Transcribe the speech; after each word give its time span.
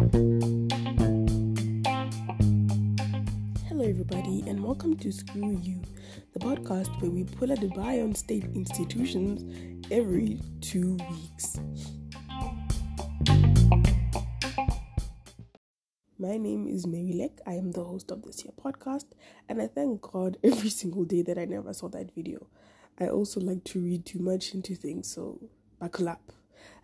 Hello, 0.00 0.14
everybody, 3.84 4.42
and 4.46 4.64
welcome 4.64 4.96
to 4.96 5.12
Screw 5.12 5.60
You, 5.62 5.82
the 6.32 6.38
podcast 6.38 6.88
where 7.02 7.10
we 7.10 7.24
pull 7.24 7.50
a 7.50 7.54
Dubai 7.54 8.02
on 8.02 8.14
state 8.14 8.46
institutions 8.54 9.44
every 9.90 10.40
two 10.62 10.96
weeks. 11.10 11.60
My 16.18 16.38
name 16.38 16.66
is 16.66 16.86
Mewilec. 16.86 17.40
I 17.46 17.52
am 17.52 17.72
the 17.72 17.84
host 17.84 18.10
of 18.10 18.22
this 18.22 18.40
here 18.40 18.52
podcast, 18.58 19.04
and 19.50 19.60
I 19.60 19.66
thank 19.66 20.00
God 20.00 20.38
every 20.42 20.70
single 20.70 21.04
day 21.04 21.20
that 21.20 21.36
I 21.36 21.44
never 21.44 21.74
saw 21.74 21.88
that 21.88 22.14
video. 22.14 22.46
I 22.98 23.08
also 23.08 23.38
like 23.38 23.64
to 23.64 23.80
read 23.80 24.06
too 24.06 24.20
much 24.20 24.54
into 24.54 24.74
things, 24.74 25.12
so 25.12 25.38
buckle 25.78 26.08
up. 26.08 26.32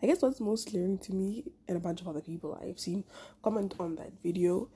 I 0.03 0.07
guess 0.07 0.23
what's 0.23 0.41
most 0.41 0.71
glaring 0.71 0.99
to 0.99 1.15
me 1.15 1.45
and 1.69 1.77
a 1.77 1.81
bunch 1.81 2.01
of 2.01 2.09
other 2.09 2.21
people 2.21 2.59
I've 2.63 2.79
seen 2.79 3.05
comment 3.43 3.75
on 3.79 3.97
that 3.97 4.13
video 4.23 4.69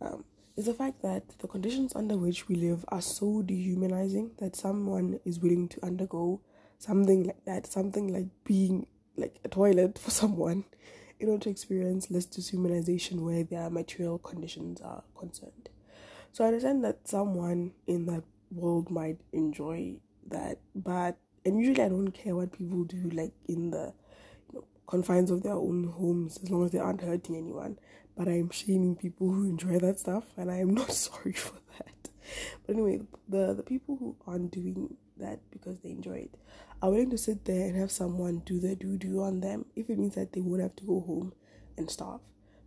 um, 0.00 0.24
is 0.56 0.66
the 0.66 0.74
fact 0.74 1.02
that 1.02 1.38
the 1.38 1.48
conditions 1.48 1.94
under 1.94 2.16
which 2.16 2.48
we 2.48 2.54
live 2.54 2.84
are 2.88 3.00
so 3.00 3.42
dehumanizing 3.42 4.32
that 4.38 4.56
someone 4.56 5.20
is 5.24 5.38
willing 5.40 5.68
to 5.68 5.84
undergo 5.84 6.40
something 6.78 7.24
like 7.24 7.44
that, 7.44 7.66
something 7.66 8.12
like 8.12 8.26
being 8.44 8.86
like 9.16 9.38
a 9.44 9.48
toilet 9.48 9.98
for 9.98 10.10
someone 10.22 10.64
in 11.20 11.28
order 11.28 11.44
to 11.44 11.50
experience 11.50 12.10
less 12.10 12.26
dehumanization 12.26 13.20
where 13.20 13.42
their 13.44 13.70
material 13.70 14.18
conditions 14.18 14.80
are 14.80 15.02
concerned. 15.16 15.68
So 16.32 16.44
I 16.44 16.48
understand 16.48 16.84
that 16.84 17.08
someone 17.08 17.72
in 17.86 18.06
that 18.06 18.22
world 18.50 18.90
might 18.90 19.20
enjoy 19.32 19.96
that, 20.28 20.58
but 20.74 21.18
and 21.44 21.58
usually 21.58 21.82
I 21.82 21.88
don't 21.88 22.12
care 22.12 22.36
what 22.36 22.52
people 22.52 22.84
do 22.84 23.10
like 23.10 23.32
in 23.46 23.70
the 23.70 23.94
confines 24.88 25.30
of 25.30 25.42
their 25.42 25.52
own 25.52 25.84
homes 25.84 26.38
as 26.42 26.50
long 26.50 26.64
as 26.64 26.72
they 26.72 26.78
aren't 26.78 27.02
hurting 27.02 27.36
anyone. 27.36 27.78
But 28.16 28.26
I'm 28.26 28.50
shaming 28.50 28.96
people 28.96 29.30
who 29.30 29.44
enjoy 29.44 29.78
that 29.78 30.00
stuff, 30.00 30.24
and 30.36 30.50
I 30.50 30.56
am 30.56 30.74
not 30.74 30.90
sorry 31.06 31.32
for 31.32 31.58
that. 31.78 32.10
But 32.66 32.74
anyway, 32.74 33.02
the 33.28 33.54
the 33.54 33.62
people 33.62 33.96
who 33.96 34.16
aren't 34.26 34.50
doing 34.50 34.96
that 35.18 35.38
because 35.50 35.78
they 35.80 35.90
enjoy 35.90 36.28
it 36.28 36.34
are 36.82 36.90
willing 36.90 37.10
to 37.10 37.18
sit 37.18 37.44
there 37.44 37.66
and 37.66 37.76
have 37.76 37.90
someone 37.90 38.42
do 38.44 38.58
the 38.60 38.74
doo 38.74 38.96
doo 38.96 39.22
on 39.22 39.40
them 39.40 39.64
if 39.76 39.90
it 39.90 39.98
means 39.98 40.14
that 40.14 40.32
they 40.32 40.40
won't 40.40 40.62
have 40.62 40.76
to 40.76 40.84
go 40.84 41.00
home 41.00 41.32
and 41.76 41.90
starve. 41.90 42.20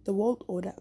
The 0.06 0.14
world 0.14 0.44
order, 0.48 0.73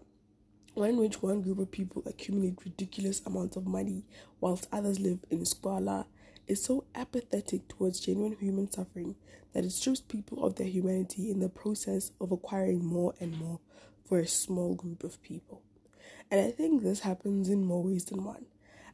one 0.73 0.89
in 0.89 0.97
which 0.97 1.21
one 1.21 1.41
group 1.41 1.59
of 1.59 1.71
people 1.71 2.03
accumulate 2.05 2.63
ridiculous 2.63 3.21
amounts 3.25 3.55
of 3.55 3.67
money 3.67 4.05
whilst 4.39 4.67
others 4.71 4.99
live 4.99 5.19
in 5.29 5.45
squalor, 5.45 6.05
is 6.51 6.63
so 6.63 6.83
apathetic 6.93 7.67
towards 7.67 8.01
genuine 8.01 8.35
human 8.39 8.69
suffering 8.69 9.15
that 9.53 9.63
it 9.63 9.71
strips 9.71 10.01
people 10.01 10.43
of 10.45 10.55
their 10.55 10.67
humanity 10.67 11.31
in 11.31 11.39
the 11.39 11.49
process 11.49 12.11
of 12.19 12.31
acquiring 12.31 12.85
more 12.85 13.13
and 13.19 13.39
more 13.39 13.59
for 14.05 14.19
a 14.19 14.27
small 14.27 14.75
group 14.75 15.03
of 15.03 15.21
people. 15.23 15.61
And 16.29 16.41
I 16.41 16.51
think 16.51 16.83
this 16.83 16.99
happens 16.99 17.49
in 17.49 17.65
more 17.65 17.83
ways 17.83 18.05
than 18.05 18.23
one. 18.23 18.45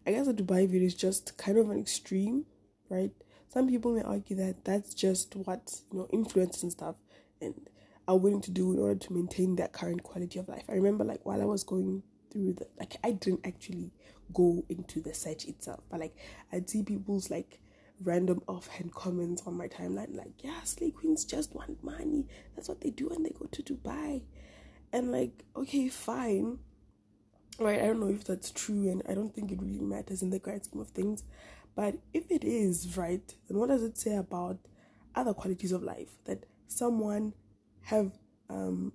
I 0.05 0.11
guess 0.11 0.27
the 0.27 0.33
Dubai 0.33 0.67
video 0.67 0.87
is 0.87 0.95
just 0.95 1.37
kind 1.37 1.57
of 1.57 1.69
an 1.69 1.79
extreme, 1.79 2.45
right? 2.89 3.11
Some 3.49 3.67
people 3.67 3.93
may 3.93 4.03
argue 4.03 4.35
that 4.37 4.63
that's 4.63 4.93
just 4.93 5.35
what 5.35 5.81
you 5.91 5.99
know 5.99 6.07
influence 6.13 6.63
and 6.63 6.71
stuff 6.71 6.95
and 7.41 7.55
are 8.07 8.17
willing 8.17 8.41
to 8.41 8.51
do 8.51 8.71
in 8.71 8.79
order 8.79 8.99
to 8.99 9.13
maintain 9.13 9.55
that 9.55 9.73
current 9.73 10.03
quality 10.03 10.39
of 10.39 10.47
life. 10.47 10.63
I 10.69 10.73
remember 10.73 11.03
like 11.03 11.25
while 11.25 11.41
I 11.41 11.45
was 11.45 11.63
going 11.63 12.03
through 12.31 12.53
the 12.53 12.67
like 12.79 12.97
I 13.03 13.11
didn't 13.11 13.45
actually 13.45 13.91
go 14.33 14.63
into 14.69 15.01
the 15.01 15.13
search 15.13 15.45
itself, 15.45 15.81
but 15.89 15.99
like 15.99 16.15
I'd 16.51 16.69
see 16.69 16.83
people's 16.83 17.29
like 17.29 17.59
random 18.03 18.41
offhand 18.47 18.93
comments 18.93 19.43
on 19.45 19.57
my 19.57 19.67
timeline 19.67 20.15
like, 20.15 20.43
yeah, 20.43 20.61
slay 20.63 20.91
queens 20.91 21.25
just 21.25 21.55
want 21.55 21.83
money. 21.83 22.27
That's 22.55 22.69
what 22.69 22.81
they 22.81 22.91
do 22.91 23.09
when 23.09 23.23
they 23.23 23.31
go 23.31 23.47
to 23.51 23.63
Dubai. 23.63 24.23
And 24.93 25.11
like, 25.11 25.43
okay, 25.55 25.89
fine. 25.89 26.59
Right, 27.59 27.81
I 27.81 27.87
don't 27.87 27.99
know 27.99 28.09
if 28.09 28.23
that's 28.23 28.51
true 28.51 28.89
and 28.89 29.01
I 29.09 29.15
don't 29.15 29.33
think 29.33 29.51
it 29.51 29.61
really 29.61 29.79
matters 29.79 30.21
in 30.21 30.29
the 30.29 30.39
grand 30.39 30.65
scheme 30.65 30.81
of 30.81 30.89
things. 30.89 31.23
But 31.75 31.95
if 32.13 32.29
it 32.29 32.43
is 32.43 32.97
right, 32.97 33.33
then 33.47 33.57
what 33.57 33.69
does 33.69 33.83
it 33.83 33.97
say 33.97 34.15
about 34.15 34.57
other 35.15 35.33
qualities 35.33 35.71
of 35.71 35.81
life 35.83 36.09
that 36.25 36.45
someone 36.67 37.33
have 37.81 38.11
um 38.49 38.91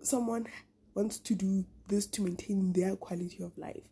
someone 0.00 0.46
wants 0.94 1.18
to 1.18 1.34
do 1.34 1.64
this 1.88 2.06
to 2.06 2.22
maintain 2.22 2.72
their 2.72 2.96
quality 2.96 3.42
of 3.42 3.56
life? 3.58 3.88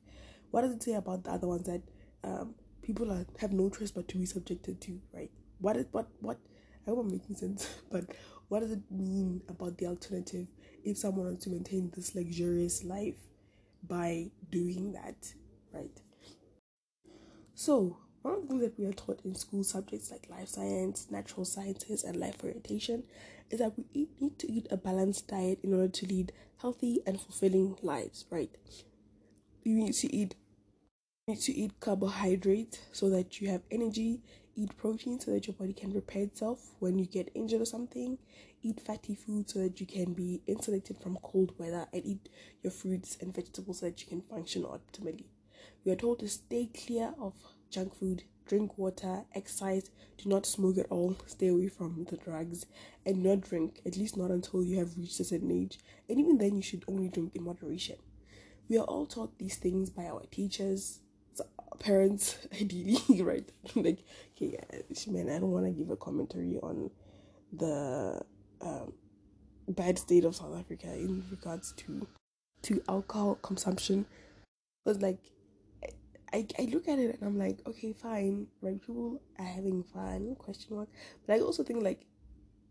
What 0.50 0.62
does 0.62 0.72
it 0.72 0.82
say 0.82 0.94
about 0.94 1.24
the 1.24 1.30
other 1.32 1.46
ones 1.46 1.66
that 1.66 1.82
um 2.24 2.54
people 2.82 3.10
are, 3.10 3.26
have 3.40 3.52
no 3.52 3.68
choice 3.68 3.90
but 3.90 4.08
to 4.08 4.18
be 4.18 4.26
subjected 4.26 4.80
to, 4.82 5.00
right? 5.12 5.30
What 5.58 5.76
is 5.76 5.86
what 5.92 6.08
what 6.20 6.38
I 6.86 6.90
hope 6.90 7.00
I'm 7.00 7.10
making 7.10 7.36
sense, 7.36 7.68
but 7.90 8.04
what 8.48 8.60
does 8.60 8.72
it 8.72 8.82
mean 8.90 9.42
about 9.48 9.78
the 9.78 9.86
alternative 9.86 10.46
if 10.84 10.98
someone 10.98 11.26
wants 11.26 11.44
to 11.44 11.50
maintain 11.50 11.90
this 11.94 12.14
luxurious 12.14 12.84
life 12.84 13.16
by 13.86 14.30
doing 14.50 14.92
that, 14.92 15.34
right? 15.72 16.00
So 17.54 17.98
one 18.22 18.34
of 18.34 18.42
the 18.42 18.48
things 18.48 18.62
that 18.62 18.78
we 18.78 18.84
are 18.86 18.92
taught 18.92 19.20
in 19.24 19.34
school 19.34 19.64
subjects 19.64 20.10
like 20.10 20.28
life 20.28 20.48
science, 20.48 21.06
natural 21.10 21.44
sciences, 21.44 22.04
and 22.04 22.16
life 22.16 22.42
orientation 22.44 23.04
is 23.50 23.60
that 23.60 23.76
we 23.76 23.86
eat, 23.94 24.10
need 24.20 24.38
to 24.40 24.50
eat 24.50 24.66
a 24.70 24.76
balanced 24.76 25.28
diet 25.28 25.60
in 25.62 25.72
order 25.72 25.88
to 25.88 26.06
lead 26.06 26.32
healthy 26.60 27.00
and 27.06 27.20
fulfilling 27.20 27.76
lives, 27.82 28.24
right? 28.30 28.50
You 29.66 29.74
need 29.74 29.94
to 29.94 30.14
eat 30.14 30.36
need 31.26 31.40
to 31.40 31.52
eat 31.52 31.80
carbohydrates 31.80 32.78
so 32.92 33.10
that 33.10 33.40
you 33.40 33.48
have 33.48 33.62
energy, 33.68 34.20
eat 34.54 34.76
protein 34.76 35.18
so 35.18 35.32
that 35.32 35.48
your 35.48 35.54
body 35.54 35.72
can 35.72 35.92
repair 35.92 36.22
itself 36.22 36.70
when 36.78 37.00
you 37.00 37.04
get 37.04 37.32
injured 37.34 37.60
or 37.62 37.64
something, 37.64 38.16
eat 38.62 38.80
fatty 38.80 39.16
food 39.16 39.50
so 39.50 39.58
that 39.58 39.80
you 39.80 39.86
can 39.86 40.12
be 40.12 40.40
insulated 40.46 40.96
from 40.98 41.18
cold 41.20 41.52
weather, 41.58 41.84
and 41.92 42.06
eat 42.06 42.28
your 42.62 42.70
fruits 42.70 43.18
and 43.20 43.34
vegetables 43.34 43.80
so 43.80 43.86
that 43.86 44.00
you 44.00 44.06
can 44.06 44.22
function 44.22 44.62
optimally. 44.62 45.24
We 45.84 45.90
are 45.90 45.96
told 45.96 46.20
to 46.20 46.28
stay 46.28 46.70
clear 46.72 47.12
of 47.20 47.34
junk 47.68 47.96
food, 47.96 48.22
drink 48.46 48.78
water, 48.78 49.24
exercise, 49.34 49.90
do 50.16 50.28
not 50.28 50.46
smoke 50.46 50.78
at 50.78 50.86
all, 50.90 51.16
stay 51.26 51.48
away 51.48 51.66
from 51.66 52.06
the 52.08 52.18
drugs, 52.18 52.66
and 53.04 53.24
not 53.24 53.40
drink, 53.40 53.80
at 53.84 53.96
least 53.96 54.16
not 54.16 54.30
until 54.30 54.62
you 54.62 54.78
have 54.78 54.96
reached 54.96 55.18
a 55.18 55.24
certain 55.24 55.50
age. 55.50 55.80
And 56.08 56.20
even 56.20 56.38
then, 56.38 56.54
you 56.54 56.62
should 56.62 56.84
only 56.86 57.08
drink 57.08 57.34
in 57.34 57.42
moderation. 57.42 57.96
We 58.68 58.78
are 58.78 58.84
all 58.84 59.06
taught 59.06 59.38
these 59.38 59.56
things 59.56 59.90
by 59.90 60.04
our 60.06 60.22
teachers, 60.30 61.00
parents, 61.78 62.38
ideally, 62.60 63.22
right? 63.22 63.48
like, 63.74 64.04
okay, 64.36 64.58
man, 65.08 65.28
I 65.30 65.38
don't 65.38 65.52
want 65.52 65.66
to 65.66 65.72
give 65.72 65.90
a 65.90 65.96
commentary 65.96 66.58
on 66.62 66.90
the 67.52 68.20
um, 68.60 68.92
bad 69.68 69.98
state 69.98 70.24
of 70.24 70.36
South 70.36 70.56
Africa 70.58 70.92
in 70.92 71.24
regards 71.30 71.72
to 71.72 72.06
to 72.62 72.82
alcohol 72.88 73.36
consumption. 73.36 74.06
But 74.84 75.00
like 75.00 75.18
I, 76.32 76.46
I 76.58 76.62
look 76.64 76.88
at 76.88 76.98
it 76.98 77.18
and 77.18 77.22
I'm 77.22 77.38
like, 77.38 77.60
okay, 77.66 77.92
fine, 77.92 78.46
right? 78.60 78.80
People 78.80 79.20
are 79.38 79.44
having 79.44 79.82
fun, 79.84 80.34
question 80.38 80.76
mark. 80.76 80.88
But 81.26 81.36
I 81.36 81.40
also 81.40 81.62
think 81.62 81.82
like, 81.82 82.04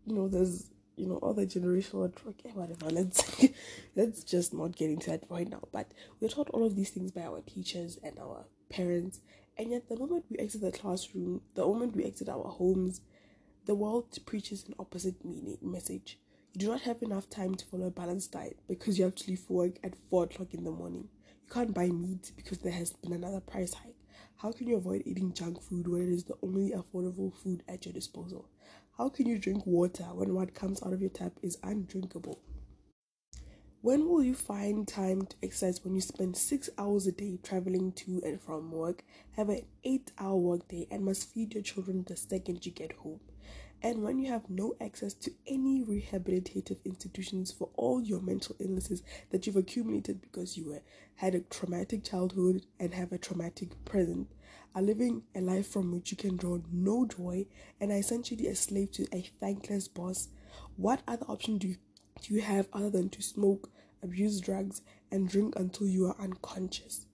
you 0.06 0.14
know, 0.14 0.28
there's 0.28 0.70
you 0.96 1.06
know, 1.06 1.16
all 1.16 1.34
the 1.34 1.46
generational 1.46 2.10
whatever. 2.54 2.86
Let's 2.90 3.48
let's 3.94 4.24
just 4.24 4.54
not 4.54 4.76
get 4.76 4.90
into 4.90 5.10
that 5.10 5.24
right 5.28 5.48
now. 5.48 5.62
But 5.72 5.92
we're 6.20 6.28
taught 6.28 6.50
all 6.50 6.66
of 6.66 6.74
these 6.74 6.90
things 6.90 7.12
by 7.12 7.22
our 7.22 7.42
teachers 7.42 7.98
and 8.02 8.18
our 8.18 8.46
parents, 8.70 9.20
and 9.58 9.70
yet 9.70 9.88
the 9.88 9.96
moment 9.96 10.24
we 10.30 10.38
exit 10.38 10.62
the 10.62 10.72
classroom, 10.72 11.42
the 11.54 11.66
moment 11.66 11.94
we 11.96 12.04
exit 12.04 12.28
our 12.28 12.44
homes, 12.44 13.02
the 13.66 13.74
world 13.74 14.18
preaches 14.26 14.64
an 14.66 14.74
opposite 14.78 15.24
meaning 15.24 15.58
message. 15.60 16.18
You 16.54 16.60
do 16.60 16.68
not 16.68 16.82
have 16.82 17.02
enough 17.02 17.28
time 17.28 17.54
to 17.54 17.66
follow 17.66 17.86
a 17.88 17.90
balanced 17.90 18.32
diet 18.32 18.58
because 18.66 18.98
you 18.98 19.04
have 19.04 19.14
to 19.16 19.28
leave 19.28 19.40
for 19.40 19.52
work 19.54 19.78
at 19.84 19.94
four 20.08 20.24
o'clock 20.24 20.54
in 20.54 20.64
the 20.64 20.70
morning. 20.70 21.08
You 21.46 21.52
can't 21.52 21.74
buy 21.74 21.88
meat 21.88 22.32
because 22.36 22.58
there 22.58 22.72
has 22.72 22.92
been 22.92 23.12
another 23.12 23.40
price 23.40 23.74
hike. 23.74 23.96
How 24.36 24.52
can 24.52 24.66
you 24.66 24.76
avoid 24.76 25.02
eating 25.04 25.32
junk 25.32 25.60
food 25.60 25.86
when 25.88 26.02
it 26.02 26.08
is 26.08 26.24
the 26.24 26.36
only 26.42 26.70
affordable 26.70 27.34
food 27.34 27.62
at 27.68 27.84
your 27.84 27.92
disposal? 27.92 28.48
How 28.98 29.10
can 29.10 29.26
you 29.26 29.38
drink 29.38 29.66
water 29.66 30.04
when 30.04 30.32
what 30.32 30.54
comes 30.54 30.82
out 30.82 30.94
of 30.94 31.02
your 31.02 31.10
tap 31.10 31.32
is 31.42 31.58
undrinkable? 31.62 32.40
When 33.82 34.08
will 34.08 34.22
you 34.22 34.34
find 34.34 34.88
time 34.88 35.26
to 35.26 35.36
exercise 35.42 35.84
when 35.84 35.94
you 35.94 36.00
spend 36.00 36.34
six 36.34 36.70
hours 36.78 37.06
a 37.06 37.12
day 37.12 37.38
traveling 37.42 37.92
to 37.92 38.22
and 38.24 38.40
from 38.40 38.72
work, 38.72 39.04
have 39.32 39.50
an 39.50 39.66
eight 39.84 40.12
hour 40.18 40.36
workday, 40.36 40.88
and 40.90 41.04
must 41.04 41.28
feed 41.28 41.52
your 41.52 41.62
children 41.62 42.06
the 42.08 42.16
second 42.16 42.64
you 42.64 42.72
get 42.72 42.92
home? 42.92 43.20
And 43.82 44.02
when 44.02 44.18
you 44.18 44.32
have 44.32 44.48
no 44.48 44.74
access 44.80 45.12
to 45.12 45.32
any 45.46 45.84
rehabilitative 45.84 46.78
institutions 46.86 47.52
for 47.52 47.68
all 47.76 48.00
your 48.00 48.22
mental 48.22 48.56
illnesses 48.60 49.02
that 49.28 49.46
you've 49.46 49.56
accumulated 49.56 50.22
because 50.22 50.56
you 50.56 50.70
were, 50.70 50.80
had 51.16 51.34
a 51.34 51.40
traumatic 51.40 52.02
childhood 52.02 52.64
and 52.80 52.94
have 52.94 53.12
a 53.12 53.18
traumatic 53.18 53.84
present, 53.84 54.28
are 54.76 54.82
living 54.82 55.22
a 55.34 55.40
life 55.40 55.66
from 55.66 55.90
which 55.90 56.10
you 56.10 56.16
can 56.16 56.36
draw 56.36 56.58
no 56.70 57.06
joy 57.06 57.46
and 57.80 57.90
are 57.90 57.96
essentially 57.96 58.46
a 58.46 58.54
slave 58.54 58.92
to 58.92 59.06
a 59.12 59.28
thankless 59.40 59.88
boss, 59.88 60.28
what 60.76 61.00
other 61.08 61.24
option 61.28 61.56
do 61.56 61.68
you, 61.68 61.76
do 62.20 62.34
you 62.34 62.42
have 62.42 62.68
other 62.74 62.90
than 62.90 63.08
to 63.08 63.22
smoke, 63.22 63.70
abuse 64.02 64.38
drugs, 64.38 64.82
and 65.10 65.28
drink 65.28 65.56
until 65.56 65.86
you 65.86 66.06
are 66.06 66.16
unconscious? 66.20 67.06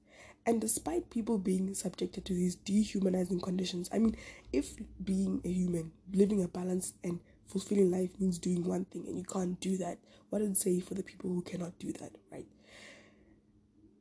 And 0.44 0.60
despite 0.60 1.08
people 1.08 1.38
being 1.38 1.72
subjected 1.72 2.24
to 2.24 2.34
these 2.34 2.56
dehumanizing 2.56 3.40
conditions, 3.40 3.88
I 3.92 4.00
mean, 4.00 4.16
if 4.52 4.74
being 5.04 5.40
a 5.44 5.48
human, 5.48 5.92
living 6.12 6.42
a 6.42 6.48
balanced 6.48 6.96
and 7.04 7.20
fulfilling 7.46 7.92
life 7.92 8.10
means 8.18 8.38
doing 8.38 8.64
one 8.64 8.86
thing 8.86 9.04
and 9.06 9.16
you 9.16 9.24
can't 9.24 9.60
do 9.60 9.76
that. 9.76 9.98
What 10.30 10.40
does 10.40 10.50
it 10.50 10.56
say 10.56 10.80
for 10.80 10.94
the 10.94 11.02
people 11.04 11.30
who 11.30 11.42
cannot 11.42 11.78
do 11.78 11.92
that, 11.92 12.10
right? 12.32 12.46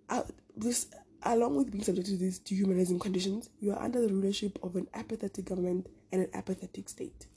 Uh, 0.10 0.24
this, 0.58 0.88
along 1.24 1.56
with 1.56 1.72
being 1.72 1.84
subject 1.84 2.08
to 2.08 2.18
these 2.18 2.40
dehumanizing 2.40 3.00
conditions, 3.00 3.50
you 3.60 3.72
are 3.72 3.82
under 3.82 4.02
the 4.02 4.14
rulership 4.14 4.58
of 4.64 4.76
an 4.76 4.88
apathetic 4.94 5.46
government 5.46 5.88
and 6.12 6.22
an 6.22 6.30
apathetic 6.34 6.90
state. 6.90 7.28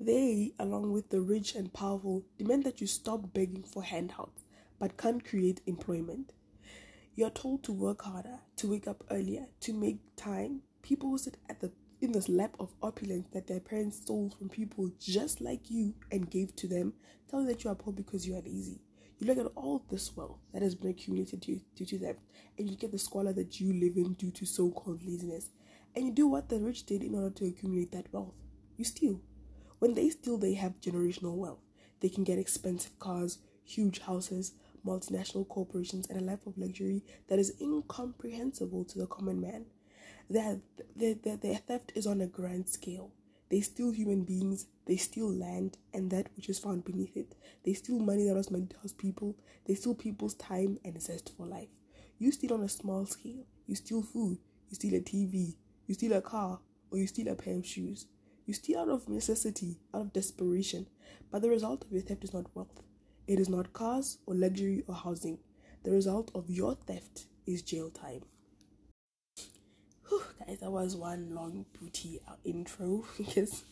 They, 0.00 0.52
along 0.58 0.92
with 0.92 1.10
the 1.10 1.20
rich 1.20 1.54
and 1.54 1.72
powerful, 1.72 2.24
demand 2.38 2.64
that 2.64 2.80
you 2.80 2.86
stop 2.86 3.32
begging 3.32 3.64
for 3.64 3.82
handouts 3.82 4.44
but 4.78 4.96
can't 4.96 5.24
create 5.24 5.60
employment. 5.66 6.32
You're 7.14 7.30
told 7.30 7.64
to 7.64 7.72
work 7.72 8.02
harder, 8.02 8.38
to 8.56 8.70
wake 8.70 8.86
up 8.86 9.02
earlier, 9.10 9.46
to 9.60 9.72
make 9.72 9.98
time. 10.16 10.62
People 10.82 11.10
who 11.10 11.18
sit 11.18 11.36
at 11.48 11.60
the 11.60 11.72
in 12.00 12.12
this 12.12 12.28
lap 12.28 12.54
of 12.60 12.72
opulence 12.80 13.26
that 13.32 13.48
their 13.48 13.58
parents 13.58 13.96
stole 13.96 14.32
from 14.38 14.48
people 14.48 14.88
just 15.00 15.40
like 15.40 15.68
you 15.68 15.94
and 16.12 16.30
gave 16.30 16.54
to 16.54 16.68
them 16.68 16.92
tell 17.28 17.40
you 17.40 17.48
that 17.48 17.64
you 17.64 17.70
are 17.70 17.74
poor 17.74 17.92
because 17.92 18.26
you 18.26 18.36
are 18.36 18.42
lazy. 18.42 18.80
You 19.18 19.26
look 19.26 19.38
at 19.38 19.52
all 19.54 19.84
this 19.90 20.16
wealth 20.16 20.38
that 20.52 20.62
has 20.62 20.74
been 20.74 20.90
accumulated 20.90 21.40
due, 21.40 21.60
due 21.74 21.86
to 21.86 21.98
them, 21.98 22.16
and 22.56 22.70
you 22.70 22.76
get 22.76 22.92
the 22.92 22.98
squalor 22.98 23.32
that 23.32 23.60
you 23.60 23.72
live 23.72 23.96
in 23.96 24.14
due 24.14 24.30
to 24.32 24.46
so 24.46 24.70
called 24.70 25.02
laziness. 25.04 25.50
And 25.96 26.06
you 26.06 26.12
do 26.12 26.28
what 26.28 26.48
the 26.48 26.60
rich 26.60 26.86
did 26.86 27.02
in 27.02 27.14
order 27.14 27.30
to 27.30 27.46
accumulate 27.46 27.90
that 27.92 28.12
wealth 28.12 28.34
you 28.78 28.84
steal. 28.84 29.20
When 29.80 29.94
they 29.94 30.08
steal, 30.08 30.38
they 30.38 30.54
have 30.54 30.80
generational 30.80 31.34
wealth. 31.34 31.58
They 32.00 32.08
can 32.08 32.24
get 32.24 32.38
expensive 32.38 32.98
cars, 32.98 33.38
huge 33.64 33.98
houses, 33.98 34.52
multinational 34.86 35.46
corporations, 35.48 36.06
and 36.08 36.18
a 36.18 36.24
life 36.24 36.46
of 36.46 36.56
luxury 36.56 37.02
that 37.28 37.40
is 37.40 37.54
incomprehensible 37.60 38.84
to 38.84 38.98
the 38.98 39.06
common 39.06 39.40
man. 39.40 39.66
Their, 40.30 40.60
their, 40.94 41.14
their, 41.14 41.36
their 41.36 41.56
theft 41.56 41.92
is 41.94 42.06
on 42.06 42.20
a 42.20 42.26
grand 42.26 42.68
scale. 42.68 43.10
They 43.50 43.60
steal 43.60 43.90
human 43.90 44.24
beings, 44.24 44.66
they 44.86 44.96
steal 44.96 45.32
land 45.32 45.78
and 45.94 46.10
that 46.10 46.28
which 46.36 46.48
is 46.48 46.58
found 46.58 46.84
beneath 46.84 47.16
it. 47.16 47.34
They 47.64 47.72
steal 47.72 47.98
money 47.98 48.24
that 48.26 48.34
was 48.34 48.50
meant 48.50 48.70
to 48.70 48.76
house 48.78 48.92
people, 48.92 49.36
they 49.66 49.74
steal 49.74 49.94
people's 49.94 50.34
time 50.34 50.78
and 50.84 51.00
zest 51.00 51.32
for 51.36 51.46
life. 51.46 51.68
You 52.18 52.32
steal 52.32 52.54
on 52.54 52.62
a 52.62 52.68
small 52.68 53.06
scale. 53.06 53.44
You 53.68 53.76
steal 53.76 54.02
food, 54.02 54.38
you 54.68 54.74
steal 54.74 54.94
a 54.94 55.00
TV, 55.00 55.54
you 55.86 55.94
steal 55.94 56.14
a 56.14 56.22
car, 56.22 56.58
or 56.90 56.98
you 56.98 57.06
steal 57.06 57.28
a 57.28 57.34
pair 57.34 57.54
of 57.54 57.66
shoes. 57.66 58.06
You 58.46 58.54
steal 58.54 58.80
out 58.80 58.88
of 58.88 59.08
necessity, 59.08 59.78
out 59.92 60.00
of 60.00 60.12
desperation, 60.14 60.86
but 61.30 61.42
the 61.42 61.50
result 61.50 61.84
of 61.84 61.92
your 61.92 62.00
theft 62.00 62.24
is 62.24 62.32
not 62.32 62.46
wealth. 62.54 62.82
It 63.26 63.38
is 63.38 63.48
not 63.50 63.74
cars 63.74 64.18
or 64.24 64.34
luxury 64.34 64.84
or 64.88 64.94
housing. 64.94 65.38
The 65.84 65.90
result 65.90 66.30
of 66.34 66.48
your 66.48 66.74
theft 66.74 67.26
is 67.46 67.60
jail 67.60 67.90
time. 67.90 68.22
Guys, 70.46 70.58
that 70.60 70.70
was 70.70 70.94
one 70.94 71.34
long 71.34 71.66
booty 71.78 72.20
intro 72.44 73.04
because 73.18 73.64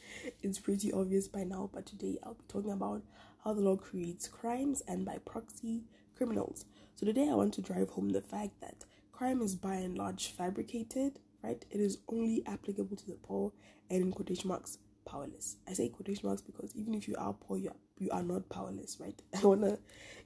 it's 0.43 0.59
pretty 0.59 0.93
obvious 0.93 1.29
by 1.29 1.45
now. 1.45 1.71
But 1.73 1.87
today 1.87 2.19
I'll 2.25 2.35
be 2.35 2.45
talking 2.49 2.73
about 2.73 3.03
how 3.45 3.53
the 3.53 3.61
law 3.61 3.77
creates 3.77 4.27
crimes 4.27 4.83
and 4.89 5.05
by 5.05 5.19
proxy 5.19 5.85
criminals. 6.17 6.65
So 6.97 7.07
today 7.07 7.29
I 7.31 7.35
want 7.35 7.55
to 7.55 7.63
drive 7.63 7.91
home 7.91 8.09
the 8.11 8.21
fact 8.21 8.61
that 8.61 8.85
crime 9.13 9.43
is 9.43 9.55
by 9.55 9.75
and 9.77 9.97
large 9.97 10.29
fabricated, 10.29 11.21
right? 11.43 11.65
It 11.71 11.81
is 11.81 11.99
only 12.09 12.43
applicable 12.47 12.97
to 12.97 13.07
the 13.07 13.19
poor 13.23 13.53
and 13.89 14.03
in 14.03 14.11
quotation 14.13 14.49
marks 14.49 14.79
powerless. 15.05 15.57
I 15.69 15.73
say 15.75 15.89
quotation 15.89 16.27
marks 16.27 16.43
because 16.43 16.75
even 16.75 16.95
if 16.95 17.07
you 17.07 17.15
are 17.17 17.33
poor, 17.33 17.59
you 17.59 17.69
are, 17.69 17.77
you 17.99 18.11
are 18.11 18.23
not 18.25 18.49
powerless, 18.49 18.99
right? 18.99 19.21
I 19.41 19.47
wanna 19.47 19.79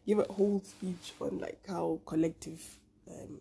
give 0.07 0.19
a 0.19 0.33
whole 0.33 0.63
speech 0.65 1.13
on 1.21 1.39
like 1.39 1.61
how 1.69 2.01
collective 2.07 2.63
um, 3.11 3.41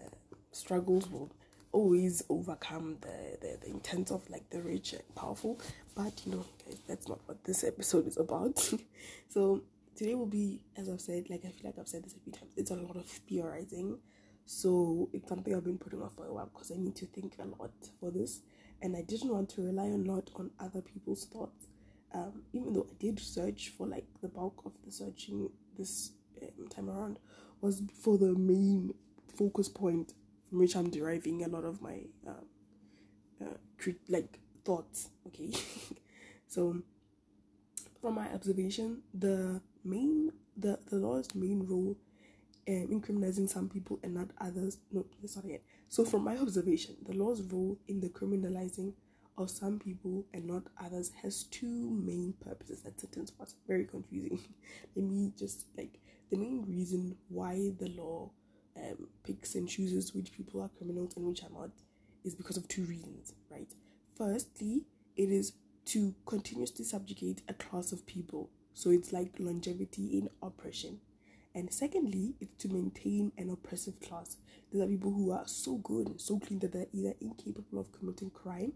uh, 0.00 0.08
struggles 0.52 1.10
will 1.10 1.30
always 1.74 2.22
overcome 2.28 2.96
the, 3.00 3.38
the 3.40 3.58
the 3.62 3.70
intent 3.70 4.10
of 4.10 4.28
like 4.30 4.48
the 4.50 4.62
rich 4.62 4.92
and 4.92 5.14
powerful. 5.14 5.60
But 5.94 6.22
you 6.24 6.32
know, 6.32 6.46
guys, 6.64 6.78
that's 6.88 7.08
not 7.08 7.20
what 7.26 7.44
this 7.44 7.64
episode 7.64 8.06
is 8.06 8.16
about. 8.16 8.58
so 9.28 9.62
today 9.96 10.14
will 10.14 10.26
be, 10.26 10.60
as 10.76 10.88
I've 10.88 11.00
said, 11.00 11.28
like 11.28 11.44
I 11.44 11.50
feel 11.50 11.70
like 11.70 11.78
I've 11.78 11.88
said 11.88 12.04
this 12.04 12.14
a 12.14 12.20
few 12.20 12.32
times. 12.32 12.52
It's 12.56 12.70
a 12.70 12.76
lot 12.76 12.96
of 12.96 13.06
theorizing. 13.06 13.98
So 14.46 15.08
it's 15.12 15.28
something 15.28 15.54
I've 15.54 15.64
been 15.64 15.78
putting 15.78 16.02
off 16.02 16.14
for 16.16 16.26
a 16.26 16.32
while 16.32 16.50
because 16.52 16.70
I 16.70 16.76
need 16.76 16.96
to 16.96 17.06
think 17.06 17.36
a 17.38 17.46
lot 17.46 17.72
for 17.98 18.10
this 18.10 18.40
and 18.82 18.94
I 18.94 19.02
didn't 19.02 19.30
want 19.32 19.48
to 19.50 19.62
rely 19.62 19.86
a 19.86 19.96
lot 19.96 20.30
on 20.36 20.50
other 20.60 20.82
people's 20.82 21.24
thoughts. 21.24 21.68
Um, 22.12 22.42
even 22.52 22.74
though 22.74 22.86
I 22.88 22.94
did 23.00 23.18
search 23.18 23.72
for 23.76 23.86
like 23.86 24.04
the 24.20 24.28
bulk 24.28 24.62
of 24.66 24.72
the 24.84 24.92
searching 24.92 25.48
this 25.76 26.12
um, 26.42 26.68
time 26.68 26.90
around 26.90 27.18
was 27.60 27.82
for 28.02 28.18
the 28.18 28.34
main 28.34 28.94
focus 29.36 29.68
point 29.68 30.12
from 30.54 30.60
which 30.60 30.76
I'm 30.76 30.88
deriving 30.90 31.42
a 31.44 31.48
lot 31.48 31.64
of 31.64 31.82
my 31.82 31.98
um, 32.28 32.46
uh, 33.42 33.56
cre- 33.76 34.02
like 34.08 34.38
thoughts. 34.64 35.10
Okay, 35.26 35.50
so 36.46 36.76
from 38.00 38.14
my 38.14 38.28
observation, 38.32 39.02
the 39.12 39.60
main 39.84 40.30
the 40.56 40.78
the 40.90 40.96
law's 40.96 41.34
main 41.34 41.66
role 41.66 41.96
um, 42.68 42.86
in 42.90 43.00
criminalizing 43.02 43.48
some 43.48 43.68
people 43.68 43.98
and 44.04 44.14
not 44.14 44.28
others. 44.40 44.78
No, 44.92 45.04
that's 45.20 45.34
not 45.34 45.46
it. 45.46 45.64
So, 45.88 46.04
from 46.04 46.22
my 46.22 46.36
observation, 46.36 46.96
the 47.04 47.14
law's 47.14 47.42
role 47.42 47.76
in 47.88 48.00
the 48.00 48.08
criminalizing 48.08 48.92
of 49.36 49.50
some 49.50 49.80
people 49.80 50.24
and 50.32 50.46
not 50.46 50.62
others 50.80 51.10
has 51.20 51.44
two 51.44 51.90
main 51.90 52.34
purposes. 52.40 52.82
That 52.82 53.00
sentence 53.00 53.32
was 53.40 53.56
very 53.66 53.86
confusing. 53.86 54.38
Let 54.94 55.04
me 55.04 55.32
just 55.36 55.66
like 55.76 55.98
the 56.30 56.36
main 56.36 56.64
reason 56.68 57.16
why 57.28 57.72
the 57.80 57.88
law 57.88 58.30
um, 58.76 59.08
picks 59.24 59.54
and 59.54 59.68
chooses 59.68 60.14
which 60.14 60.32
people 60.32 60.60
are 60.62 60.70
criminals 60.76 61.16
and 61.16 61.26
which 61.26 61.42
are 61.42 61.50
not 61.50 61.70
is 62.24 62.34
because 62.34 62.56
of 62.56 62.66
two 62.68 62.82
reasons, 62.84 63.34
right? 63.50 63.72
Firstly, 64.16 64.82
it 65.16 65.30
is 65.30 65.52
to 65.86 66.14
continuously 66.26 66.84
subjugate 66.84 67.42
a 67.48 67.54
class 67.54 67.92
of 67.92 68.06
people. 68.06 68.50
So 68.72 68.90
it's 68.90 69.12
like 69.12 69.34
longevity 69.38 70.18
in 70.18 70.30
oppression. 70.42 71.00
And 71.54 71.72
secondly, 71.72 72.34
it's 72.40 72.56
to 72.62 72.68
maintain 72.68 73.30
an 73.38 73.50
oppressive 73.50 74.00
class. 74.00 74.36
These 74.72 74.82
are 74.82 74.86
people 74.86 75.12
who 75.12 75.30
are 75.30 75.46
so 75.46 75.76
good 75.76 76.08
and 76.08 76.20
so 76.20 76.40
clean 76.40 76.58
that 76.60 76.72
they're 76.72 76.86
either 76.92 77.14
incapable 77.20 77.78
of 77.78 77.92
committing 77.92 78.30
crime 78.30 78.72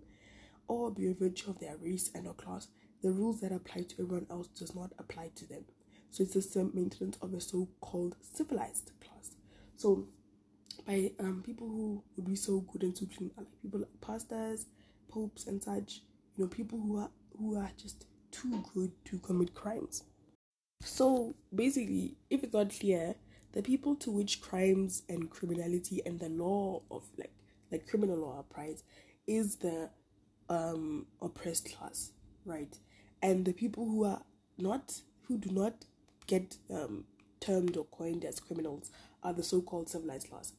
or 0.69 0.91
by 0.91 1.15
virtue 1.19 1.51
of 1.51 1.59
their 1.59 1.77
race 1.79 2.11
and 2.15 2.27
or 2.29 2.35
class, 2.35 2.69
the 3.03 3.11
rules 3.11 3.41
that 3.41 3.53
apply 3.53 3.83
to 3.83 4.03
everyone 4.03 4.27
else 4.31 4.49
does 4.49 4.75
not 4.75 4.93
apply 4.99 5.31
to 5.35 5.49
them. 5.49 5.65
So 6.11 6.23
it's 6.23 6.35
the 6.35 6.71
maintenance 6.73 7.19
of 7.21 7.35
a 7.35 7.41
so-called 7.41 8.17
civilized 8.21 8.93
class. 9.01 9.38
So 9.79 10.09
by 10.87 11.13
um 11.21 11.43
people 11.47 11.69
who 11.69 12.03
would 12.17 12.27
be 12.27 12.35
so 12.35 12.61
good 12.73 12.83
and 12.83 12.99
so 12.99 13.07
clean 13.07 13.31
like 13.37 13.47
people 13.63 13.81
like 13.81 14.01
pastors, 14.01 14.67
popes 15.09 15.47
and 15.47 15.63
such, 15.63 16.03
you 16.37 16.45
know, 16.45 16.49
people 16.49 16.81
who 16.81 16.99
are 16.99 17.11
who 17.39 17.57
are 17.57 17.71
just 17.81 18.05
too 18.33 18.65
good 18.75 18.91
to 19.05 19.19
commit 19.21 19.55
crimes. 19.55 20.03
So 20.83 21.35
basically, 21.55 22.17
if 22.29 22.43
it's 22.43 22.53
not 22.53 22.71
clear, 22.71 23.15
the 23.53 23.63
people 23.63 23.95
to 23.97 24.11
which 24.11 24.41
crimes 24.41 25.03
and 25.09 25.31
criminality 25.31 26.03
and 26.05 26.19
the 26.19 26.29
law 26.29 26.83
of 26.91 27.05
like 27.17 27.33
like 27.71 27.87
criminal 27.87 28.17
law 28.17 28.41
applies 28.41 28.83
is 29.29 29.57
the 29.57 29.91
um 30.49 31.07
oppressed 31.23 31.73
class, 31.77 32.11
right? 32.45 32.77
And 33.23 33.45
the 33.45 33.53
people 33.53 33.85
who 33.85 34.05
are 34.05 34.23
not 34.59 35.03
who 35.29 35.39
do 35.39 35.51
not 35.51 35.85
get 36.27 36.57
um 36.69 37.05
termed 37.41 37.77
or 37.77 37.85
coined 37.87 38.25
as 38.25 38.41
criminals 38.41 38.91
are 39.23 39.33
the 39.33 39.43
so-called 39.43 39.89
civilized 39.89 40.29
class. 40.31 40.53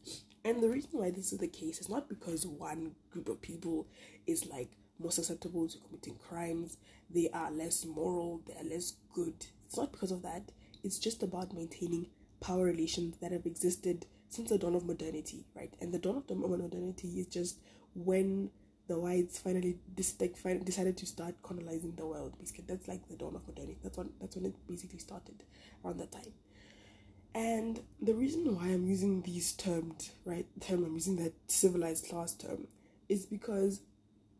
And 0.43 0.61
the 0.63 0.69
reason 0.69 0.91
why 0.93 1.11
this 1.11 1.33
is 1.33 1.39
the 1.39 1.47
case 1.47 1.79
is 1.79 1.89
not 1.89 2.09
because 2.09 2.45
one 2.45 2.95
group 3.11 3.29
of 3.29 3.41
people 3.41 3.87
is 4.25 4.47
like 4.47 4.71
more 4.97 5.11
susceptible 5.11 5.67
to 5.67 5.77
committing 5.79 6.15
crimes, 6.15 6.77
they 7.09 7.29
are 7.33 7.51
less 7.51 7.85
moral, 7.85 8.41
they 8.47 8.53
are 8.53 8.69
less 8.69 8.93
good, 9.13 9.33
it's 9.65 9.77
not 9.77 9.91
because 9.91 10.11
of 10.11 10.21
that. 10.23 10.51
It's 10.83 10.99
just 10.99 11.23
about 11.23 11.53
maintaining 11.53 12.07
power 12.41 12.63
relations 12.63 13.17
that 13.17 13.31
have 13.31 13.45
existed 13.45 14.05
since 14.29 14.49
the 14.49 14.57
dawn 14.57 14.75
of 14.75 14.85
modernity, 14.85 15.45
right? 15.55 15.73
And 15.81 15.93
the 15.93 15.99
dawn 15.99 16.23
of 16.29 16.37
modernity 16.37 17.19
is 17.19 17.27
just 17.27 17.59
when 17.93 18.49
the 18.87 18.97
whites 18.97 19.37
finally 19.37 19.77
decided 19.95 20.97
to 20.97 21.05
start 21.05 21.35
colonizing 21.43 21.93
the 21.95 22.05
world. 22.05 22.33
Basically, 22.39 22.65
that's 22.67 22.87
like 22.87 23.07
the 23.07 23.15
dawn 23.15 23.35
of 23.35 23.47
modernity. 23.47 23.77
That's 23.83 23.97
when 23.97 24.09
that's 24.19 24.35
when 24.35 24.45
it 24.45 24.55
basically 24.67 24.99
started 24.99 25.43
around 25.85 25.99
that 25.99 26.11
time. 26.11 26.33
And 27.33 27.79
the 28.01 28.13
reason 28.13 28.55
why 28.55 28.67
I'm 28.67 28.87
using 28.87 29.21
these 29.21 29.53
termed 29.53 30.09
right 30.25 30.47
term, 30.59 30.83
I'm 30.83 30.95
using 30.95 31.17
that 31.17 31.33
civilized 31.47 32.09
class 32.09 32.33
term, 32.33 32.67
is 33.07 33.25
because 33.25 33.81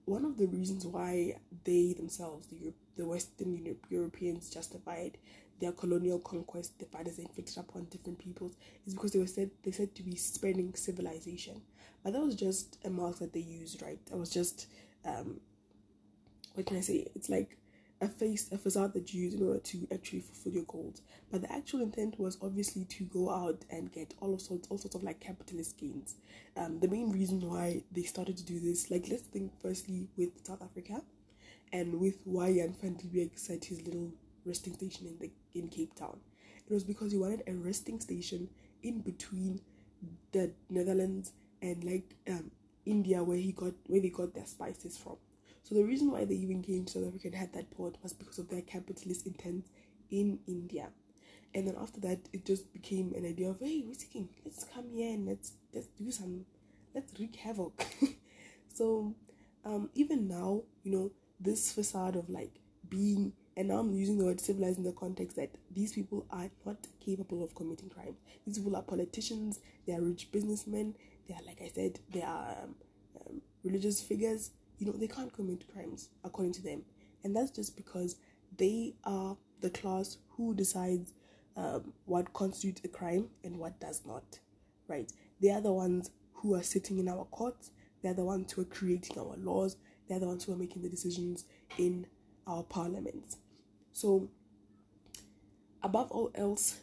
one 0.06 0.26
of 0.26 0.38
the 0.38 0.48
reasons 0.48 0.86
why 0.86 1.38
they 1.64 1.94
themselves, 1.94 2.48
the 2.48 2.58
Europe, 2.58 2.76
the 2.98 3.06
Western 3.06 3.78
Europeans, 3.90 4.50
justified 4.50 5.18
their 5.60 5.72
colonial 5.72 6.20
conquest, 6.20 6.80
the 6.80 6.86
fathers 6.86 7.20
inflicted 7.20 7.58
upon 7.58 7.86
different 7.86 8.18
peoples, 8.18 8.56
is 8.88 8.94
because 8.94 9.12
they 9.12 9.20
were 9.20 9.28
said 9.28 9.52
they 9.64 9.72
said 9.72 9.94
to 9.96 10.04
be 10.04 10.16
spreading 10.16 10.74
civilization. 10.74 11.62
But 12.04 12.14
that 12.14 12.22
was 12.22 12.36
just 12.36 12.78
a 12.86 12.90
mark 12.90 13.20
that 13.20 13.34
they 13.34 13.42
used, 13.42 13.82
right? 13.82 14.04
That 14.08 14.18
was 14.18 14.30
just 14.30 14.68
um, 15.06 15.40
what 16.56 16.66
can 16.66 16.78
I 16.78 16.82
say? 16.82 17.08
It's 17.16 17.30
like 17.30 17.56
a 18.02 18.08
face, 18.08 18.50
a 18.52 18.58
facade 18.58 18.94
that 18.94 19.14
you 19.14 19.24
use 19.24 19.34
in 19.34 19.46
order 19.46 19.60
to 19.60 19.88
actually 19.94 20.22
fulfill 20.22 20.54
your 20.54 20.64
goals. 20.64 21.02
But 21.32 21.42
the 21.42 21.52
actual 21.52 21.82
intent 21.82 22.20
was 22.20 22.38
obviously 22.42 22.86
to 22.86 23.04
go 23.06 23.30
out 23.30 23.66
and 23.70 23.92
get 23.92 24.14
all 24.22 24.34
of 24.34 24.42
sorts, 24.42 24.68
all 24.70 24.78
sorts 24.78 24.96
of 24.96 25.04
like 25.04 25.20
capitalist 25.20 25.78
gains. 25.78 26.16
Um, 26.56 26.80
the 26.80 26.88
main 26.88 27.12
reason 27.12 27.42
why 27.42 27.84
they 27.92 28.04
started 28.04 28.38
to 28.38 28.46
do 28.46 28.60
this, 28.60 28.90
like 28.90 29.08
let's 29.10 29.24
think 29.24 29.52
firstly 29.62 30.08
with 30.18 30.30
South 30.46 30.62
Africa, 30.62 31.02
and 31.74 32.00
with 32.00 32.20
why 32.24 32.54
Jan 32.54 32.76
van 32.82 32.96
Riebeeck 32.96 33.38
set 33.38 33.66
his 33.66 33.82
little 33.82 34.12
resting 34.46 34.74
station 34.74 35.08
in 35.08 35.18
the 35.20 35.32
in 35.60 35.68
Cape 35.68 35.94
Town. 35.96 36.20
It 36.66 36.74
was 36.74 36.84
because 36.84 37.12
he 37.12 37.18
wanted 37.18 37.44
a 37.48 37.54
resting 37.54 38.00
station 38.00 38.50
in 38.82 39.00
between 39.00 39.60
the 40.32 40.52
Netherlands 40.70 41.34
and 41.62 41.84
like 41.84 42.16
um, 42.30 42.52
India 42.86 43.24
where 43.24 43.38
he 43.38 43.52
got 43.52 43.74
where 43.88 44.02
they 44.02 44.10
got 44.10 44.34
their 44.34 44.46
spices 44.46 44.98
from. 44.98 45.18
So 45.70 45.76
the 45.76 45.86
reason 45.86 46.10
why 46.10 46.26
they 46.26 46.34
even 46.34 46.64
came 46.64 46.86
to 46.86 46.94
South 46.94 47.08
Africa 47.08 47.28
and 47.28 47.36
had 47.36 47.54
that 47.54 47.70
port 47.70 47.96
was 48.02 48.12
because 48.12 48.40
of 48.40 48.50
their 48.50 48.64
capitalist 48.64 49.28
intent 49.28 49.68
in 50.10 50.40
India. 50.48 50.90
And 51.54 51.68
then 51.68 51.76
after 51.80 52.00
that 52.02 52.18
it 52.34 52.44
just 52.44 52.74
became 52.74 53.14
an 53.16 53.24
idea 53.24 53.52
of 53.52 53.60
hey 53.60 53.84
we're 53.86 53.94
thinking 53.94 54.30
let's 54.44 54.64
come 54.64 54.90
here 54.92 55.14
and 55.14 55.28
let's 55.28 55.54
let's 55.74 55.88
do 55.90 56.10
some 56.10 56.46
let's 56.96 57.14
wreak 57.20 57.36
havoc. 57.36 57.86
so 58.74 59.14
um 59.64 59.92
even 59.94 60.28
now, 60.28 60.64
you 60.84 60.92
know, 60.92 61.12
this 61.40 61.72
facade 61.72 62.16
of 62.16 62.30
like 62.30 62.56
being 62.90 63.34
and 63.56 63.68
now 63.68 63.80
I'm 63.80 63.94
using 63.94 64.18
the 64.18 64.26
word 64.26 64.42
civilized 64.42 64.78
in 64.78 64.86
the 64.86 64.94
context 64.94 65.36
that 65.36 65.52
these 65.70 65.94
people 65.94 66.26
are 66.32 66.50
not 66.66 66.78
capable 67.06 67.44
of 67.44 67.54
committing 67.54 67.90
crime. 67.90 68.16
These 68.48 68.58
people 68.58 68.76
are 68.76 68.82
politicians, 68.82 69.60
they 69.86 69.94
are 69.94 70.02
rich 70.02 70.32
businessmen, 70.32 70.96
they 71.28 71.36
are, 71.36 71.44
like 71.46 71.62
I 71.62 71.68
said, 71.68 72.00
they 72.10 72.22
are 72.22 72.56
um, 72.64 72.76
um, 73.20 73.42
religious 73.64 74.02
figures. 74.02 74.52
You 74.80 74.88
know, 74.88 74.94
they 74.94 75.08
can't 75.08 75.32
commit 75.32 75.72
crimes 75.72 76.10
according 76.24 76.54
to 76.54 76.64
them. 76.64 76.82
And 77.24 77.36
that's 77.36 77.52
just 77.52 77.76
because 77.76 78.16
they 78.58 78.96
are 79.04 79.38
the 79.62 79.70
class 79.70 80.18
who 80.30 80.56
decides 80.56 81.14
um, 81.56 81.94
what 82.06 82.34
constitutes 82.34 82.82
a 82.86 82.88
crime 82.88 83.28
and 83.44 83.58
what 83.58 83.80
does 83.80 84.04
not, 84.06 84.40
right? 84.88 85.12
They 85.42 85.52
are 85.52 85.62
the 85.62 85.74
ones 85.74 86.12
who 86.34 86.56
are 86.56 86.64
sitting 86.64 87.00
in 87.00 87.10
our 87.10 87.26
courts, 87.26 87.72
they're 88.02 88.14
the 88.14 88.24
ones 88.24 88.54
who 88.54 88.62
are 88.62 88.66
creating 88.66 89.20
our 89.20 89.36
laws, 89.38 89.76
they're 90.08 90.20
the 90.20 90.28
ones 90.28 90.46
who 90.46 90.54
are 90.54 90.58
making 90.58 90.82
the 90.82 90.90
decisions 90.90 91.46
in 91.78 92.08
our 92.48 92.64
parliaments. 92.64 93.38
So, 93.92 94.30
above 95.84 96.12
all 96.12 96.32
else, 96.36 96.80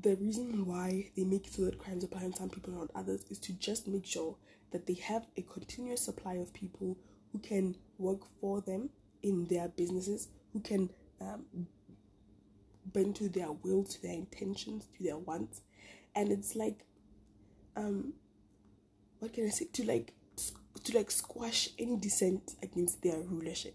the 0.00 0.16
reason 0.16 0.66
why 0.66 1.10
they 1.16 1.24
make 1.24 1.46
it 1.46 1.54
so 1.54 1.64
that 1.64 1.78
crimes 1.78 2.04
apply 2.04 2.24
on 2.24 2.34
some 2.34 2.50
people 2.50 2.72
and 2.72 2.82
not 2.82 2.90
others 2.94 3.24
is 3.30 3.38
to 3.40 3.52
just 3.54 3.88
make 3.88 4.06
sure 4.06 4.36
that 4.70 4.86
they 4.86 4.94
have 4.94 5.26
a 5.36 5.42
continuous 5.42 6.02
supply 6.02 6.34
of 6.34 6.52
people 6.52 6.96
who 7.32 7.38
can 7.38 7.76
work 7.98 8.20
for 8.40 8.60
them 8.60 8.90
in 9.22 9.46
their 9.46 9.68
businesses, 9.68 10.28
who 10.52 10.60
can 10.60 10.90
um, 11.20 11.44
bend 12.86 13.16
to 13.16 13.28
their 13.28 13.52
will, 13.52 13.84
to 13.84 14.02
their 14.02 14.14
intentions, 14.14 14.86
to 14.96 15.04
their 15.04 15.18
wants, 15.18 15.60
and 16.14 16.32
it's 16.32 16.56
like, 16.56 16.84
um, 17.76 18.12
what 19.18 19.32
can 19.32 19.46
I 19.46 19.50
say? 19.50 19.66
To 19.72 19.84
like, 19.84 20.12
to 20.84 20.96
like 20.96 21.10
squash 21.10 21.68
any 21.78 21.96
dissent 21.96 22.54
against 22.62 23.02
their 23.02 23.18
rulership. 23.18 23.74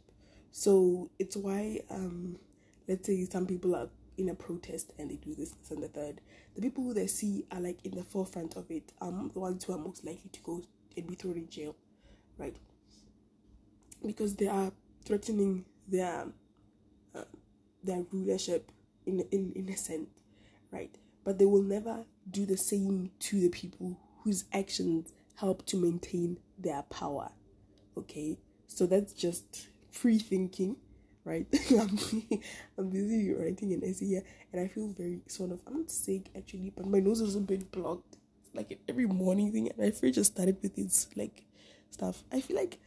So 0.52 1.10
it's 1.20 1.36
why 1.36 1.82
um 1.90 2.38
let's 2.88 3.08
say 3.08 3.26
some 3.26 3.46
people 3.46 3.76
are 3.76 3.90
in 4.18 4.30
a 4.30 4.36
protest 4.36 4.94
and 5.00 5.10
they 5.10 5.16
do 5.16 5.34
this, 5.34 5.52
this 5.52 5.72
and 5.72 5.82
the 5.82 5.88
third, 5.88 6.22
the 6.56 6.62
people 6.62 6.84
who 6.84 6.94
they 6.94 7.08
see 7.08 7.46
are 7.52 7.60
like 7.60 7.80
in 7.84 7.92
the 7.96 8.04
forefront 8.04 8.56
of 8.56 8.70
it, 8.70 8.92
um, 9.02 9.32
the 9.34 9.40
ones 9.40 9.64
who 9.64 9.74
are 9.74 9.78
most 9.78 10.06
likely 10.06 10.30
to 10.32 10.40
go 10.42 10.62
and 10.96 11.08
be 11.08 11.16
thrown 11.16 11.36
in 11.36 11.50
jail, 11.50 11.76
right? 12.38 12.56
Because 14.06 14.36
they 14.36 14.48
are 14.48 14.72
threatening 15.06 15.66
their 15.88 16.28
uh, 17.16 17.24
their 17.84 18.04
rulership 18.12 18.72
in 19.06 19.22
in 19.32 19.76
sense, 19.78 20.10
right? 20.72 20.96
But 21.24 21.40
they 21.40 21.46
will 21.46 21.64
never 21.64 22.06
do 22.30 22.46
the 22.46 22.58
same 22.58 23.12
to 23.20 23.40
the 23.40 23.50
people 23.50 23.98
whose 24.24 24.46
actions 24.54 25.14
help 25.36 25.66
to 25.68 25.78
maintain 25.78 26.40
their 26.58 26.84
power. 26.84 27.32
Okay, 27.98 28.38
so 28.68 28.86
that's 28.86 29.14
just 29.14 29.68
free 29.92 30.20
thinking 30.20 30.78
right? 31.26 31.48
I'm, 31.72 31.98
I'm 32.78 32.90
busy 32.90 33.34
writing 33.34 33.74
an 33.74 33.84
essay 33.84 34.08
here, 34.08 34.24
and 34.52 34.62
I 34.62 34.68
feel 34.68 34.88
very 34.90 35.20
sort 35.28 35.52
of 35.52 35.62
I'm 35.68 35.78
not 35.78 35.92
sick 35.92 36.30
actually, 36.36 36.72
but 36.76 36.86
my 36.86 37.00
nose 37.00 37.22
is 37.22 37.36
a 37.36 37.40
bit 37.40 37.72
blocked. 37.72 38.18
Like 38.54 38.80
every 38.88 39.06
morning 39.06 39.52
thing, 39.52 39.70
and 39.70 39.78
my 39.78 39.92
fridge 39.92 40.16
just 40.16 40.34
started 40.34 40.58
with 40.62 40.78
its 40.78 41.08
like 41.16 41.44
stuff. 41.90 42.24
I 42.32 42.42
feel 42.42 42.58
like 42.58 42.80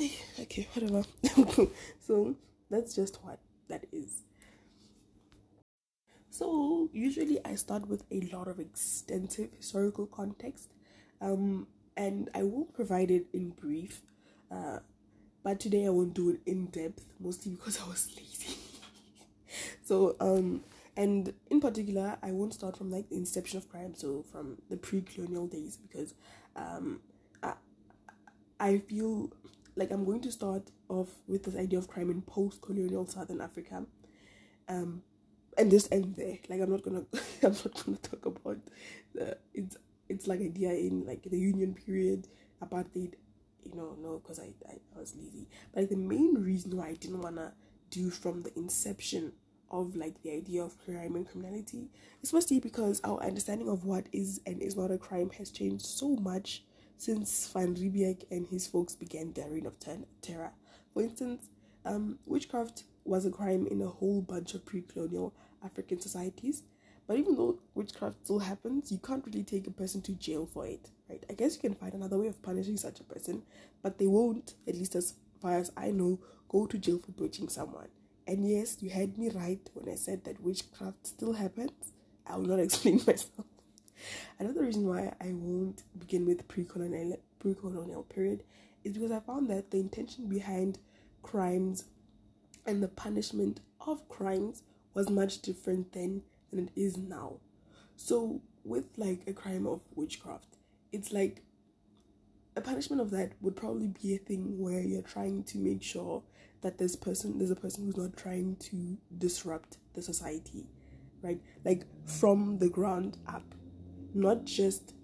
okay, 0.40 0.68
whatever. 0.74 1.04
so 2.00 2.34
that's 2.70 2.94
just 2.94 3.22
what 3.24 3.38
that 3.68 3.84
is. 3.92 4.22
So 6.30 6.88
usually 6.92 7.38
I 7.44 7.54
start 7.56 7.88
with 7.88 8.04
a 8.10 8.20
lot 8.34 8.48
of 8.48 8.58
extensive 8.60 9.50
historical 9.56 10.06
context, 10.06 10.70
um, 11.20 11.66
and 11.96 12.30
I 12.34 12.42
will 12.44 12.66
provide 12.66 13.10
it 13.10 13.26
in 13.32 13.50
brief. 13.50 14.02
Uh, 14.50 14.78
but 15.42 15.60
today 15.60 15.86
I 15.86 15.90
won't 15.90 16.14
do 16.14 16.30
it 16.30 16.40
in 16.46 16.66
depth, 16.66 17.04
mostly 17.18 17.52
because 17.52 17.80
I 17.80 17.86
was 17.88 18.08
lazy. 18.16 18.56
so 19.84 20.16
um 20.20 20.62
and 20.96 21.32
in 21.50 21.60
particular 21.60 22.16
I 22.22 22.32
won't 22.32 22.54
start 22.54 22.76
from 22.76 22.90
like 22.90 23.08
the 23.08 23.16
inception 23.16 23.58
of 23.58 23.68
crime, 23.68 23.94
so 23.94 24.24
from 24.30 24.58
the 24.68 24.76
pre-colonial 24.76 25.46
days 25.46 25.76
because 25.76 26.14
um 26.56 27.00
I 27.42 27.54
I 28.58 28.78
feel 28.78 29.30
like 29.80 29.90
I'm 29.90 30.04
going 30.04 30.20
to 30.22 30.32
start 30.32 30.70
off 30.88 31.08
with 31.26 31.44
this 31.44 31.56
idea 31.56 31.78
of 31.80 31.88
crime 31.88 32.10
in 32.10 32.22
post-colonial 32.22 33.06
Southern 33.06 33.40
Africa. 33.40 33.84
Um 34.68 35.02
and 35.58 35.70
just 35.70 35.92
end 35.92 36.14
there. 36.16 36.38
Like 36.48 36.60
I'm 36.60 36.70
not 36.70 36.82
gonna 36.82 37.04
I'm 37.42 37.52
not 37.52 37.84
gonna 37.84 37.98
talk 37.98 38.26
about 38.26 38.58
the 39.14 39.36
it's 39.54 39.76
it's 40.08 40.26
like 40.28 40.40
idea 40.40 40.70
in 40.70 41.06
like 41.06 41.22
the 41.24 41.38
union 41.38 41.74
period, 41.74 42.28
apartheid 42.62 43.14
you 43.64 43.74
know, 43.74 43.96
no, 44.00 44.18
because 44.18 44.38
I, 44.38 44.50
I, 44.68 44.74
I 44.96 45.00
was 45.00 45.14
lazy. 45.16 45.46
But 45.72 45.82
like, 45.82 45.90
the 45.90 45.96
main 45.96 46.34
reason 46.34 46.76
why 46.76 46.88
I 46.88 46.94
didn't 46.94 47.20
want 47.20 47.36
to 47.36 47.52
do 47.90 48.10
from 48.10 48.42
the 48.42 48.56
inception 48.56 49.32
of 49.70 49.94
like 49.94 50.20
the 50.22 50.32
idea 50.32 50.62
of 50.62 50.78
crime 50.84 51.14
and 51.14 51.28
criminality 51.28 51.88
is 52.22 52.32
mostly 52.32 52.58
because 52.58 53.00
our 53.04 53.22
understanding 53.22 53.68
of 53.68 53.84
what 53.84 54.06
is 54.12 54.40
and 54.46 54.60
is 54.60 54.76
not 54.76 54.90
a 54.90 54.98
crime 54.98 55.30
has 55.38 55.50
changed 55.50 55.86
so 55.86 56.16
much 56.16 56.64
since 57.00 57.48
Van 57.52 57.74
Riebeeck 57.74 58.24
and 58.30 58.46
his 58.46 58.66
folks 58.66 58.94
began 58.94 59.32
their 59.32 59.48
reign 59.50 59.66
of 59.66 59.78
ter- 59.80 60.04
terror. 60.20 60.52
For 60.92 61.02
instance, 61.02 61.48
um, 61.84 62.18
witchcraft 62.26 62.84
was 63.04 63.24
a 63.24 63.30
crime 63.30 63.66
in 63.66 63.80
a 63.80 63.88
whole 63.88 64.20
bunch 64.20 64.54
of 64.54 64.64
pre-colonial 64.66 65.32
African 65.64 66.00
societies, 66.00 66.62
but 67.06 67.18
even 67.18 67.34
though 67.36 67.58
witchcraft 67.74 68.24
still 68.24 68.38
happens, 68.40 68.92
you 68.92 68.98
can't 68.98 69.24
really 69.26 69.42
take 69.42 69.66
a 69.66 69.70
person 69.70 70.02
to 70.02 70.12
jail 70.12 70.46
for 70.46 70.66
it, 70.66 70.90
right? 71.08 71.24
I 71.28 71.32
guess 71.34 71.54
you 71.54 71.60
can 71.60 71.74
find 71.74 71.94
another 71.94 72.18
way 72.18 72.28
of 72.28 72.42
punishing 72.42 72.76
such 72.76 73.00
a 73.00 73.04
person, 73.04 73.42
but 73.82 73.98
they 73.98 74.06
won't, 74.06 74.54
at 74.68 74.74
least 74.74 74.94
as 74.94 75.14
far 75.40 75.56
as 75.56 75.72
I 75.76 75.90
know, 75.90 76.20
go 76.48 76.66
to 76.66 76.78
jail 76.78 76.98
for 76.98 77.12
bewitching 77.12 77.48
someone. 77.48 77.88
And 78.26 78.48
yes, 78.48 78.76
you 78.80 78.90
had 78.90 79.18
me 79.18 79.30
right 79.30 79.68
when 79.74 79.88
I 79.92 79.96
said 79.96 80.24
that 80.24 80.40
witchcraft 80.42 81.06
still 81.06 81.32
happens. 81.32 81.92
I 82.26 82.36
will 82.36 82.46
not 82.46 82.60
explain 82.60 82.96
myself. 83.06 83.46
Another 84.38 84.62
reason 84.62 84.86
why 84.86 85.14
I 85.20 85.32
won't 85.32 85.82
begin 85.98 86.26
with 86.26 86.48
pre-colonial 86.48 87.18
pre-colonial 87.38 88.02
period 88.04 88.44
is 88.84 88.94
because 88.94 89.12
I 89.12 89.20
found 89.20 89.48
that 89.50 89.70
the 89.70 89.78
intention 89.78 90.28
behind 90.28 90.78
crimes 91.22 91.84
and 92.66 92.82
the 92.82 92.88
punishment 92.88 93.60
of 93.86 94.08
crimes 94.08 94.62
was 94.94 95.08
much 95.08 95.40
different 95.42 95.92
than 95.92 96.22
than 96.50 96.68
it 96.74 96.80
is 96.80 96.96
now. 96.96 97.34
So 97.96 98.40
with 98.64 98.84
like 98.96 99.22
a 99.26 99.32
crime 99.32 99.66
of 99.66 99.80
witchcraft, 99.94 100.56
it's 100.92 101.12
like 101.12 101.42
a 102.56 102.60
punishment 102.60 103.00
of 103.00 103.10
that 103.10 103.32
would 103.40 103.56
probably 103.56 103.88
be 103.88 104.14
a 104.14 104.18
thing 104.18 104.58
where 104.58 104.80
you're 104.80 105.02
trying 105.02 105.44
to 105.44 105.58
make 105.58 105.82
sure 105.82 106.22
that 106.62 106.78
this 106.78 106.96
person 106.96 107.38
there's 107.38 107.50
a 107.50 107.56
person 107.56 107.84
who's 107.84 107.96
not 107.96 108.16
trying 108.16 108.56
to 108.56 108.98
disrupt 109.18 109.78
the 109.94 110.02
society, 110.02 110.66
right? 111.22 111.40
Like 111.64 111.84
from 112.06 112.58
the 112.58 112.68
ground 112.68 113.18
up, 113.26 113.54
not 114.14 114.44
just 114.44 114.94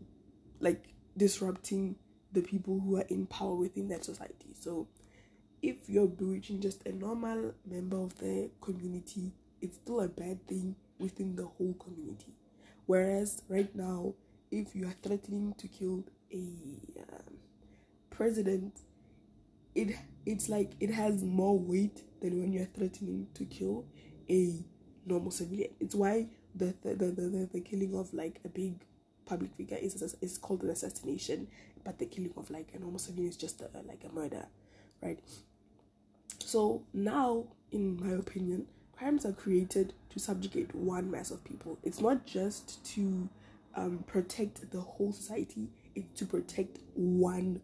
like 0.61 0.85
disrupting 1.17 1.97
the 2.33 2.43
people 2.43 2.81
who 2.81 2.97
are 2.97 3.07
in 3.09 3.27
power 3.27 3.55
within 3.55 3.89
that 3.89 4.05
society. 4.05 4.55
So 4.59 4.89
if 5.63 5.89
you're 5.89 6.07
bewitching 6.07 6.61
just 6.61 6.87
a 6.87 6.93
normal 6.93 7.55
member 7.65 7.97
of 7.97 8.17
the 8.19 8.51
community, 8.61 9.33
it's 9.61 9.77
still 9.77 10.01
a 10.01 10.09
bad 10.09 10.47
thing 10.47 10.77
within 10.99 11.37
the 11.37 11.47
whole 11.47 11.75
community. 11.75 12.35
Whereas 12.87 13.43
right 13.49 13.75
now, 13.75 14.15
if 14.51 14.75
you 14.75 14.87
are 14.87 14.95
threatening 15.03 15.55
to 15.59 15.69
kill 15.69 16.05
a 16.33 16.37
um, 16.37 17.39
president, 18.11 18.81
it 19.75 19.97
it's 20.25 20.49
like 20.49 20.73
it 20.81 20.91
has 20.91 21.23
more 21.23 21.59
weight 21.59 22.03
than 22.21 22.41
when 22.41 22.53
you're 22.53 22.67
threatening 22.67 23.27
to 23.35 23.45
kill 23.45 23.85
a 24.31 24.65
normal 25.05 25.31
civilian. 25.31 25.71
It's 25.81 25.95
why 25.95 26.29
the 26.55 26.75
the, 26.83 26.95
the, 26.95 27.07
the, 27.13 27.49
the 27.53 27.61
killing 27.61 27.97
of 27.97 28.13
like 28.15 28.41
a 28.45 28.49
big 28.49 28.85
public 29.27 29.53
figure 29.55 29.77
is 29.81 30.17
is 30.21 30.39
called 30.39 30.63
an 30.63 30.71
assassination, 30.71 31.49
but 31.85 31.99
the 31.99 32.07
killing 32.07 32.33
of 32.37 32.51
like 32.51 32.69
a 32.75 32.79
normal 32.79 32.99
civilian 32.99 33.31
is 33.31 33.37
just 33.37 33.61
a, 33.61 33.69
like 33.87 34.03
a 34.09 34.15
murder, 34.15 34.47
right? 35.03 35.19
So 36.39 36.83
now, 36.95 37.45
in 37.73 38.01
my 38.03 38.15
opinion, 38.15 38.67
crimes 38.97 39.27
are 39.27 39.33
created 39.33 39.93
to 40.11 40.19
subjugate 40.19 40.75
one 40.75 41.11
mass 41.11 41.31
of 41.31 41.45
people. 41.45 41.79
It's 41.83 42.01
not 42.01 42.25
just 42.27 42.85
to 42.95 43.29
um, 43.75 44.05
protect 44.07 44.71
the 44.71 44.81
whole 44.81 45.13
society, 45.13 45.69
it's 45.95 46.19
to 46.19 46.27
protect 46.27 46.79
one 46.95 47.61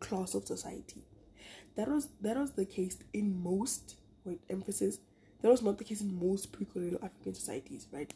class 0.00 0.34
of 0.34 0.46
society. 0.46 1.02
that 1.76 1.88
was 1.88 2.08
that 2.20 2.36
was 2.36 2.52
the 2.52 2.64
case 2.64 2.98
in 3.12 3.42
most 3.42 3.96
wait 4.24 4.40
emphasis 4.50 4.98
that 5.42 5.50
was 5.50 5.62
not 5.62 5.78
the 5.78 5.84
case 5.84 6.00
in 6.00 6.18
most 6.18 6.50
pre-colonial 6.52 6.98
African 7.02 7.34
societies, 7.34 7.86
right? 7.92 8.12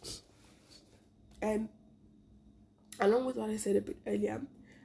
And 1.43 1.69
along 3.01 3.25
with 3.27 3.37
what 3.37 3.51
I 3.51 3.57
said 3.57 3.77
a 3.77 3.81
bit 3.81 3.97
earlier, 4.07 4.41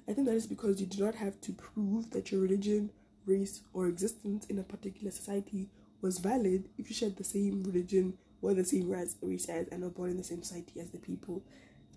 I 0.07 0.13
think 0.13 0.27
that 0.27 0.35
is 0.35 0.47
because 0.47 0.79
you 0.79 0.87
do 0.87 1.03
not 1.03 1.15
have 1.15 1.39
to 1.41 1.53
prove 1.53 2.11
that 2.11 2.31
your 2.31 2.41
religion, 2.41 2.91
race, 3.25 3.61
or 3.73 3.87
existence 3.87 4.45
in 4.45 4.59
a 4.59 4.63
particular 4.63 5.11
society 5.11 5.69
was 6.01 6.19
valid 6.19 6.69
if 6.77 6.89
you 6.89 6.95
shared 6.95 7.17
the 7.17 7.23
same 7.23 7.63
religion, 7.63 8.17
were 8.41 8.53
the 8.53 8.63
same 8.63 8.89
race, 8.89 9.15
race 9.21 9.49
as, 9.49 9.67
and 9.69 9.83
were 9.83 9.89
born 9.89 10.11
in 10.11 10.17
the 10.17 10.23
same 10.23 10.43
society 10.43 10.79
as 10.79 10.91
the 10.91 10.99
people, 10.99 11.43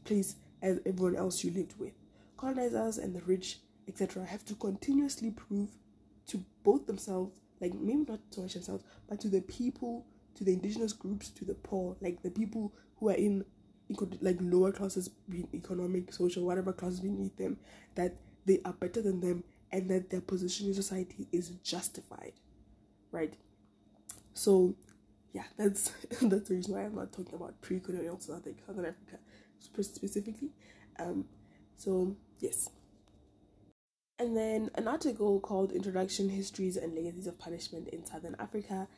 place 0.04 0.36
as 0.62 0.80
everyone 0.86 1.16
else 1.16 1.44
you 1.44 1.50
lived 1.50 1.78
with. 1.78 1.92
Colonizers 2.36 2.98
and 2.98 3.14
the 3.14 3.22
rich, 3.22 3.58
etc., 3.86 4.24
have 4.24 4.44
to 4.46 4.54
continuously 4.54 5.30
prove 5.30 5.68
to 6.26 6.42
both 6.62 6.86
themselves, 6.86 7.32
like 7.60 7.74
maybe 7.74 8.04
not 8.08 8.20
so 8.30 8.42
much 8.42 8.54
themselves, 8.54 8.84
but 9.08 9.20
to 9.20 9.28
the 9.28 9.42
people, 9.42 10.06
to 10.34 10.44
the 10.44 10.52
indigenous 10.52 10.92
groups, 10.92 11.28
to 11.30 11.44
the 11.44 11.54
poor, 11.54 11.96
like 12.00 12.22
the 12.22 12.30
people 12.30 12.72
who 12.96 13.10
are 13.10 13.14
in 13.14 13.44
like 14.20 14.36
lower 14.40 14.72
classes 14.72 15.08
being 15.28 15.48
economic, 15.54 16.12
social, 16.12 16.44
whatever 16.44 16.72
classes 16.72 17.00
beneath 17.00 17.36
them, 17.36 17.58
that 17.94 18.16
they 18.44 18.60
are 18.64 18.72
better 18.72 19.02
than 19.02 19.20
them 19.20 19.44
and 19.72 19.88
that 19.90 20.10
their 20.10 20.20
position 20.20 20.68
in 20.68 20.74
society 20.74 21.26
is 21.32 21.50
justified. 21.62 22.32
Right? 23.10 23.34
So 24.34 24.74
yeah, 25.32 25.44
that's 25.56 25.90
that's 26.22 26.48
the 26.48 26.54
reason 26.54 26.74
why 26.74 26.82
I'm 26.82 26.94
not 26.94 27.12
talking 27.12 27.34
about 27.34 27.60
pre-colonial 27.60 28.20
South 28.20 28.46
Southern 28.66 28.86
Africa 28.86 29.18
specifically. 29.60 30.50
Um, 30.98 31.24
so 31.76 32.16
yes. 32.40 32.70
And 34.20 34.36
then 34.36 34.70
an 34.74 34.88
article 34.88 35.38
called 35.38 35.70
Introduction, 35.70 36.28
Histories 36.28 36.76
and 36.76 36.92
Legacies 36.92 37.28
of 37.28 37.38
Punishment 37.38 37.88
in 37.88 38.04
Southern 38.04 38.34
Africa 38.40 38.88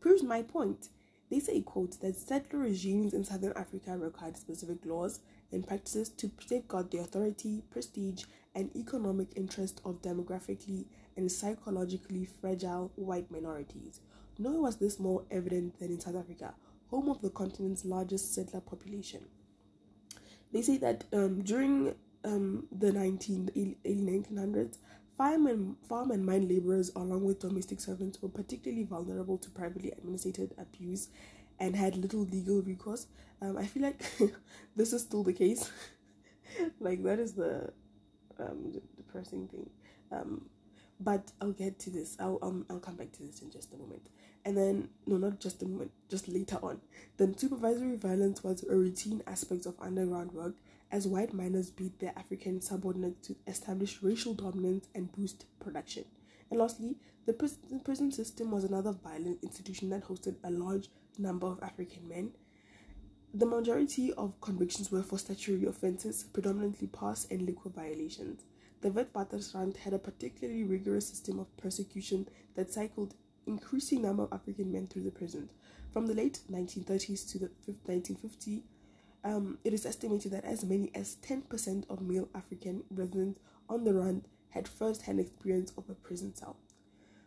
proves 0.00 0.22
my 0.22 0.42
point. 0.42 0.88
They 1.32 1.40
say, 1.40 1.62
quote, 1.62 1.98
that 2.02 2.16
settler 2.16 2.58
regimes 2.58 3.14
in 3.14 3.24
Southern 3.24 3.54
Africa 3.56 3.96
required 3.96 4.36
specific 4.36 4.84
laws 4.84 5.20
and 5.50 5.66
practices 5.66 6.10
to 6.10 6.30
safeguard 6.46 6.90
the 6.90 6.98
authority, 6.98 7.62
prestige, 7.70 8.24
and 8.54 8.68
economic 8.76 9.28
interest 9.34 9.80
of 9.86 10.02
demographically 10.02 10.84
and 11.16 11.32
psychologically 11.32 12.26
fragile 12.26 12.92
white 12.96 13.30
minorities. 13.30 14.00
Nor 14.38 14.60
was 14.60 14.76
this 14.76 15.00
more 15.00 15.24
evident 15.30 15.78
than 15.78 15.90
in 15.90 16.00
South 16.00 16.16
Africa, 16.16 16.52
home 16.90 17.08
of 17.08 17.22
the 17.22 17.30
continent's 17.30 17.86
largest 17.86 18.34
settler 18.34 18.60
population. 18.60 19.24
They 20.52 20.60
say 20.60 20.76
that 20.76 21.04
um, 21.14 21.40
during 21.40 21.94
um, 22.26 22.66
the 22.70 22.92
19, 22.92 23.78
early 23.86 24.22
1900s, 24.22 24.76
farm 25.22 25.46
and, 25.46 25.76
farm 25.88 26.10
and 26.10 26.26
mine 26.26 26.48
laborers, 26.48 26.90
along 26.96 27.22
with 27.22 27.38
domestic 27.38 27.78
servants, 27.78 28.20
were 28.20 28.28
particularly 28.28 28.82
vulnerable 28.82 29.38
to 29.38 29.50
privately 29.50 29.92
administered 29.92 30.52
abuse 30.58 31.10
and 31.60 31.76
had 31.76 31.96
little 31.96 32.22
legal 32.22 32.60
recourse. 32.60 33.06
Um, 33.40 33.56
I 33.56 33.66
feel 33.66 33.84
like 33.84 34.02
this 34.76 34.92
is 34.92 35.02
still 35.02 35.22
the 35.22 35.32
case. 35.32 35.70
like, 36.80 37.04
that 37.04 37.20
is 37.20 37.34
the 37.34 37.72
um, 38.40 38.72
depressing 38.96 39.46
thing. 39.46 39.70
Um, 40.10 40.46
but 40.98 41.30
I'll 41.40 41.52
get 41.52 41.78
to 41.80 41.90
this. 41.90 42.16
I'll 42.18 42.38
um, 42.42 42.66
I'll 42.68 42.80
come 42.80 42.96
back 42.96 43.12
to 43.12 43.22
this 43.22 43.42
in 43.42 43.50
just 43.50 43.72
a 43.72 43.76
moment. 43.76 44.08
And 44.44 44.56
then 44.56 44.88
no, 45.06 45.16
not 45.18 45.40
just 45.40 45.62
a 45.62 45.66
moment, 45.66 45.92
just 46.08 46.28
later 46.28 46.58
on. 46.62 46.80
Then 47.16 47.36
supervisory 47.36 47.96
violence 47.96 48.42
was 48.44 48.64
a 48.64 48.76
routine 48.76 49.22
aspect 49.26 49.66
of 49.66 49.74
underground 49.80 50.32
work 50.32 50.54
as 50.92 51.08
white 51.08 51.32
miners 51.32 51.70
beat 51.70 51.98
their 51.98 52.12
African 52.16 52.60
subordinates 52.60 53.26
to 53.26 53.36
establish 53.46 54.02
racial 54.02 54.34
dominance 54.34 54.86
and 54.94 55.10
boost 55.10 55.46
production. 55.58 56.04
And 56.50 56.60
lastly, 56.60 56.96
the 57.24 57.32
prison 57.32 58.12
system 58.12 58.50
was 58.50 58.62
another 58.62 58.92
violent 58.92 59.42
institution 59.42 59.88
that 59.90 60.06
hosted 60.06 60.36
a 60.44 60.50
large 60.50 60.88
number 61.18 61.46
of 61.46 61.62
African 61.62 62.06
men. 62.06 62.32
The 63.32 63.46
majority 63.46 64.12
of 64.12 64.38
convictions 64.42 64.92
were 64.92 65.02
for 65.02 65.18
statutory 65.18 65.64
offences, 65.64 66.24
predominantly 66.24 66.88
pass 66.88 67.26
and 67.30 67.42
liquor 67.42 67.70
violations. 67.70 68.42
The 68.82 68.90
Witwatersrand 68.90 69.78
had 69.78 69.94
a 69.94 69.98
particularly 69.98 70.64
rigorous 70.64 71.08
system 71.08 71.38
of 71.38 71.56
persecution 71.56 72.28
that 72.54 72.70
cycled 72.70 73.14
increasing 73.46 74.02
number 74.02 74.24
of 74.24 74.32
African 74.32 74.70
men 74.70 74.88
through 74.88 75.04
the 75.04 75.10
prison. 75.10 75.48
From 75.90 76.06
the 76.06 76.14
late 76.14 76.40
1930s 76.50 77.30
to 77.32 77.38
the 77.38 77.50
1950s, 77.88 78.62
um, 79.24 79.58
it 79.64 79.72
is 79.72 79.86
estimated 79.86 80.32
that 80.32 80.44
as 80.44 80.64
many 80.64 80.90
as 80.94 81.16
10% 81.26 81.88
of 81.88 82.00
male 82.02 82.28
African 82.34 82.82
residents 82.90 83.38
on 83.68 83.84
the 83.84 83.94
Rand 83.94 84.26
had 84.50 84.68
first 84.68 85.02
hand 85.02 85.20
experience 85.20 85.72
of 85.78 85.88
a 85.88 85.94
prison 85.94 86.34
cell. 86.34 86.56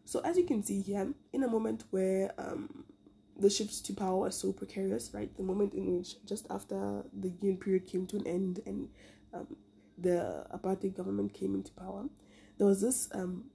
So, 0.04 0.20
as 0.20 0.38
you 0.38 0.44
can 0.44 0.62
see 0.62 0.82
here, 0.82 1.14
in 1.34 1.44
a 1.44 1.48
moment 1.48 1.86
where 1.90 2.32
um, 2.38 2.86
the 3.40 3.50
shifts 3.50 3.82
to 3.82 3.94
power 3.94 4.28
are 4.28 4.32
so 4.32 4.52
precarious, 4.52 5.12
right? 5.14 5.36
The 5.36 5.44
moment 5.44 5.74
in 5.74 5.98
which 5.98 6.24
just 6.26 6.46
after 6.50 7.04
the 7.14 7.30
Union 7.42 7.58
period 7.58 7.88
came 7.88 8.06
to 8.08 8.18
an 8.18 8.28
end 8.28 8.62
and 8.66 8.90
um, 9.34 9.56
the 9.98 10.46
apartheid 10.54 10.96
government 10.96 11.34
came 11.34 11.56
into 11.56 11.72
power, 11.72 12.06
there 12.58 12.68
was 12.68 12.82
this 12.82 13.10
um, 13.14 13.46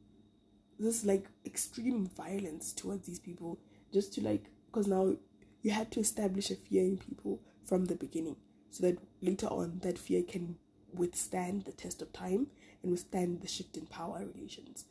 this 0.78 1.04
like 1.04 1.26
extreme 1.46 2.06
violence 2.06 2.72
towards 2.72 3.06
these 3.06 3.20
people, 3.20 3.58
just 3.92 4.12
to 4.14 4.20
like 4.22 4.50
because 4.66 4.86
now 4.86 5.14
you 5.62 5.70
had 5.70 5.90
to 5.92 6.00
establish 6.00 6.50
a 6.50 6.56
fear 6.56 6.82
in 6.82 6.96
people 6.96 7.40
from 7.70 7.84
the 7.84 7.94
beginning 7.94 8.34
so 8.68 8.84
that 8.84 8.98
later 9.22 9.46
on 9.46 9.78
that 9.84 9.96
fear 9.96 10.22
can 10.24 10.56
withstand 10.92 11.64
the 11.64 11.72
test 11.72 12.02
of 12.02 12.12
time 12.12 12.48
and 12.82 12.90
withstand 12.90 13.40
the 13.40 13.46
shift 13.46 13.76
in 13.76 13.86
power 13.86 14.26
relations. 14.34 14.86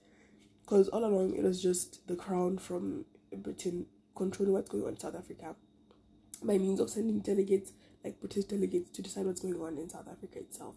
Because 0.61 0.87
all 0.87 1.03
along 1.03 1.35
it 1.35 1.43
was 1.43 1.61
just 1.61 2.07
the 2.07 2.15
crown 2.15 2.57
from 2.57 3.03
Britain 3.35 3.85
controlling 4.15 4.53
what's 4.53 4.69
going 4.69 4.85
on 4.85 4.91
in 4.91 4.99
South 4.99 5.15
Africa 5.15 5.55
by 6.41 6.57
means 6.57 6.79
of 6.79 6.89
sending 6.89 7.19
delegates, 7.19 7.73
like 8.01 8.21
British 8.21 8.45
delegates, 8.45 8.89
to 8.91 9.01
decide 9.01 9.25
what's 9.25 9.41
going 9.41 9.59
on 9.61 9.77
in 9.77 9.89
South 9.89 10.07
Africa 10.09 10.39
itself. 10.39 10.75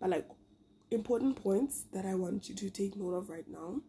But 0.00 0.10
like 0.10 0.28
important 0.90 1.40
points 1.40 1.84
that 1.92 2.04
I 2.04 2.16
want 2.16 2.48
you 2.48 2.56
to 2.56 2.68
take 2.68 2.96
note 2.96 3.14
of 3.14 3.30
right 3.30 3.46
now 3.48 3.82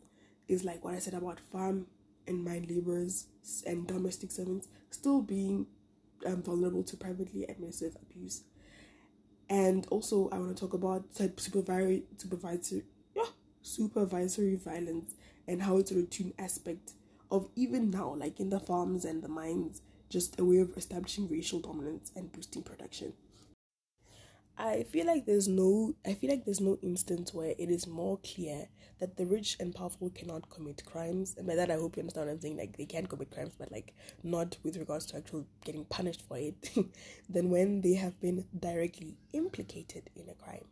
is 0.48 0.64
like 0.64 0.86
what 0.86 0.94
I 0.94 1.00
said 1.00 1.16
about 1.16 1.40
farm 1.52 1.88
and 2.28 2.44
mine 2.44 2.68
laborers 2.70 3.26
and 3.66 3.88
domestic 3.88 4.32
servants 4.32 4.68
still 4.92 5.24
being 5.24 5.66
um, 6.26 6.42
vulnerable 6.44 6.84
to 6.84 6.98
privately 6.98 7.46
administered 7.48 7.96
abuse. 8.02 8.44
And 9.50 9.88
also, 9.90 10.30
I 10.32 10.38
want 10.38 10.56
to 10.56 10.60
talk 10.60 10.74
about 10.74 11.06
supervisory, 11.38 12.04
supervisory, 12.18 12.84
yeah, 13.16 13.26
supervisory 13.62 14.56
violence 14.56 15.16
and 15.48 15.64
how 15.64 15.78
it's 15.78 15.92
a 15.92 15.96
routine 15.96 16.34
aspect 16.38 16.94
of 17.32 17.50
even 17.56 17.90
now, 17.90 18.16
like 18.16 18.40
in 18.40 18.50
the 18.50 18.60
farms 18.60 19.06
and 19.06 19.24
the 19.24 19.28
mines, 19.28 19.82
just 20.10 20.40
a 20.40 20.46
way 20.46 20.58
of 20.58 20.76
establishing 20.78 21.28
racial 21.28 21.60
dominance 21.60 22.12
and 22.16 22.32
boosting 22.32 22.64
production. 22.64 23.14
I 24.62 24.84
feel 24.84 25.08
like 25.08 25.26
there's 25.26 25.48
no 25.48 25.96
I 26.06 26.14
feel 26.16 26.30
like 26.30 26.44
there's 26.44 26.60
no 26.60 26.78
instance 26.82 27.34
where 27.34 27.56
it 27.58 27.70
is 27.70 27.88
more 27.88 28.18
clear 28.18 28.68
that 29.00 29.16
the 29.16 29.26
rich 29.26 29.56
and 29.58 29.74
powerful 29.74 30.10
cannot 30.10 30.50
commit 30.50 30.84
crimes. 30.84 31.36
And 31.38 31.48
by 31.48 31.56
that 31.56 31.72
I 31.72 31.76
hope 31.76 31.96
you 31.96 32.02
understand 32.02 32.28
what 32.28 32.34
I'm 32.34 32.42
saying, 32.42 32.58
like 32.58 32.76
they 32.76 32.84
can 32.84 33.06
commit 33.06 33.32
crimes, 33.32 33.54
but 33.58 33.72
like 33.72 33.94
not 34.22 34.58
with 34.62 34.76
regards 34.76 35.06
to 35.08 35.18
actual 35.18 35.46
getting 35.64 35.86
punished 35.86 36.24
for 36.28 36.38
it, 36.38 36.72
than 37.30 37.50
when 37.50 37.80
they 37.80 37.94
have 37.94 38.20
been 38.20 38.44
directly 38.60 39.16
implicated 39.32 40.10
in 40.18 40.28
a 40.28 40.34
crime. 40.34 40.66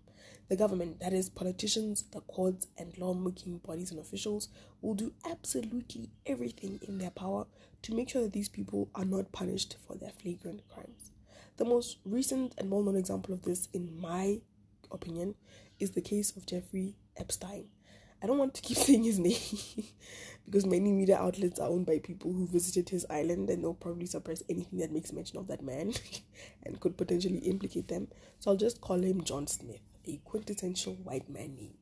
The 0.50 0.58
government, 0.58 1.00
that 1.00 1.13
is 1.13 1.30
politicians, 1.30 2.04
the 2.12 2.19
courts 2.19 2.67
and 2.78 2.97
lawmaking 2.97 3.60
bodies 3.60 3.91
and 3.91 4.02
officials, 4.02 4.50
will 4.82 4.95
do 4.95 5.13
absolutely 5.23 6.10
everything 6.26 6.82
in 6.86 6.97
their 6.97 7.12
power 7.12 7.45
to 7.84 7.95
make 7.95 8.10
sure 8.10 8.23
that 8.23 8.34
these 8.34 8.50
people 8.50 8.89
are 8.93 9.06
not 9.06 9.32
punished 9.32 9.78
for 9.88 9.95
their 9.95 10.12
flagrant 10.12 10.67
crimes. 10.67 11.12
The 11.58 11.65
most 11.65 11.98
recent 12.06 12.54
and 12.58 12.70
well 12.70 12.84
known 12.84 12.96
example 12.96 13.34
of 13.34 13.41
this, 13.41 13.67
in 13.74 14.00
my 14.00 14.41
opinion, 14.91 15.36
is 15.80 15.91
the 15.91 16.02
case 16.02 16.36
of 16.38 16.46
Jeffrey 16.46 16.96
Epstein. 17.17 17.65
I 18.22 18.28
don't 18.28 18.38
want 18.38 18.54
to 18.56 18.62
keep 18.62 18.78
saying 18.88 19.04
his 19.04 19.20
name 19.20 19.39
because 20.46 20.65
many 20.65 20.91
media 20.91 21.17
outlets 21.17 21.60
are 21.60 21.67
owned 21.67 21.88
by 21.88 22.00
people 22.00 22.32
who 22.32 22.48
visited 22.48 22.89
his 22.89 23.06
island 23.10 23.50
and 23.50 23.63
they'll 23.63 23.74
probably 23.74 24.06
suppress 24.06 24.43
anything 24.50 24.80
that 24.80 24.91
makes 24.91 25.12
mention 25.12 25.38
of 25.38 25.48
that 25.48 25.63
man 25.63 25.93
and 26.63 26.80
could 26.80 26.96
potentially 26.96 27.39
implicate 27.39 27.88
them. 27.88 28.08
So 28.39 28.52
I'll 28.52 28.58
just 28.58 28.80
call 28.80 29.02
him 29.02 29.24
John 29.24 29.48
Smith, 29.48 29.82
a 30.06 30.20
quintessential 30.26 30.93
white 30.93 31.30
man 31.30 31.56
name, 31.56 31.74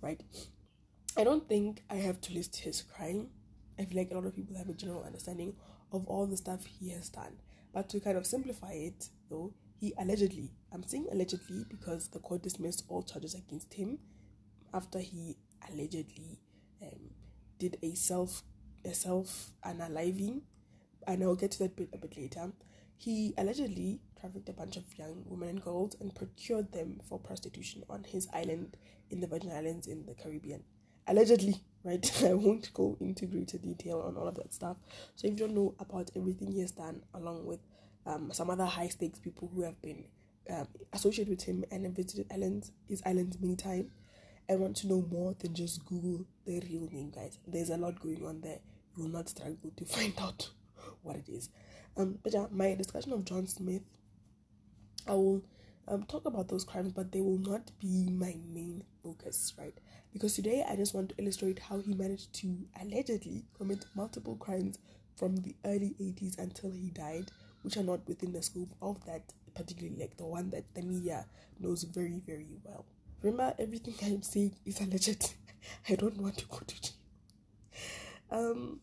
right? 0.00 0.22
I 1.16 1.24
don't 1.24 1.48
think 1.48 1.82
I 1.90 1.96
have 1.96 2.20
to 2.22 2.32
list 2.32 2.56
his 2.56 2.82
crime. 2.82 3.28
I 3.78 3.84
feel 3.84 3.98
like 3.98 4.10
a 4.10 4.14
lot 4.14 4.26
of 4.26 4.34
people 4.34 4.56
have 4.56 4.68
a 4.68 4.74
general 4.74 5.04
understanding 5.04 5.54
of 5.92 6.06
all 6.06 6.26
the 6.26 6.36
stuff 6.36 6.64
he 6.64 6.90
has 6.90 7.08
done. 7.08 7.36
But 7.78 7.88
to 7.90 8.00
kind 8.00 8.18
of 8.18 8.26
simplify 8.26 8.72
it, 8.72 9.08
though, 9.30 9.52
he 9.78 9.94
allegedly, 10.00 10.50
I'm 10.72 10.82
saying 10.82 11.06
allegedly 11.12 11.64
because 11.70 12.08
the 12.08 12.18
court 12.18 12.42
dismissed 12.42 12.82
all 12.88 13.04
charges 13.04 13.34
against 13.36 13.72
him 13.72 14.00
after 14.74 14.98
he 14.98 15.36
allegedly 15.70 16.40
um, 16.82 17.10
did 17.60 17.78
a 17.84 17.94
self 17.94 18.42
a 18.84 18.92
self 18.92 19.52
unaliving, 19.64 20.40
and 21.06 21.22
I'll 21.22 21.36
get 21.36 21.52
to 21.52 21.58
that 21.60 21.76
bit 21.76 21.90
a 21.92 21.98
bit 21.98 22.16
later. 22.16 22.50
He 22.96 23.32
allegedly 23.38 24.00
trafficked 24.18 24.48
a 24.48 24.54
bunch 24.54 24.76
of 24.76 24.98
young 24.98 25.22
women 25.26 25.48
and 25.48 25.62
girls 25.62 25.94
and 26.00 26.12
procured 26.12 26.72
them 26.72 26.98
for 27.08 27.20
prostitution 27.20 27.84
on 27.88 28.02
his 28.02 28.26
island 28.34 28.76
in 29.08 29.20
the 29.20 29.28
Virgin 29.28 29.52
Islands 29.52 29.86
in 29.86 30.04
the 30.04 30.14
Caribbean. 30.14 30.64
Allegedly, 31.06 31.62
right? 31.84 32.22
I 32.24 32.34
won't 32.34 32.72
go 32.74 32.96
into 33.00 33.26
greater 33.26 33.58
detail 33.58 34.00
on 34.06 34.16
all 34.16 34.28
of 34.28 34.34
that 34.36 34.52
stuff. 34.54 34.76
So 35.16 35.26
if 35.26 35.34
you 35.34 35.38
don't 35.46 35.54
know 35.54 35.74
about 35.78 36.10
everything 36.16 36.52
he 36.52 36.60
has 36.60 36.72
done, 36.72 37.02
along 37.14 37.46
with 37.46 37.60
um, 38.06 38.30
some 38.32 38.50
other 38.50 38.64
high 38.64 38.88
stakes 38.88 39.18
people 39.18 39.50
who 39.54 39.62
have 39.62 39.80
been 39.82 40.04
um, 40.50 40.66
associated 40.92 41.30
with 41.30 41.42
him 41.42 41.64
and 41.70 41.84
have 41.84 41.94
visited 41.94 42.26
islands, 42.32 42.72
his 42.88 43.02
islands 43.04 43.38
many 43.40 43.56
times, 43.56 43.90
and 44.48 44.60
want 44.60 44.76
to 44.76 44.86
know 44.88 45.04
more 45.10 45.34
than 45.38 45.54
just 45.54 45.84
Google 45.86 46.24
the 46.46 46.60
real 46.60 46.88
name, 46.90 47.10
guys. 47.14 47.38
There's 47.46 47.70
a 47.70 47.76
lot 47.76 48.00
going 48.00 48.24
on 48.24 48.40
there. 48.40 48.58
You 48.96 49.04
will 49.04 49.10
not 49.10 49.28
struggle 49.28 49.70
to 49.76 49.84
find 49.86 50.14
out 50.20 50.48
what 51.02 51.16
it 51.16 51.28
is. 51.28 51.50
Um, 51.96 52.18
but 52.22 52.32
yeah, 52.32 52.46
my 52.50 52.74
discussion 52.74 53.12
of 53.12 53.24
John 53.24 53.46
Smith, 53.46 53.82
I 55.06 55.12
will 55.12 55.42
um, 55.88 56.04
talk 56.04 56.24
about 56.26 56.48
those 56.48 56.64
crimes, 56.64 56.92
but 56.92 57.12
they 57.12 57.20
will 57.20 57.38
not 57.38 57.70
be 57.80 58.08
my 58.10 58.36
main 58.52 58.84
focus, 59.02 59.54
right? 59.58 59.76
Because 60.12 60.34
today 60.34 60.64
I 60.68 60.76
just 60.76 60.94
want 60.94 61.10
to 61.10 61.14
illustrate 61.18 61.58
how 61.58 61.78
he 61.78 61.94
managed 61.94 62.32
to 62.34 62.56
allegedly 62.80 63.44
commit 63.56 63.84
multiple 63.94 64.36
crimes 64.36 64.78
from 65.16 65.36
the 65.36 65.54
early 65.64 65.94
80s 66.00 66.38
until 66.38 66.70
he 66.70 66.90
died, 66.90 67.30
which 67.62 67.76
are 67.76 67.82
not 67.82 68.06
within 68.06 68.32
the 68.32 68.42
scope 68.42 68.74
of 68.80 69.04
that 69.06 69.32
particularly 69.58 69.98
like 69.98 70.16
the 70.16 70.24
one 70.24 70.50
that 70.50 70.64
the 70.74 70.82
media 70.82 71.26
knows 71.58 71.82
very, 71.82 72.22
very 72.26 72.46
well. 72.64 72.84
Remember, 73.22 73.54
everything 73.58 73.94
I'm 74.02 74.22
saying 74.22 74.54
is 74.64 74.80
alleged. 74.80 75.34
I 75.88 75.96
don't 75.96 76.16
want 76.16 76.38
to 76.38 76.46
go 76.46 76.60
to 76.66 76.80
jail. 76.80 76.92
Um, 78.30 78.80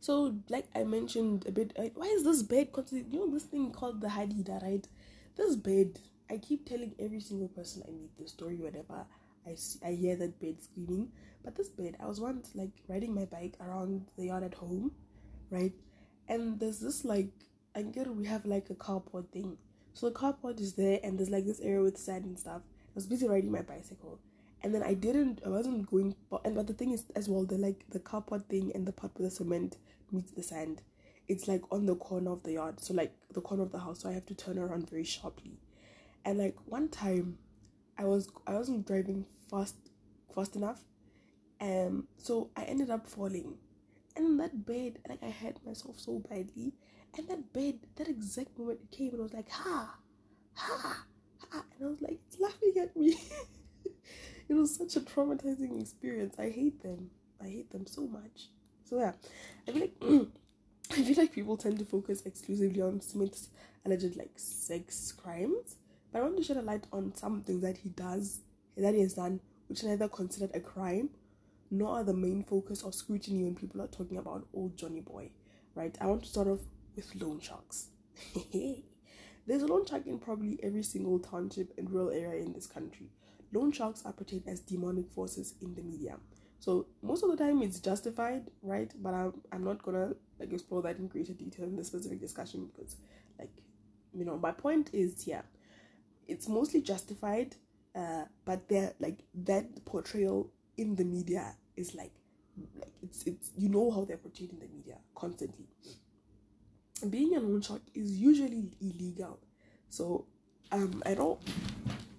so, 0.00 0.34
like 0.48 0.66
I 0.74 0.84
mentioned 0.84 1.44
a 1.46 1.52
bit, 1.52 1.76
why 1.94 2.06
is 2.06 2.24
this 2.24 2.42
bed? 2.42 2.68
You 2.90 3.04
know 3.12 3.30
this 3.30 3.44
thing 3.44 3.70
called 3.70 4.00
the 4.00 4.08
Hadeda, 4.08 4.62
right? 4.62 4.86
This 5.36 5.56
bed, 5.56 5.98
I 6.30 6.38
keep 6.38 6.66
telling 6.66 6.94
every 6.98 7.20
single 7.20 7.48
person 7.48 7.82
I 7.86 7.90
meet 7.90 8.16
the 8.18 8.26
story, 8.26 8.56
whatever. 8.56 9.04
I 9.46 9.54
see, 9.54 9.78
I 9.84 9.92
hear 9.92 10.16
that 10.16 10.40
bed 10.40 10.62
screaming. 10.62 11.10
But 11.44 11.56
this 11.56 11.68
bed, 11.68 11.96
I 12.00 12.06
was 12.06 12.20
once 12.20 12.50
like 12.54 12.72
riding 12.88 13.14
my 13.14 13.24
bike 13.24 13.56
around 13.60 14.06
the 14.16 14.26
yard 14.26 14.44
at 14.44 14.54
home, 14.54 14.92
right? 15.50 15.72
And 16.28 16.60
there's 16.60 16.80
this 16.80 17.04
like, 17.04 17.30
I 17.74 17.82
get 17.82 18.06
we 18.14 18.26
have 18.26 18.44
like 18.44 18.68
a 18.70 18.74
carport 18.74 19.28
thing. 19.30 19.56
So 19.94 20.08
the 20.08 20.14
carport 20.14 20.60
is 20.60 20.74
there, 20.74 21.00
and 21.02 21.18
there's 21.18 21.30
like 21.30 21.46
this 21.46 21.60
area 21.60 21.82
with 21.82 21.98
sand 21.98 22.24
and 22.24 22.38
stuff. 22.38 22.62
I 22.64 22.92
was 22.94 23.06
busy 23.06 23.26
riding 23.26 23.50
my 23.50 23.62
bicycle, 23.62 24.18
and 24.62 24.74
then 24.74 24.82
I 24.82 24.94
didn't, 24.94 25.40
I 25.44 25.48
wasn't 25.48 25.90
going. 25.90 26.14
But 26.30 26.42
and 26.44 26.54
but 26.54 26.66
the 26.66 26.74
thing 26.74 26.92
is 26.92 27.04
as 27.16 27.28
well, 27.28 27.44
the 27.44 27.58
like 27.58 27.84
the 27.90 28.00
carport 28.00 28.46
thing 28.46 28.72
and 28.74 28.86
the 28.86 28.92
part 28.92 29.12
with 29.16 29.28
the 29.28 29.34
cement 29.34 29.78
meets 30.12 30.32
the 30.32 30.42
sand. 30.42 30.82
It's 31.28 31.48
like 31.48 31.62
on 31.70 31.86
the 31.86 31.94
corner 31.96 32.32
of 32.32 32.42
the 32.42 32.52
yard, 32.52 32.80
so 32.80 32.92
like 32.94 33.12
the 33.32 33.40
corner 33.40 33.62
of 33.62 33.72
the 33.72 33.78
house. 33.78 34.02
So 34.02 34.08
I 34.08 34.12
have 34.12 34.26
to 34.26 34.34
turn 34.34 34.58
around 34.58 34.90
very 34.90 35.04
sharply. 35.04 35.58
And 36.24 36.38
like 36.38 36.56
one 36.66 36.88
time, 36.88 37.38
I 38.00 38.04
was 38.04 38.28
I 38.46 38.54
wasn't 38.54 38.86
driving 38.86 39.26
fast 39.50 39.76
fast 40.34 40.56
enough, 40.56 40.82
um. 41.60 42.08
So 42.16 42.50
I 42.56 42.62
ended 42.64 42.90
up 42.90 43.06
falling, 43.06 43.58
and 44.16 44.40
that 44.40 44.64
bed 44.66 44.98
like 45.08 45.22
I 45.22 45.30
hurt 45.30 45.58
myself 45.66 46.00
so 46.00 46.18
badly, 46.30 46.72
and 47.16 47.28
that 47.28 47.52
bed 47.52 47.80
that 47.96 48.08
exact 48.08 48.58
moment 48.58 48.80
it 48.82 48.96
came 48.96 49.10
and 49.10 49.20
I 49.20 49.22
was 49.22 49.34
like 49.34 49.50
ha, 49.50 49.94
ha, 50.54 51.04
ha, 51.50 51.64
and 51.76 51.86
I 51.86 51.90
was 51.90 52.00
like 52.00 52.18
it's 52.26 52.40
laughing 52.40 52.74
at 52.80 52.96
me. 52.96 53.16
it 54.48 54.54
was 54.54 54.74
such 54.74 54.96
a 54.96 55.00
traumatizing 55.00 55.80
experience. 55.80 56.36
I 56.38 56.48
hate 56.50 56.82
them. 56.82 57.10
I 57.42 57.48
hate 57.48 57.70
them 57.70 57.86
so 57.86 58.06
much. 58.06 58.48
So 58.84 58.98
yeah, 58.98 59.12
I 59.68 59.72
feel 59.72 59.80
like 59.82 59.94
I 60.92 61.02
feel 61.02 61.16
like 61.16 61.32
people 61.32 61.56
tend 61.56 61.78
to 61.78 61.84
focus 61.84 62.22
exclusively 62.24 62.80
on 62.80 63.00
Smith's 63.00 63.48
alleged 63.84 64.16
like 64.16 64.32
sex 64.36 65.12
crimes, 65.12 65.76
but 66.12 66.18
I 66.20 66.22
want 66.22 66.36
to 66.36 66.42
shed 66.42 66.56
a 66.56 66.62
light 66.62 66.86
on 66.92 67.14
something 67.14 67.60
that 67.60 67.78
he 67.78 67.90
does 67.90 68.40
that 68.76 68.94
he 68.94 69.00
has 69.00 69.14
done, 69.14 69.40
which 69.68 69.80
is 69.80 69.86
neither 69.86 70.08
considered 70.08 70.50
a 70.54 70.60
crime 70.60 71.10
nor 71.70 71.98
are 71.98 72.04
the 72.04 72.14
main 72.14 72.42
focus 72.42 72.82
of 72.82 72.94
scrutiny 72.94 73.44
when 73.44 73.54
people 73.54 73.80
are 73.80 73.86
talking 73.86 74.16
about 74.16 74.46
old 74.52 74.76
Johnny 74.76 75.00
Boy. 75.00 75.30
Right? 75.74 75.96
I 76.00 76.06
want 76.06 76.22
to 76.22 76.28
start 76.28 76.48
off 76.48 76.60
with 76.96 77.14
loan 77.14 77.40
sharks. 77.40 77.88
There's 79.46 79.62
a 79.62 79.66
loan 79.66 79.86
shark 79.86 80.06
in 80.06 80.18
probably 80.18 80.58
every 80.62 80.82
single 80.82 81.18
township 81.18 81.72
and 81.78 81.90
rural 81.90 82.10
area 82.10 82.42
in 82.42 82.52
this 82.52 82.66
country. 82.66 83.06
Loan 83.52 83.72
sharks 83.72 84.02
are 84.04 84.12
portrayed 84.12 84.46
as 84.46 84.60
demonic 84.60 85.10
forces 85.10 85.54
in 85.60 85.74
the 85.74 85.82
media. 85.82 86.16
So 86.60 86.86
most 87.02 87.24
of 87.24 87.30
the 87.30 87.36
time 87.36 87.62
it's 87.62 87.80
justified, 87.80 88.50
right? 88.62 88.92
But 89.02 89.14
I'm 89.14 89.32
I'm 89.50 89.64
not 89.64 89.82
gonna 89.82 90.14
like 90.38 90.52
explore 90.52 90.82
that 90.82 90.98
in 90.98 91.08
greater 91.08 91.32
detail 91.32 91.64
in 91.64 91.76
this 91.76 91.86
specific 91.86 92.20
discussion 92.20 92.66
because 92.66 92.96
like 93.38 93.50
you 94.12 94.24
know 94.24 94.36
my 94.36 94.52
point 94.52 94.90
is 94.92 95.26
yeah, 95.26 95.42
it's 96.30 96.48
mostly 96.48 96.80
justified, 96.80 97.56
uh, 97.94 98.24
but 98.44 98.68
they're 98.68 98.94
like 99.00 99.18
that 99.44 99.84
portrayal 99.84 100.50
in 100.76 100.94
the 100.94 101.04
media 101.04 101.56
is 101.76 101.94
like 101.94 102.12
like 102.78 102.92
it's 103.02 103.24
it's 103.26 103.50
you 103.56 103.68
know 103.68 103.90
how 103.90 104.04
they're 104.04 104.16
portrayed 104.16 104.50
in 104.52 104.58
the 104.58 104.68
media 104.68 104.96
constantly. 105.14 105.66
Being 107.08 107.34
a 107.36 107.40
loan 107.40 107.62
shark 107.62 107.82
is 107.94 108.18
usually 108.18 108.70
illegal, 108.80 109.38
so 109.88 110.26
um 110.70 111.02
I 111.06 111.14
don't 111.14 111.40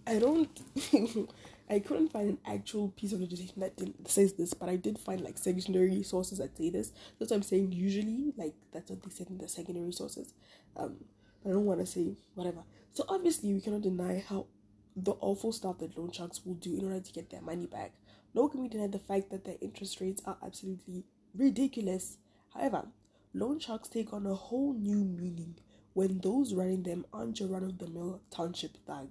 I 0.08 0.20
don't 0.20 0.50
I 1.70 1.80
couldn't 1.80 2.10
find 2.10 2.30
an 2.30 2.38
actual 2.46 2.90
piece 2.90 3.14
of 3.14 3.22
legislation 3.22 3.62
that 3.62 3.74
says 4.10 4.34
this, 4.34 4.54
but 4.54 4.68
I 4.68 4.76
did 4.76 5.00
find 5.00 5.22
like 5.22 5.38
secondary 5.38 6.04
sources 6.04 6.40
that 6.40 6.58
say 6.58 6.70
this. 6.70 6.92
That's 7.18 7.32
what 7.32 7.38
I'm 7.38 7.44
saying. 7.44 7.72
Usually, 7.72 8.34
like 8.36 8.56
that's 8.74 8.90
what 8.90 9.04
they 9.04 9.10
said 9.10 9.28
in 9.30 9.38
the 9.38 9.48
secondary 9.48 9.94
sources. 9.94 10.34
Um, 10.76 10.98
I 11.46 11.50
don't 11.50 11.66
want 11.66 11.80
to 11.80 11.86
say 11.86 12.16
whatever. 12.36 12.64
So 12.94 13.06
obviously, 13.08 13.54
we 13.54 13.62
cannot 13.62 13.82
deny 13.82 14.24
how 14.28 14.48
the 14.96 15.14
awful 15.22 15.52
stuff 15.52 15.80
that 15.80 15.98
loan 15.98 16.12
sharks 16.12 16.46
will 16.46 16.56
do 16.56 16.76
in 16.76 16.86
order 16.86 17.00
to 17.00 17.14
get 17.14 17.30
their 17.30 17.42
money 17.42 17.66
back. 17.66 17.94
Nor 18.34 18.50
can 18.50 18.62
we 18.62 18.68
deny 18.70 18.88
the 18.88 19.00
fact 19.00 19.30
that 19.32 19.46
their 19.46 19.58
interest 19.62 20.00
rates 20.02 20.22
are 20.26 20.38
absolutely 20.44 21.06
ridiculous. 21.36 22.18
However, 22.54 22.88
loan 23.34 23.60
sharks 23.60 23.90
take 23.90 24.14
on 24.14 24.26
a 24.26 24.36
whole 24.36 24.74
new 24.74 25.04
meaning 25.04 25.56
when 25.94 26.20
those 26.20 26.54
running 26.54 26.84
them 26.84 27.06
aren't 27.12 27.40
your 27.40 27.50
run-of-the-mill 27.50 28.22
township 28.30 28.78
thug. 28.86 29.10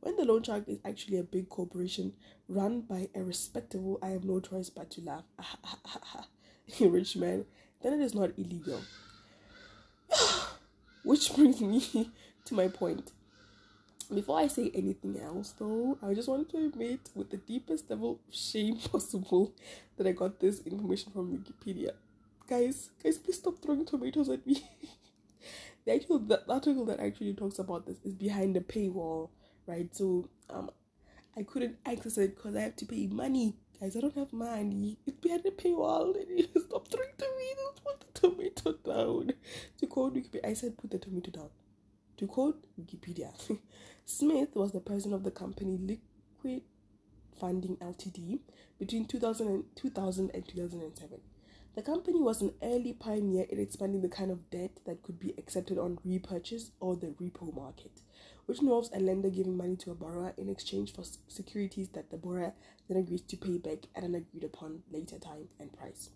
When 0.00 0.16
the 0.16 0.24
loan 0.24 0.42
shark 0.42 0.64
is 0.66 0.78
actually 0.84 1.18
a 1.18 1.24
big 1.24 1.48
corporation 1.48 2.12
run 2.48 2.82
by 2.82 3.08
a 3.14 3.22
respectable, 3.22 3.98
I 4.02 4.08
have 4.08 4.24
no 4.24 4.40
choice 4.40 4.68
but 4.68 4.90
to 4.92 5.00
laugh, 5.00 5.24
rich 6.80 7.16
man, 7.16 7.46
then 7.82 7.94
it 7.94 8.00
is 8.00 8.14
not 8.14 8.36
illegal. 8.36 8.80
Which 11.04 11.34
brings 11.34 11.60
me 11.60 12.10
to 12.44 12.54
my 12.54 12.68
point. 12.68 13.12
Before 14.12 14.38
I 14.38 14.46
say 14.48 14.70
anything 14.74 15.18
else, 15.18 15.54
though, 15.58 15.96
I 16.02 16.12
just 16.12 16.28
want 16.28 16.50
to 16.50 16.66
admit 16.66 17.00
with 17.14 17.30
the 17.30 17.38
deepest 17.38 17.88
level 17.88 18.12
of 18.12 18.34
shame 18.34 18.76
possible 18.92 19.52
that 19.96 20.06
I 20.06 20.12
got 20.12 20.38
this 20.40 20.60
information 20.66 21.12
from 21.12 21.38
Wikipedia. 21.38 21.92
Guys, 22.48 22.90
guys, 23.02 23.18
please 23.18 23.38
stop 23.38 23.58
throwing 23.62 23.86
tomatoes 23.86 24.28
at 24.28 24.46
me. 24.46 24.62
the 25.86 25.94
actual 25.94 26.18
the 26.18 26.42
article 26.48 26.84
that 26.86 27.00
actually 27.00 27.32
talks 27.32 27.58
about 27.58 27.86
this 27.86 27.98
is 28.04 28.12
behind 28.14 28.54
the 28.54 28.60
paywall 28.60 29.30
right? 29.66 29.94
So 29.94 30.28
um, 30.50 30.70
I 31.36 31.42
couldn't 31.42 31.76
access 31.86 32.18
it 32.18 32.36
because 32.36 32.56
I 32.56 32.60
have 32.62 32.76
to 32.76 32.86
pay 32.86 33.06
money. 33.06 33.54
Guys, 33.82 33.96
I 33.96 34.00
don't 34.00 34.14
have 34.14 34.32
money. 34.32 34.96
It's 35.04 35.16
behind 35.16 35.42
the 35.42 35.50
paywall. 35.50 36.14
And 36.14 36.38
you 36.38 36.46
stop 36.56 36.86
throwing 36.86 37.10
tomatoes. 37.18 37.80
Put 37.84 38.00
the 38.00 38.20
tomato 38.20 38.72
down. 38.74 39.32
To 39.78 39.86
quote 39.88 40.14
Wikipedia, 40.14 40.46
I 40.48 40.54
said 40.54 40.78
put 40.78 40.92
the 40.92 41.00
tomato 41.00 41.32
down. 41.32 41.48
To 42.18 42.28
quote 42.28 42.64
Wikipedia, 42.80 43.32
Smith 44.06 44.50
was 44.54 44.70
the 44.70 44.78
president 44.78 45.14
of 45.14 45.24
the 45.24 45.32
company 45.32 45.76
Liquid 45.78 46.62
Funding 47.40 47.76
Ltd 47.78 48.38
between 48.78 49.04
2000 49.04 49.48
and, 49.48 49.64
2000 49.74 50.30
and 50.32 50.46
2007. 50.46 51.18
The 51.74 51.82
company 51.82 52.20
was 52.20 52.42
an 52.42 52.52
early 52.62 52.92
pioneer 52.92 53.46
in 53.48 53.58
expanding 53.58 54.02
the 54.02 54.08
kind 54.08 54.30
of 54.30 54.50
debt 54.50 54.80
that 54.84 55.02
could 55.02 55.18
be 55.18 55.34
accepted 55.38 55.78
on 55.78 55.98
repurchase 56.04 56.70
or 56.80 56.96
the 56.96 57.08
repo 57.08 57.54
market 57.54 58.02
which 58.46 58.60
involves 58.60 58.90
a 58.92 59.00
lender 59.00 59.30
giving 59.30 59.56
money 59.56 59.76
to 59.76 59.90
a 59.90 59.94
borrower 59.94 60.32
in 60.36 60.48
exchange 60.48 60.92
for 60.92 61.04
securities 61.28 61.88
that 61.90 62.10
the 62.10 62.16
borrower 62.16 62.52
then 62.88 62.96
agrees 62.96 63.22
to 63.22 63.36
pay 63.36 63.58
back 63.58 63.86
at 63.94 64.02
an 64.02 64.14
agreed 64.14 64.44
upon 64.44 64.82
later 64.90 65.18
time 65.18 65.48
and 65.60 65.72
price. 65.72 66.10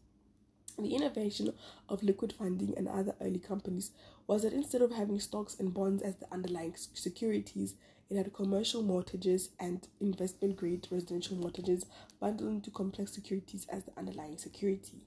The 0.79 0.95
innovation 0.95 1.55
of 1.88 2.03
liquid 2.03 2.35
funding 2.35 2.75
and 2.77 2.88
other 2.88 3.14
early 3.21 3.38
companies 3.38 3.92
was 4.27 4.42
that 4.42 4.53
instead 4.53 4.83
of 4.83 4.92
having 4.92 5.21
stocks 5.21 5.57
and 5.59 5.73
bonds 5.73 6.03
as 6.03 6.16
the 6.16 6.31
underlying 6.31 6.75
securities, 6.77 7.75
it 8.11 8.16
had 8.16 8.35
commercial 8.35 8.83
mortgages 8.83 9.51
and 9.59 9.88
investment 10.01 10.57
grade 10.57 10.87
residential 10.90 11.37
mortgages 11.37 11.87
bundled 12.21 12.51
into 12.51 12.71
complex 12.71 13.12
securities 13.12 13.66
as 13.71 13.85
the 13.85 13.92
underlying 13.97 14.37
security. 14.37 15.01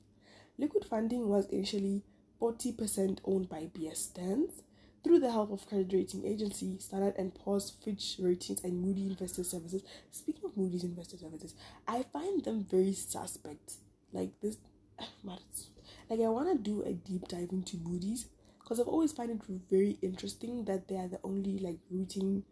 Liquid 0.60 0.84
funding 0.84 1.30
was 1.30 1.46
initially 1.46 2.04
40% 2.42 3.20
owned 3.24 3.48
by 3.48 3.70
Bear 3.74 3.96
Stearns 3.96 4.62
through 5.06 5.20
the 5.20 5.32
help 5.32 5.54
of 5.54 5.66
credit 5.66 5.94
rating 5.94 6.26
agency 6.26 6.78
Standard 6.80 7.14
and 7.18 7.34
Poor's, 7.34 7.70
Fitch 7.70 8.18
Ratings, 8.20 8.62
and 8.66 8.82
Moody 8.82 9.04
Investor 9.04 9.46
Services. 9.46 9.84
Speaking 10.12 10.44
of 10.44 10.58
Moody's 10.58 10.84
Investor 10.84 11.16
Services, 11.16 11.54
I 11.88 12.04
find 12.12 12.44
them 12.44 12.66
very 12.70 12.92
suspect. 12.92 13.76
Like 14.12 14.32
this, 14.42 14.58
like 15.24 16.20
I 16.20 16.28
want 16.28 16.52
to 16.52 16.58
do 16.62 16.84
a 16.84 16.92
deep 16.92 17.30
dive 17.30 17.54
into 17.54 17.78
Moody's 17.78 18.26
because 18.60 18.82
I've 18.82 18.88
always 18.88 19.14
find 19.14 19.32
it 19.32 19.42
very 19.72 19.98
interesting 20.02 20.66
that 20.66 20.90
they 20.90 20.98
are 20.98 21.08
the 21.08 21.22
only 21.24 21.58
like 21.60 21.80
rating 21.90 22.44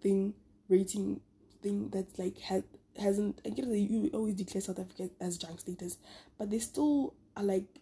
thing, 0.00 0.34
rating 0.68 1.20
thing 1.62 1.90
that's 1.90 2.18
like 2.18 2.38
had 2.38 2.64
hasn't. 2.98 3.40
I 3.46 3.50
that 3.50 3.78
you 3.78 4.10
always 4.12 4.34
declare 4.34 4.62
South 4.62 4.80
Africa 4.80 5.10
as 5.20 5.38
junk 5.38 5.60
status, 5.60 5.98
but 6.36 6.50
they 6.50 6.58
still 6.58 7.14
are 7.36 7.42
like 7.42 7.80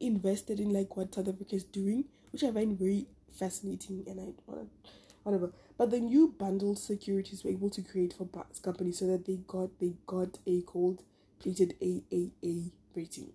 invested 0.00 0.60
in 0.60 0.72
like 0.72 0.96
what 0.96 1.14
South 1.14 1.28
Africa 1.28 1.56
is 1.56 1.64
doing, 1.64 2.04
which 2.30 2.44
I 2.44 2.50
find 2.50 2.78
very 2.78 3.06
fascinating, 3.38 4.04
and 4.06 4.20
I 4.20 4.24
want 4.46 4.68
whatever. 5.22 5.52
But 5.76 5.90
the 5.90 6.00
new 6.00 6.34
bundled 6.38 6.78
securities 6.78 7.42
were 7.42 7.50
able 7.50 7.70
to 7.70 7.82
create 7.82 8.12
for 8.12 8.24
banks' 8.24 8.60
companies 8.60 8.98
so 8.98 9.06
that 9.06 9.26
they 9.26 9.38
got 9.46 9.78
they 9.80 9.94
got 10.06 10.38
a 10.46 10.62
gold 10.62 11.02
plated 11.40 11.74
AAA 11.80 12.70
rating. 12.94 13.32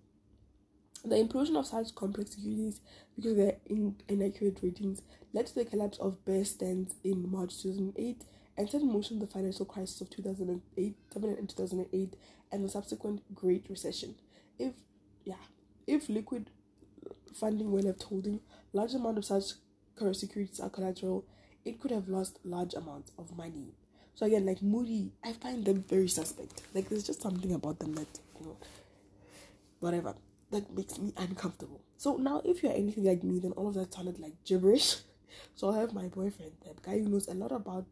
The 1.04 1.16
implosion 1.16 1.56
of 1.58 1.66
such 1.66 1.94
complex 1.94 2.32
securities 2.32 2.80
because 3.16 3.32
of 3.32 3.38
their 3.38 3.56
in- 3.66 3.96
inaccurate 4.08 4.58
ratings 4.62 5.02
led 5.32 5.46
to 5.46 5.54
the 5.54 5.64
collapse 5.64 5.98
of 5.98 6.24
Bear 6.24 6.44
Stearns 6.44 6.94
in 7.02 7.30
March 7.30 7.62
2008 7.62 8.22
and 8.56 8.68
set 8.68 8.82
in 8.82 8.92
motion 8.92 9.18
the 9.18 9.26
financial 9.26 9.64
crisis 9.64 10.02
of 10.02 10.10
2008, 10.10 10.96
7 11.10 11.30
and 11.30 11.48
2008 11.48 12.14
and 12.52 12.64
the 12.64 12.68
subsequent 12.68 13.34
Great 13.34 13.66
Recession. 13.70 14.14
If, 14.58 14.74
yeah, 15.24 15.42
if 15.86 16.08
liquid 16.08 16.50
funding 17.34 17.70
were 17.70 17.82
left 17.82 18.02
holding 18.04 18.40
large 18.72 18.94
amount 18.94 19.18
of 19.18 19.24
such 19.24 19.44
securities 20.12 20.60
are 20.60 20.70
collateral, 20.70 21.24
it 21.64 21.78
could 21.78 21.90
have 21.90 22.08
lost 22.08 22.38
large 22.42 22.72
amounts 22.74 23.12
of 23.18 23.36
money. 23.36 23.74
So 24.14 24.26
again, 24.26 24.46
like 24.46 24.62
Moody, 24.62 25.12
I 25.22 25.32
find 25.34 25.64
them 25.64 25.84
very 25.88 26.08
suspect. 26.08 26.62
Like 26.74 26.88
there's 26.88 27.04
just 27.04 27.20
something 27.20 27.52
about 27.52 27.78
them 27.78 27.94
that 27.94 28.08
you 28.40 28.46
know, 28.46 28.56
whatever, 29.80 30.14
that 30.50 30.74
makes 30.74 30.98
me 30.98 31.12
uncomfortable. 31.16 31.82
So 31.96 32.16
now, 32.16 32.40
if 32.44 32.62
you're 32.62 32.72
anything 32.72 33.04
like 33.04 33.22
me, 33.22 33.40
then 33.40 33.52
all 33.52 33.68
of 33.68 33.74
that 33.74 33.92
sounded 33.92 34.18
like 34.18 34.44
gibberish. 34.44 34.96
So 35.54 35.68
I'll 35.68 35.74
have 35.74 35.94
my 35.94 36.08
boyfriend, 36.08 36.52
that 36.66 36.82
guy 36.82 36.98
who 36.98 37.08
knows 37.08 37.28
a 37.28 37.34
lot 37.34 37.52
about 37.52 37.86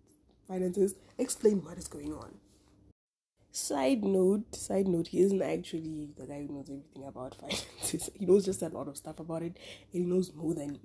finances, 0.49 0.97
explain 1.19 1.63
what 1.63 1.79
is 1.79 1.87
going 1.87 2.13
on. 2.13 2.35
Side 3.51 4.05
note, 4.05 4.55
side 4.55 4.87
note, 4.87 5.09
he 5.09 5.21
isn't 5.21 5.43
actually 5.43 6.11
the 6.17 6.27
guy 6.27 6.47
who 6.47 6.55
knows 6.55 6.71
everything 6.71 7.05
about 7.07 7.35
finances. 7.41 8.11
He 8.15 8.27
knows 8.27 8.45
just 8.45 8.63
a 8.63 8.69
lot 8.69 8.89
of 8.89 8.97
stuff 8.97 9.19
about 9.19 9.43
it, 9.43 9.57
and 9.93 10.05
he 10.05 10.11
knows 10.11 10.33
more 10.35 10.55
than 10.55 10.79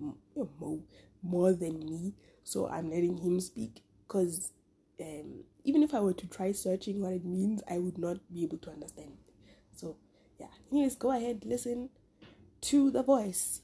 more, 0.59 0.79
more 1.21 1.53
than 1.53 1.79
me. 1.79 2.13
So 2.43 2.67
I'm 2.67 2.89
letting 2.89 3.17
him 3.17 3.39
speak 3.39 3.83
because 4.07 4.51
um, 5.01 5.43
even 5.63 5.83
if 5.83 5.93
I 5.93 5.99
were 5.99 6.13
to 6.13 6.27
try 6.27 6.51
searching 6.51 7.01
what 7.01 7.13
it 7.13 7.25
means, 7.25 7.61
I 7.69 7.77
would 7.77 7.97
not 7.97 8.17
be 8.33 8.43
able 8.43 8.57
to 8.59 8.71
understand. 8.71 9.17
So 9.75 9.97
yeah. 10.39 10.47
Anyways, 10.71 10.95
go 10.95 11.11
ahead, 11.11 11.43
listen 11.45 11.89
to 12.61 12.89
the 12.91 13.03
voice. 13.03 13.61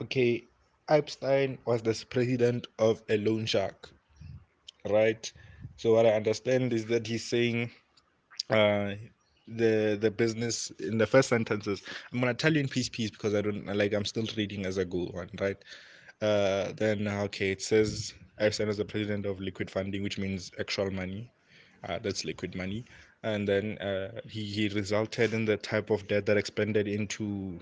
Okay, 0.00 0.44
Epstein 0.88 1.58
was 1.64 1.82
the 1.82 2.04
president 2.10 2.66
of 2.78 3.02
a 3.08 3.16
loan 3.16 3.46
shark, 3.46 3.88
right? 4.88 5.32
So 5.76 5.94
what 5.94 6.06
I 6.06 6.10
understand 6.12 6.72
is 6.72 6.86
that 6.86 7.06
he's 7.06 7.24
saying 7.24 7.70
uh, 8.50 8.94
the 9.48 9.98
the 10.00 10.10
business 10.10 10.70
in 10.80 10.98
the 10.98 11.06
first 11.06 11.28
sentences. 11.28 11.82
I'm 12.12 12.20
gonna 12.20 12.34
tell 12.34 12.54
you 12.54 12.60
in 12.60 12.68
piece 12.68 12.88
piece 12.88 13.10
because 13.10 13.34
I 13.34 13.42
don't 13.42 13.66
like 13.66 13.92
I'm 13.94 14.04
still 14.04 14.26
reading 14.36 14.66
as 14.66 14.78
I 14.78 14.84
go 14.84 15.10
on, 15.14 15.28
right? 15.40 15.56
Uh, 16.22 16.72
then 16.76 17.06
okay, 17.08 17.50
it 17.50 17.62
says 17.62 18.14
Epstein 18.38 18.68
was 18.68 18.78
the 18.78 18.84
president 18.84 19.26
of 19.26 19.40
Liquid 19.40 19.70
Funding, 19.70 20.02
which 20.02 20.18
means 20.18 20.50
actual 20.58 20.90
money. 20.90 21.30
Uh, 21.84 21.98
that's 22.00 22.24
liquid 22.24 22.54
money, 22.56 22.84
and 23.22 23.46
then 23.46 23.78
uh, 23.78 24.20
he 24.28 24.44
he 24.44 24.68
resulted 24.68 25.34
in 25.34 25.44
the 25.44 25.56
type 25.56 25.90
of 25.90 26.06
debt 26.08 26.26
that 26.26 26.36
expanded 26.36 26.88
into 26.88 27.60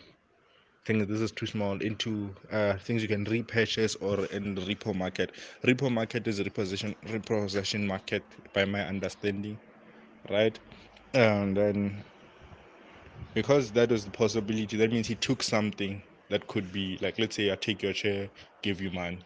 think 0.84 1.08
this 1.08 1.20
is 1.20 1.32
too 1.32 1.46
small 1.46 1.80
into 1.80 2.34
uh, 2.52 2.74
things 2.78 3.02
you 3.02 3.08
can 3.08 3.24
repurchase 3.24 3.96
or 3.96 4.24
in 4.26 4.54
the 4.54 4.62
repo 4.62 4.94
market. 4.94 5.32
Repo 5.64 5.90
market 5.90 6.26
is 6.26 6.40
a 6.40 6.44
repossession 6.44 6.94
repossession 7.10 7.86
market 7.86 8.24
by 8.52 8.64
my 8.64 8.82
understanding, 8.86 9.58
right? 10.30 10.58
And 11.14 11.56
then 11.56 12.04
because 13.34 13.72
that 13.72 13.90
was 13.90 14.04
the 14.04 14.10
possibility, 14.10 14.76
that 14.76 14.92
means 14.92 15.06
he 15.06 15.14
took 15.16 15.42
something 15.42 16.02
that 16.30 16.46
could 16.48 16.72
be 16.72 16.98
like 17.00 17.18
let's 17.18 17.36
say 17.36 17.52
I 17.52 17.56
take 17.56 17.82
your 17.82 17.92
chair, 17.92 18.28
give 18.62 18.80
you 18.80 18.90
money. 18.90 19.20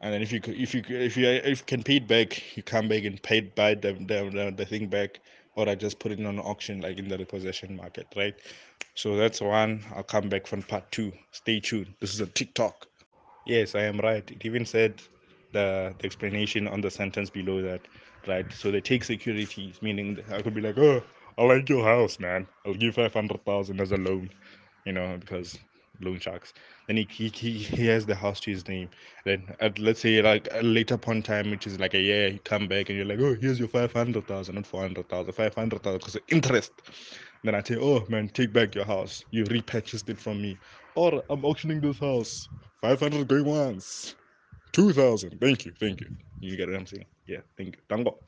And 0.00 0.14
then 0.14 0.22
if 0.22 0.32
you 0.32 0.40
if 0.46 0.74
you 0.74 0.82
if 0.88 1.16
you 1.16 1.28
if 1.28 1.60
you 1.60 1.66
can 1.66 1.82
pay 1.82 1.96
it 1.96 2.08
back, 2.08 2.56
you 2.56 2.62
come 2.62 2.88
back 2.88 3.04
and 3.04 3.20
pay 3.22 3.40
buy 3.40 3.74
the, 3.74 3.92
the 3.94 4.54
the 4.56 4.64
thing 4.64 4.88
back, 4.88 5.20
or 5.58 5.68
I 5.68 5.74
just 5.74 5.98
put 6.00 6.12
it 6.12 6.24
on 6.24 6.38
auction 6.38 6.80
like 6.80 6.98
in 6.98 7.08
the 7.08 7.18
repossession 7.18 7.76
market, 7.76 8.06
right? 8.16 8.34
So 8.94 9.16
that's 9.16 9.40
one. 9.40 9.84
I'll 9.94 10.04
come 10.04 10.28
back 10.28 10.46
from 10.46 10.62
part 10.62 10.90
two. 10.92 11.12
Stay 11.32 11.60
tuned. 11.60 11.94
This 12.00 12.14
is 12.14 12.20
a 12.20 12.26
TikTok. 12.26 12.86
Yes, 13.44 13.74
I 13.74 13.82
am 13.82 13.98
right. 13.98 14.28
It 14.30 14.46
even 14.46 14.66
said 14.66 15.02
the, 15.52 15.94
the 15.98 16.06
explanation 16.06 16.68
on 16.68 16.80
the 16.80 16.90
sentence 16.92 17.30
below 17.30 17.62
that, 17.62 17.88
right? 18.28 18.52
So 18.52 18.70
they 18.70 18.80
take 18.80 19.04
securities, 19.04 19.82
meaning 19.82 20.18
I 20.32 20.42
could 20.42 20.54
be 20.54 20.62
like, 20.62 20.78
oh, 20.78 21.02
I 21.38 21.44
like 21.44 21.68
your 21.68 21.84
house, 21.84 22.20
man. 22.20 22.46
I'll 22.66 22.74
give 22.74 22.94
500,000 22.94 23.80
as 23.80 23.92
a 23.92 23.96
loan, 23.96 24.30
you 24.84 24.92
know, 24.92 25.16
because 25.18 25.58
loan 26.00 26.18
sharks. 26.20 26.52
Then 26.86 26.96
he, 26.98 27.08
he, 27.10 27.28
he, 27.28 27.52
he 27.58 27.86
has 27.86 28.06
the 28.06 28.14
house 28.16 28.40
to 28.40 28.50
his 28.50 28.66
name. 28.68 28.90
Then 29.24 29.54
at 29.60 29.78
let's 29.78 30.00
say 30.00 30.22
like 30.22 30.48
a 30.52 30.62
later 30.62 30.98
point 30.98 31.26
time, 31.26 31.50
which 31.50 31.66
is 31.66 31.80
like 31.80 31.94
a 31.94 32.00
year, 32.00 32.28
you 32.28 32.40
come 32.40 32.68
back 32.68 32.88
and 32.90 32.98
you're 32.98 33.06
like, 33.06 33.20
oh, 33.20 33.36
here's 33.40 33.58
your 33.58 33.68
500,000, 33.68 34.54
not 34.54 34.66
400,000, 34.66 35.32
500,000 35.32 35.98
because 35.98 36.16
of 36.16 36.22
interest. 36.28 36.72
Then 37.44 37.54
I 37.54 37.62
say, 37.62 37.76
oh 37.80 38.04
man, 38.08 38.28
take 38.28 38.52
back 38.52 38.74
your 38.74 38.84
house. 38.86 39.24
You 39.30 39.44
repurchased 39.44 40.08
it 40.10 40.20
from 40.20 40.42
me. 40.42 40.60
Or 40.96 41.22
I'm 41.30 41.44
auctioning 41.44 41.80
this 41.80 41.98
house. 42.00 42.48
500 42.82 43.28
going 43.28 43.44
once. 43.46 44.16
2,000. 44.72 45.40
Thank 45.40 45.66
you. 45.66 45.72
Thank 45.80 46.00
you. 46.02 46.08
You 46.40 46.56
get 46.56 46.68
what 46.68 46.78
I'm 46.78 46.86
saying? 46.86 47.06
Yeah. 47.26 47.40
Thank 47.56 47.76
you. 47.76 47.82
Tango. 47.88 48.18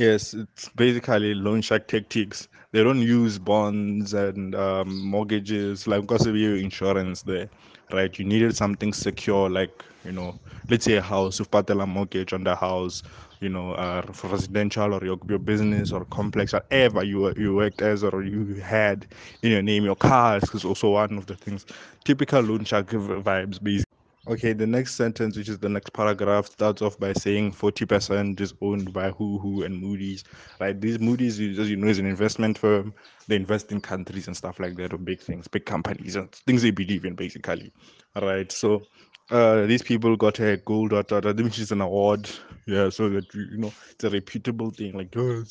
Yes, 0.00 0.32
it's 0.34 0.68
basically 0.70 1.34
loan 1.34 1.60
shark 1.60 1.86
tactics. 1.86 2.48
They 2.72 2.82
don't 2.82 3.00
use 3.02 3.38
bonds 3.38 4.14
and 4.14 4.54
um, 4.54 5.04
mortgages 5.04 5.86
like 5.86 6.00
because 6.02 6.26
of 6.26 6.36
your 6.36 6.56
insurance 6.56 7.22
there, 7.22 7.50
right? 7.92 8.16
You 8.18 8.24
needed 8.24 8.56
something 8.56 8.92
secure, 8.94 9.50
like 9.50 9.84
you 10.04 10.12
know, 10.12 10.38
let's 10.70 10.84
say 10.86 10.94
a 10.94 11.02
house. 11.02 11.38
You've 11.38 11.50
got 11.50 11.68
a 11.70 11.86
mortgage 11.86 12.32
on 12.32 12.44
the 12.44 12.56
house, 12.56 13.02
you 13.40 13.50
know, 13.50 13.72
uh, 13.74 14.02
for 14.12 14.28
residential 14.28 14.94
or 14.94 15.04
your, 15.04 15.18
your 15.28 15.38
business 15.38 15.92
or 15.92 16.04
complex, 16.06 16.52
whatever 16.54 17.04
you 17.04 17.32
you 17.36 17.54
worked 17.56 17.82
as 17.82 18.02
or 18.02 18.22
you 18.22 18.54
had 18.54 19.06
in 19.42 19.50
your 19.52 19.62
name. 19.62 19.84
Your 19.84 19.96
cars 19.96 20.44
is 20.54 20.64
also 20.64 20.90
one 20.90 21.18
of 21.18 21.26
the 21.26 21.36
things. 21.36 21.66
Typical 22.04 22.40
loan 22.40 22.64
shark 22.64 22.86
vibes, 22.88 23.62
basically. 23.62 23.89
Okay, 24.30 24.52
the 24.52 24.66
next 24.66 24.94
sentence, 24.94 25.36
which 25.36 25.48
is 25.48 25.58
the 25.58 25.68
next 25.68 25.92
paragraph, 25.92 26.46
starts 26.46 26.82
off 26.82 26.96
by 27.00 27.12
saying 27.12 27.50
40% 27.50 28.40
is 28.40 28.54
owned 28.60 28.92
by 28.92 29.10
Who 29.10 29.40
Who 29.40 29.64
and 29.64 29.76
Moody's. 29.76 30.22
Right, 30.60 30.80
these 30.80 31.00
Moody's, 31.00 31.40
as 31.58 31.68
you 31.68 31.74
know, 31.76 31.88
is 31.88 31.98
an 31.98 32.06
investment 32.06 32.56
firm. 32.56 32.94
They 33.26 33.34
invest 33.34 33.72
in 33.72 33.80
countries 33.80 34.28
and 34.28 34.36
stuff 34.36 34.60
like 34.60 34.76
that, 34.76 34.92
or 34.92 34.98
big 34.98 35.18
things, 35.18 35.48
big 35.48 35.64
companies, 35.66 36.14
and 36.14 36.30
things 36.30 36.62
they 36.62 36.70
believe 36.70 37.04
in, 37.04 37.16
basically. 37.16 37.72
All 38.14 38.24
right, 38.24 38.52
so 38.52 38.82
uh, 39.32 39.66
these 39.66 39.82
people 39.82 40.16
got 40.16 40.38
a 40.38 40.58
gold 40.58 40.92
or 40.92 41.02
which 41.02 41.58
is 41.58 41.72
an 41.72 41.80
award, 41.80 42.30
yeah, 42.68 42.88
so 42.88 43.08
that 43.08 43.34
you 43.34 43.58
know 43.58 43.72
it's 43.90 44.04
a 44.04 44.10
reputable 44.10 44.70
thing, 44.70 44.96
like 44.96 45.12
oh, 45.16 45.42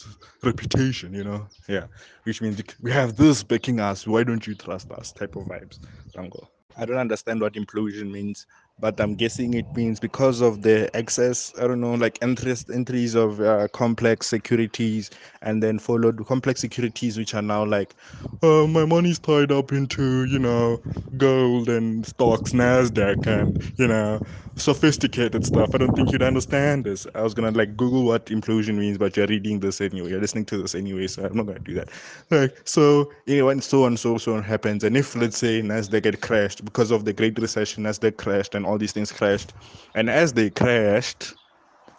reputation, 0.41 1.13
you 1.13 1.25
know, 1.25 1.45
yeah, 1.67 1.87
which 2.23 2.41
means 2.41 2.63
we 2.81 2.93
have 2.93 3.17
this 3.17 3.43
backing 3.43 3.81
us. 3.81 4.07
Why 4.07 4.23
don't 4.23 4.47
you 4.47 4.55
trust 4.55 4.89
us? 4.91 5.11
Type 5.11 5.35
of 5.35 5.47
vibes. 5.47 5.79
Tango. 6.13 6.49
I 6.77 6.85
don't 6.85 6.97
understand 6.97 7.41
what 7.41 7.53
implosion 7.55 8.09
means, 8.09 8.47
but 8.79 8.99
I'm 8.99 9.15
guessing 9.15 9.53
it 9.53 9.75
means 9.75 9.99
because 9.99 10.41
of 10.41 10.61
the 10.61 10.89
excess, 10.95 11.53
I 11.59 11.67
don't 11.67 11.81
know, 11.81 11.93
like 11.95 12.17
interest 12.21 12.69
entries 12.69 13.15
of 13.15 13.39
uh, 13.41 13.67
complex 13.73 14.27
securities, 14.27 15.09
and 15.41 15.61
then 15.63 15.79
followed 15.79 16.25
complex 16.27 16.61
securities 16.61 17.17
which 17.17 17.33
are 17.35 17.41
now 17.41 17.65
like, 17.65 17.95
oh, 18.41 18.67
my 18.67 18.85
money's 18.85 19.19
tied 19.19 19.51
up 19.51 19.71
into, 19.71 20.25
you 20.25 20.39
know, 20.39 20.81
gold 21.17 21.69
and 21.69 22.05
stocks, 22.05 22.51
Nasdaq, 22.53 23.27
and 23.27 23.59
you 23.77 23.87
know, 23.87 24.21
sophisticated 24.55 25.43
stuff. 25.45 25.73
I 25.73 25.77
don't 25.77 25.95
think 25.95 26.11
you'd 26.11 26.21
understand 26.23 26.85
this. 26.85 27.05
I 27.15 27.21
was 27.21 27.33
gonna 27.33 27.51
like 27.51 27.75
Google 27.75 28.05
what 28.05 28.27
implosion 28.27 28.77
means, 28.77 28.97
but 28.97 29.17
you're 29.17 29.27
reading 29.27 29.59
this 29.59 29.81
anyway. 29.81 30.09
You're 30.11 30.21
listening 30.21 30.45
to 30.45 30.57
this 30.61 30.75
anyway, 30.75 31.07
so 31.07 31.25
I'm 31.25 31.35
not 31.35 31.47
gonna 31.47 31.59
do 31.59 31.73
that. 31.75 31.89
Like 32.29 32.55
so, 32.65 33.11
know, 33.27 33.45
when 33.47 33.61
so 33.61 33.85
and 33.85 33.99
so 33.99 34.17
so 34.17 34.41
happens, 34.41 34.83
and 34.83 34.95
if 34.97 35.15
let's 35.15 35.37
say 35.37 35.61
Nasdaq 35.61 36.03
get 36.03 36.21
crashed 36.21 36.63
because 36.65 36.91
of 36.91 37.05
the 37.05 37.13
Great 37.13 37.37
Recession, 37.39 37.83
Nasdaq 37.83 38.17
crashed, 38.17 38.55
and 38.55 38.65
all 38.69 38.77
these 38.77 38.93
things 38.93 39.11
crashed, 39.11 39.53
and 39.95 40.09
as 40.09 40.33
they 40.33 40.49
crashed, 40.49 41.33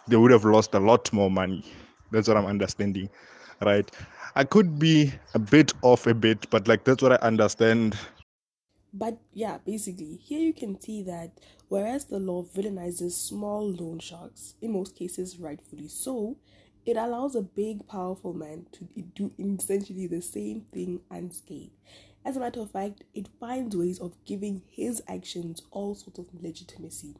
they 0.07 0.17
would 0.17 0.31
have 0.31 0.45
lost 0.45 0.73
a 0.73 0.79
lot 0.79 1.11
more 1.13 1.29
money. 1.29 1.63
That's 2.11 2.27
what 2.27 2.37
I'm 2.37 2.45
understanding, 2.45 3.09
right? 3.61 3.89
I 4.35 4.45
could 4.45 4.79
be 4.79 5.13
a 5.33 5.39
bit 5.39 5.73
off 5.81 6.07
a 6.07 6.13
bit, 6.13 6.49
but 6.49 6.67
like 6.67 6.85
that's 6.85 7.03
what 7.03 7.13
I 7.13 7.17
understand 7.17 7.97
but 8.93 9.19
yeah, 9.33 9.59
basically, 9.65 10.17
here 10.17 10.41
you 10.41 10.53
can 10.53 10.79
see 10.79 11.01
that 11.03 11.39
whereas 11.69 12.05
the 12.05 12.19
law 12.19 12.43
villainizes 12.43 13.13
small 13.13 13.71
loan 13.71 13.99
sharks, 13.99 14.55
in 14.61 14.73
most 14.73 14.95
cases 14.95 15.39
rightfully 15.39 15.87
so, 15.87 16.37
it 16.85 16.97
allows 16.97 17.35
a 17.35 17.41
big, 17.41 17.87
powerful 17.87 18.33
man 18.33 18.65
to 18.73 18.85
do 19.15 19.31
essentially 19.39 20.07
the 20.07 20.21
same 20.21 20.61
thing 20.73 21.01
unscathed. 21.09 21.71
As 22.23 22.37
a 22.37 22.39
matter 22.39 22.59
of 22.61 22.71
fact, 22.71 23.03
it 23.13 23.27
finds 23.39 23.75
ways 23.75 23.99
of 23.99 24.13
giving 24.25 24.61
his 24.69 25.01
actions 25.07 25.61
all 25.71 25.95
sorts 25.95 26.19
of 26.19 26.27
legitimacy. 26.41 27.15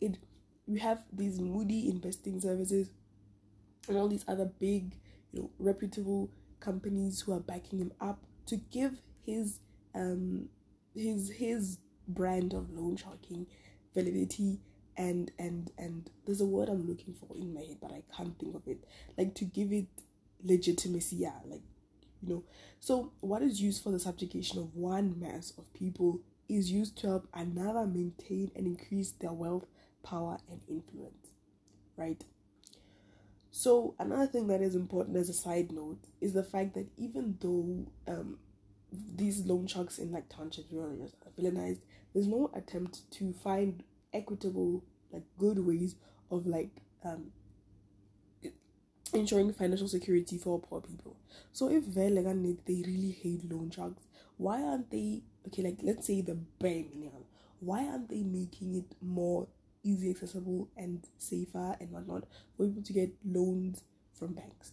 It 0.00 0.18
we 0.66 0.78
have 0.80 1.02
these 1.12 1.40
moody 1.40 1.88
investing 1.88 2.40
services 2.40 2.90
and 3.88 3.96
all 3.96 4.08
these 4.08 4.24
other 4.28 4.44
big, 4.60 4.94
you 5.32 5.42
know, 5.42 5.50
reputable 5.58 6.30
companies 6.60 7.20
who 7.20 7.32
are 7.32 7.40
backing 7.40 7.80
him 7.80 7.92
up 8.00 8.20
to 8.46 8.56
give 8.56 9.00
his 9.24 9.58
um 9.94 10.48
his 10.94 11.30
his 11.30 11.78
brand 12.08 12.52
of 12.52 12.70
loan 12.70 12.96
sharking 12.96 13.46
validity 13.94 14.60
and 14.96 15.30
and 15.38 15.70
and 15.78 16.10
there's 16.26 16.40
a 16.40 16.46
word 16.46 16.68
I'm 16.68 16.86
looking 16.86 17.14
for 17.14 17.36
in 17.36 17.54
my 17.54 17.60
head 17.62 17.78
but 17.80 17.92
I 17.92 18.02
can't 18.16 18.38
think 18.38 18.54
of 18.54 18.62
it 18.66 18.84
like 19.16 19.34
to 19.36 19.44
give 19.44 19.72
it 19.72 19.86
legitimacy 20.44 21.16
yeah 21.16 21.38
like 21.46 21.62
you 22.22 22.28
know. 22.28 22.44
So 22.80 23.12
what 23.20 23.42
is 23.42 23.60
used 23.60 23.82
for 23.82 23.90
the 23.90 23.98
subjugation 23.98 24.58
of 24.58 24.74
one 24.74 25.18
mass 25.18 25.52
of 25.58 25.72
people 25.74 26.20
is 26.48 26.70
used 26.70 26.98
to 26.98 27.08
help 27.08 27.28
another 27.34 27.86
maintain 27.86 28.50
and 28.54 28.66
increase 28.66 29.10
their 29.12 29.32
wealth 29.32 29.66
power 30.02 30.38
and 30.50 30.60
influence 30.68 31.32
right? 31.96 32.24
So 33.50 33.94
another 33.98 34.26
thing 34.26 34.46
that 34.48 34.62
is 34.62 34.74
important 34.74 35.16
as 35.16 35.28
a 35.28 35.34
side 35.34 35.72
note 35.72 36.04
is 36.20 36.32
the 36.32 36.42
fact 36.42 36.74
that 36.74 36.88
even 36.96 37.36
though 37.40 37.86
um, 38.12 38.38
these 39.14 39.44
loan 39.44 39.66
sharks 39.66 39.98
in 39.98 40.10
like 40.10 40.28
townships 40.28 40.72
are 40.72 40.96
villainized, 41.38 41.80
there's 42.14 42.26
no 42.26 42.50
attempt 42.54 43.10
to 43.12 43.32
find 43.32 43.82
equitable, 44.12 44.84
like 45.12 45.24
good 45.38 45.58
ways 45.58 45.96
of 46.30 46.46
like 46.46 46.70
um, 47.04 47.32
ensuring 49.12 49.52
financial 49.52 49.88
security 49.88 50.38
for 50.38 50.58
poor 50.58 50.80
people. 50.80 51.16
So 51.52 51.70
if 51.70 51.84
they 51.94 52.10
really 52.10 53.16
hate 53.22 53.50
loan 53.50 53.70
sharks, 53.70 54.02
why 54.36 54.62
aren't 54.62 54.90
they 54.90 55.22
okay? 55.48 55.62
Like 55.62 55.78
let's 55.82 56.06
say 56.06 56.20
the 56.20 56.34
bare 56.34 56.84
minimum, 56.94 57.24
why 57.60 57.86
aren't 57.86 58.08
they 58.08 58.22
making 58.22 58.74
it 58.74 58.96
more 59.00 59.46
easy 59.84 60.10
accessible 60.10 60.68
and 60.76 61.06
safer 61.18 61.76
and 61.80 61.90
whatnot 61.90 62.24
for 62.56 62.66
people 62.66 62.82
to 62.82 62.92
get 62.92 63.12
loans 63.24 63.82
from 64.12 64.32
banks 64.32 64.72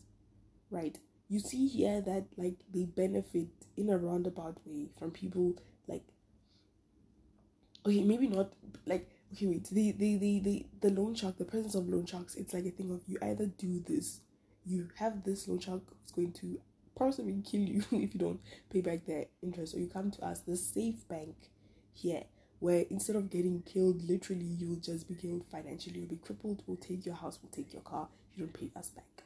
right 0.70 1.00
you 1.28 1.40
see 1.40 1.68
here 1.68 2.02
that 2.02 2.26
like 2.38 2.58
they 2.74 2.86
benefit 2.86 3.48
in 3.78 3.90
a 3.90 3.98
roundabout 3.98 4.58
way 4.66 4.88
from 4.98 5.12
people 5.12 5.56
like 5.88 6.04
okay 7.86 8.04
maybe 8.04 8.28
not 8.28 8.52
like 8.86 9.10
okay 9.34 9.48
wait 9.48 9.64
the 9.70 9.92
the 9.94 10.18
the 10.18 10.40
the, 10.40 10.66
the 10.82 10.90
loan 10.90 11.16
shark 11.16 11.38
the 11.38 11.46
presence 11.46 11.76
of 11.76 11.88
loan 11.88 12.06
sharks 12.06 12.36
it's 12.36 12.54
like 12.54 12.66
a 12.66 12.72
thing 12.72 12.92
of 12.92 13.02
you 13.08 13.18
either 13.22 13.46
do 13.46 13.80
this 13.88 14.22
you 14.70 14.90
have 14.98 15.24
this 15.24 15.48
loan 15.48 15.60
shark 15.60 15.82
who's 15.90 16.12
going 16.12 16.32
to 16.34 16.60
possibly 16.96 17.42
kill 17.42 17.62
you 17.62 17.80
if 17.92 18.14
you 18.14 18.20
don't 18.20 18.40
pay 18.72 18.82
back 18.82 19.06
their 19.06 19.26
interest. 19.42 19.74
Or 19.76 19.80
you 19.80 19.88
come 19.88 20.12
to 20.12 20.26
us 20.26 20.42
the 20.42 20.56
safe 20.56 21.08
bank 21.08 21.36
here 21.94 22.24
where 22.60 22.86
instead 22.90 23.16
of 23.16 23.30
getting 23.30 23.62
killed 23.62 24.04
literally 24.08 24.46
you'll 24.46 24.76
just 24.80 25.08
be 25.08 25.16
killed 25.16 25.46
financially. 25.52 26.00
You'll 26.02 26.10
be 26.10 26.18
crippled 26.18 26.62
we'll 26.68 26.78
take 26.78 27.06
your 27.06 27.16
house 27.16 27.40
we'll 27.42 27.52
take 27.52 27.74
your 27.74 27.82
car 27.82 28.08
you 28.36 28.46
don't 28.46 28.54
pay 28.54 28.70
us 28.78 28.90
back. 28.90 29.24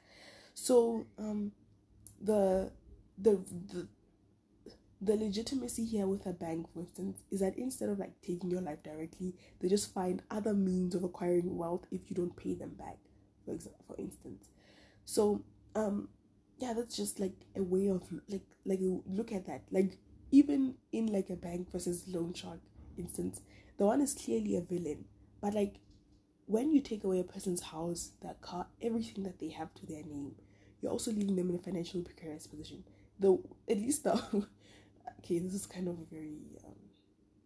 So 0.53 1.05
um 1.17 1.51
the 2.21 2.71
the 3.17 3.39
the 3.71 3.87
the 5.01 5.17
legitimacy 5.17 5.83
here 5.83 6.07
with 6.07 6.25
a 6.25 6.31
bank 6.31 6.65
for 6.71 6.79
instance 6.79 7.17
is 7.29 7.41
that 7.41 7.57
instead 7.57 7.89
of 7.89 7.99
like 7.99 8.13
taking 8.25 8.49
your 8.49 8.61
life 8.61 8.81
directly 8.83 9.33
they 9.59 9.67
just 9.67 9.93
find 9.93 10.21
other 10.31 10.53
means 10.53 10.95
of 10.95 11.03
acquiring 11.03 11.57
wealth 11.57 11.85
if 11.91 12.09
you 12.09 12.15
don't 12.15 12.37
pay 12.37 12.53
them 12.53 12.75
back. 12.77 12.97
For 13.45 13.51
example 13.51 13.83
for 13.87 13.97
instance 13.99 14.52
so 15.05 15.43
um 15.75 16.07
yeah 16.59 16.73
that's 16.73 16.95
just 16.95 17.19
like 17.19 17.33
a 17.55 17.63
way 17.63 17.87
of 17.87 18.03
like 18.27 18.45
like 18.65 18.79
look 19.05 19.31
at 19.31 19.45
that 19.45 19.63
like 19.71 19.97
even 20.31 20.75
in 20.91 21.07
like 21.07 21.29
a 21.29 21.35
bank 21.35 21.71
versus 21.71 22.05
loan 22.07 22.33
shark 22.33 22.59
instance, 22.97 23.41
the 23.77 23.85
one 23.85 24.01
is 24.01 24.13
clearly 24.13 24.55
a 24.55 24.61
villain. 24.61 25.05
But 25.41 25.53
like 25.53 25.75
when 26.45 26.71
you 26.71 26.81
take 26.81 27.03
away 27.03 27.19
a 27.19 27.23
person's 27.23 27.61
house, 27.61 28.11
their 28.21 28.35
car, 28.41 28.67
everything 28.81 29.23
that 29.23 29.39
they 29.39 29.49
have 29.49 29.73
to 29.75 29.85
their 29.85 30.03
name, 30.03 30.35
you're 30.81 30.91
also 30.91 31.11
leaving 31.11 31.35
them 31.35 31.49
in 31.49 31.55
a 31.55 31.59
financially 31.59 32.03
precarious 32.03 32.47
position. 32.47 32.83
Though 33.19 33.41
at 33.69 33.77
least 33.77 34.03
the 34.03 34.13
okay, 35.19 35.39
this 35.39 35.53
is 35.53 35.65
kind 35.65 35.87
of 35.87 35.95
a 35.99 36.05
very 36.13 36.39
um, 36.65 36.75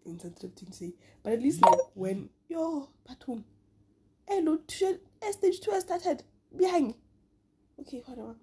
insensitive 0.06 0.54
thing 0.54 0.70
to 0.70 0.76
say, 0.76 0.94
but 1.24 1.34
at 1.34 1.42
least 1.42 1.62
like 1.62 1.80
when 1.94 2.30
yo 2.48 2.90
patung, 3.06 3.44
hello, 4.28 4.60
stage 4.68 5.60
two 5.62 5.72
has 5.72 5.84
started 5.84 6.24
behind. 6.56 6.96
Okay, 7.80 8.04
whatever. 8.06 8.36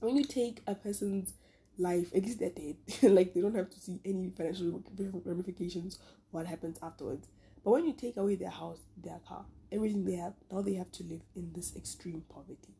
When 0.00 0.16
you 0.16 0.24
take 0.24 0.60
a 0.66 0.74
person's 0.74 1.34
life, 1.78 2.10
at 2.14 2.22
least 2.22 2.38
they're 2.40 2.50
dead. 2.50 2.76
like 3.02 3.34
they 3.34 3.40
don't 3.40 3.54
have 3.54 3.70
to 3.70 3.80
see 3.80 4.00
any 4.04 4.30
financial 4.30 4.82
ramifications 5.24 5.98
what 6.30 6.46
happens 6.46 6.78
afterwards. 6.82 7.28
But 7.64 7.72
when 7.72 7.86
you 7.86 7.92
take 7.92 8.16
away 8.16 8.36
their 8.36 8.50
house, 8.50 8.78
their 8.96 9.20
car, 9.26 9.44
everything 9.72 10.04
they 10.04 10.14
have, 10.14 10.34
now 10.52 10.62
they 10.62 10.74
have 10.74 10.92
to 10.92 11.04
live 11.04 11.22
in 11.34 11.52
this 11.54 11.74
extreme 11.76 12.22
poverty. 12.28 12.74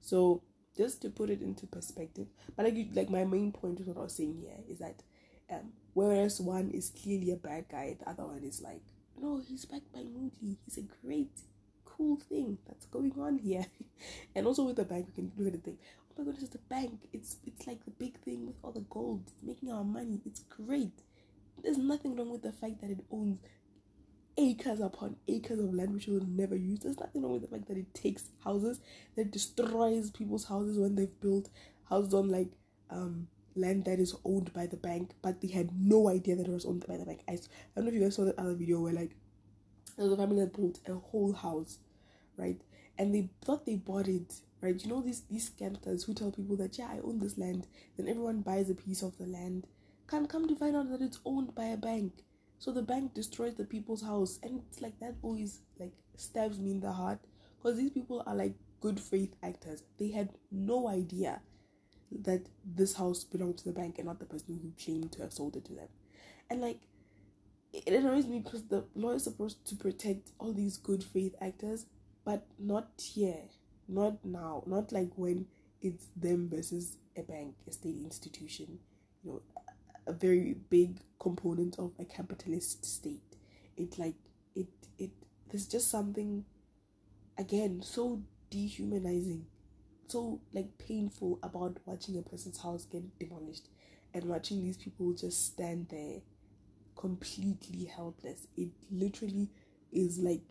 So 0.00 0.42
just 0.76 1.02
to 1.02 1.10
put 1.10 1.30
it 1.30 1.40
into 1.42 1.66
perspective, 1.66 2.26
but 2.56 2.64
like 2.64 2.76
like 2.94 3.10
my 3.10 3.24
main 3.24 3.52
point 3.52 3.80
is 3.80 3.86
what 3.86 3.96
I 3.96 4.02
was 4.02 4.16
saying 4.16 4.36
here 4.40 4.58
is 4.68 4.78
that 4.78 5.02
um, 5.50 5.72
whereas 5.92 6.40
one 6.40 6.70
is 6.70 6.90
clearly 6.90 7.30
a 7.32 7.36
bad 7.36 7.66
guy, 7.70 7.96
the 7.98 8.08
other 8.08 8.24
one 8.24 8.42
is 8.44 8.62
like, 8.62 8.82
no, 9.20 9.40
he's 9.46 9.64
backed 9.64 9.92
by 9.92 10.02
Moody. 10.02 10.58
He's 10.64 10.78
a 10.78 11.06
great, 11.06 11.30
cool 11.96 12.16
thing 12.16 12.58
that's 12.66 12.86
going 12.86 13.12
on 13.18 13.38
here. 13.38 13.66
and 14.34 14.46
also 14.46 14.64
with 14.64 14.76
the 14.76 14.84
bank, 14.84 15.06
we 15.08 15.12
can 15.14 15.32
look 15.36 15.54
at 15.54 15.64
the 15.64 15.70
thing. 15.70 15.78
Oh 16.10 16.14
my 16.18 16.24
goodness, 16.24 16.42
it's 16.42 16.52
just 16.52 16.52
the 16.52 16.74
bank. 16.74 17.08
It's 17.12 17.36
it's 17.44 17.66
like 17.66 17.84
the 17.84 17.90
big 17.90 18.18
thing 18.20 18.46
with 18.46 18.56
all 18.62 18.72
the 18.72 18.84
gold. 18.90 19.22
It's 19.26 19.34
making 19.42 19.70
our 19.70 19.84
money. 19.84 20.20
It's 20.24 20.40
great. 20.40 21.02
There's 21.62 21.78
nothing 21.78 22.16
wrong 22.16 22.30
with 22.30 22.42
the 22.42 22.52
fact 22.52 22.80
that 22.80 22.90
it 22.90 23.04
owns 23.10 23.38
acres 24.36 24.80
upon 24.80 25.16
acres 25.28 25.60
of 25.60 25.72
land 25.72 25.94
which 25.94 26.08
it 26.08 26.12
will 26.12 26.26
never 26.26 26.56
use. 26.56 26.80
There's 26.80 26.98
nothing 26.98 27.22
wrong 27.22 27.32
with 27.32 27.42
the 27.42 27.48
fact 27.48 27.68
that 27.68 27.76
it 27.76 27.94
takes 27.94 28.30
houses, 28.42 28.80
that 29.16 29.30
destroys 29.30 30.10
people's 30.10 30.46
houses 30.46 30.78
when 30.78 30.94
they've 30.94 31.20
built 31.20 31.48
houses 31.88 32.14
on 32.14 32.28
like 32.28 32.48
um 32.90 33.28
land 33.56 33.84
that 33.84 34.00
is 34.00 34.16
owned 34.24 34.52
by 34.52 34.66
the 34.66 34.76
bank, 34.76 35.12
but 35.22 35.40
they 35.40 35.48
had 35.48 35.70
no 35.80 36.08
idea 36.08 36.36
that 36.36 36.48
it 36.48 36.52
was 36.52 36.66
owned 36.66 36.84
by 36.86 36.96
the 36.96 37.04
bank. 37.04 37.20
I, 37.28 37.32
I 37.32 37.36
don't 37.76 37.84
know 37.84 37.88
if 37.88 37.94
you 37.94 38.00
guys 38.00 38.16
saw 38.16 38.24
that 38.24 38.38
other 38.38 38.54
video 38.54 38.80
where 38.80 38.92
like 38.92 39.14
there 39.96 40.04
was 40.04 40.12
a 40.12 40.16
family 40.16 40.40
that 40.40 40.56
built 40.56 40.80
a 40.88 40.94
whole 40.94 41.32
house, 41.32 41.78
right? 42.36 42.60
And 42.98 43.14
they 43.14 43.30
thought 43.44 43.66
they 43.66 43.76
bought 43.76 44.08
it, 44.08 44.34
right? 44.60 44.80
You 44.82 44.88
know 44.88 45.00
these 45.02 45.22
these 45.30 45.50
scammers 45.50 46.04
who 46.04 46.14
tell 46.14 46.30
people 46.30 46.56
that 46.56 46.78
yeah 46.78 46.88
I 46.92 47.00
own 47.00 47.18
this 47.18 47.38
land, 47.38 47.66
then 47.96 48.08
everyone 48.08 48.40
buys 48.40 48.70
a 48.70 48.74
piece 48.74 49.02
of 49.02 49.18
the 49.18 49.26
land 49.26 49.66
can 50.06 50.26
come 50.26 50.46
to 50.48 50.56
find 50.56 50.76
out 50.76 50.90
that 50.90 51.00
it's 51.00 51.20
owned 51.24 51.54
by 51.54 51.64
a 51.64 51.76
bank. 51.76 52.24
So 52.58 52.72
the 52.72 52.82
bank 52.82 53.14
destroys 53.14 53.54
the 53.54 53.64
people's 53.64 54.02
house, 54.02 54.38
and 54.42 54.60
it's 54.68 54.80
like 54.80 54.98
that 55.00 55.16
always 55.22 55.60
like 55.78 55.92
stabs 56.16 56.58
me 56.58 56.70
in 56.72 56.80
the 56.80 56.92
heart 56.92 57.18
because 57.56 57.78
these 57.78 57.90
people 57.90 58.22
are 58.26 58.34
like 58.34 58.54
good 58.80 59.00
faith 59.00 59.34
actors. 59.42 59.82
They 59.98 60.10
had 60.10 60.30
no 60.50 60.88
idea 60.88 61.40
that 62.22 62.46
this 62.64 62.94
house 62.94 63.24
belonged 63.24 63.58
to 63.58 63.64
the 63.64 63.72
bank 63.72 63.96
and 63.98 64.06
not 64.06 64.20
the 64.20 64.26
person 64.26 64.60
who 64.62 64.72
claimed 64.82 65.12
to 65.12 65.22
have 65.22 65.32
sold 65.32 65.56
it 65.56 65.64
to 65.66 65.74
them. 65.74 65.88
And 66.50 66.60
like 66.60 66.80
it 67.72 67.92
annoys 67.92 68.26
me 68.26 68.38
because 68.38 68.64
the 68.64 68.84
law 68.94 69.10
is 69.10 69.24
supposed 69.24 69.66
to 69.66 69.74
protect 69.74 70.30
all 70.38 70.52
these 70.52 70.76
good 70.76 71.02
faith 71.02 71.34
actors, 71.40 71.86
but 72.24 72.46
not 72.58 72.88
here, 73.02 73.42
not 73.88 74.24
now, 74.24 74.62
not 74.66 74.92
like 74.92 75.10
when 75.16 75.46
it's 75.82 76.06
them 76.16 76.48
versus 76.48 76.96
a 77.16 77.22
bank, 77.22 77.54
a 77.68 77.72
state 77.72 77.96
institution, 78.02 78.78
you 79.22 79.32
know, 79.32 79.42
a 80.06 80.12
very 80.12 80.54
big 80.70 80.98
component 81.18 81.78
of 81.78 81.92
a 81.98 82.04
capitalist 82.04 82.84
state. 82.84 83.36
It 83.76 83.98
like 83.98 84.16
it 84.54 84.68
it 84.98 85.10
there's 85.50 85.66
just 85.66 85.90
something 85.90 86.44
again 87.38 87.82
so 87.82 88.22
dehumanizing, 88.50 89.46
so 90.08 90.40
like 90.52 90.78
painful 90.78 91.38
about 91.42 91.78
watching 91.86 92.18
a 92.18 92.22
person's 92.22 92.58
house 92.58 92.84
get 92.86 93.18
demolished 93.18 93.68
and 94.12 94.24
watching 94.24 94.62
these 94.62 94.76
people 94.76 95.12
just 95.12 95.46
stand 95.46 95.88
there 95.90 96.20
completely 96.96 97.84
helpless. 97.84 98.46
It 98.56 98.70
literally 98.90 99.50
is 99.92 100.18
like 100.18 100.42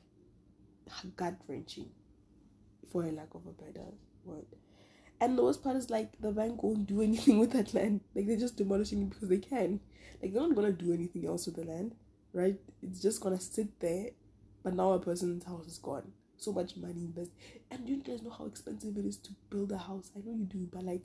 gut 1.15 1.35
wrenching 1.47 1.89
for 2.91 3.03
a 3.03 3.11
lack 3.11 3.33
of 3.33 3.41
a 3.47 3.51
better 3.63 3.85
word. 4.25 4.45
And 5.19 5.37
the 5.37 5.43
worst 5.43 5.63
part 5.63 5.77
is 5.77 5.89
like 5.89 6.19
the 6.19 6.31
bank 6.31 6.63
won't 6.63 6.85
do 6.85 7.01
anything 7.01 7.39
with 7.43 7.51
that 7.51 7.73
land. 7.73 8.01
Like 8.15 8.27
they're 8.27 8.37
just 8.37 8.57
demolishing 8.57 9.01
it 9.01 9.09
because 9.09 9.29
they 9.29 9.37
can. 9.37 9.79
Like 10.21 10.33
they're 10.33 10.41
not 10.41 10.55
gonna 10.55 10.71
do 10.71 10.93
anything 10.93 11.25
else 11.25 11.45
with 11.45 11.55
the 11.55 11.63
land, 11.63 11.95
right? 12.33 12.55
It's 12.81 13.01
just 13.01 13.21
gonna 13.21 13.39
sit 13.39 13.79
there. 13.79 14.07
But 14.63 14.75
now 14.75 14.93
a 14.93 14.99
person's 14.99 15.43
house 15.43 15.67
is 15.67 15.77
gone. 15.77 16.11
So 16.37 16.51
much 16.51 16.75
money 16.77 17.05
invested. 17.05 17.35
And 17.71 17.87
you 17.87 17.97
guys 17.97 18.21
know 18.21 18.31
how 18.31 18.45
expensive 18.45 18.97
it 18.97 19.05
is 19.05 19.17
to 19.17 19.31
build 19.49 19.71
a 19.71 19.77
house. 19.77 20.11
I 20.15 20.19
know 20.19 20.35
you 20.35 20.45
do, 20.45 20.67
but 20.71 20.83
like 20.83 21.01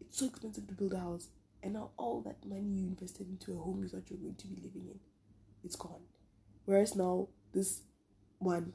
it's 0.00 0.18
so 0.18 0.26
expensive 0.26 0.66
to 0.68 0.74
build 0.74 0.92
a 0.94 0.98
house. 0.98 1.28
And 1.62 1.74
now 1.74 1.90
all 1.98 2.22
that 2.22 2.44
money 2.46 2.68
you 2.68 2.86
invested 2.86 3.28
into 3.28 3.52
a 3.52 3.62
home 3.62 3.82
you 3.82 3.88
thought 3.88 4.10
you 4.10 4.16
were 4.16 4.22
going 4.22 4.36
to 4.36 4.46
be 4.46 4.56
living 4.56 4.86
in, 4.90 4.98
it's 5.62 5.76
gone. 5.76 6.00
Whereas 6.64 6.96
now 6.96 7.28
this 7.52 7.82
one, 8.38 8.72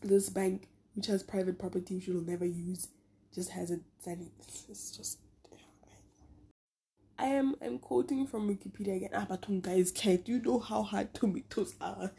this 0.00 0.28
bank 0.28 0.68
which 0.94 1.06
has 1.06 1.22
private 1.22 1.58
property 1.58 1.94
which 1.94 2.06
you'll 2.06 2.22
never 2.22 2.44
use 2.44 2.88
just 3.34 3.50
hasn't 3.50 3.84
said 3.98 4.20
it. 4.20 4.32
It's 4.68 4.90
just. 4.96 5.18
I 7.18 7.26
am 7.26 7.54
I'm 7.62 7.78
quoting 7.78 8.26
from 8.26 8.48
Wikipedia 8.48 8.96
again. 8.96 9.10
Ah, 9.14 9.26
but 9.28 9.44
guys, 9.62 9.92
can't 9.92 10.26
you 10.26 10.40
know 10.40 10.58
how 10.58 10.82
hard 10.82 11.12
tomatoes 11.14 11.74
are? 11.80 12.12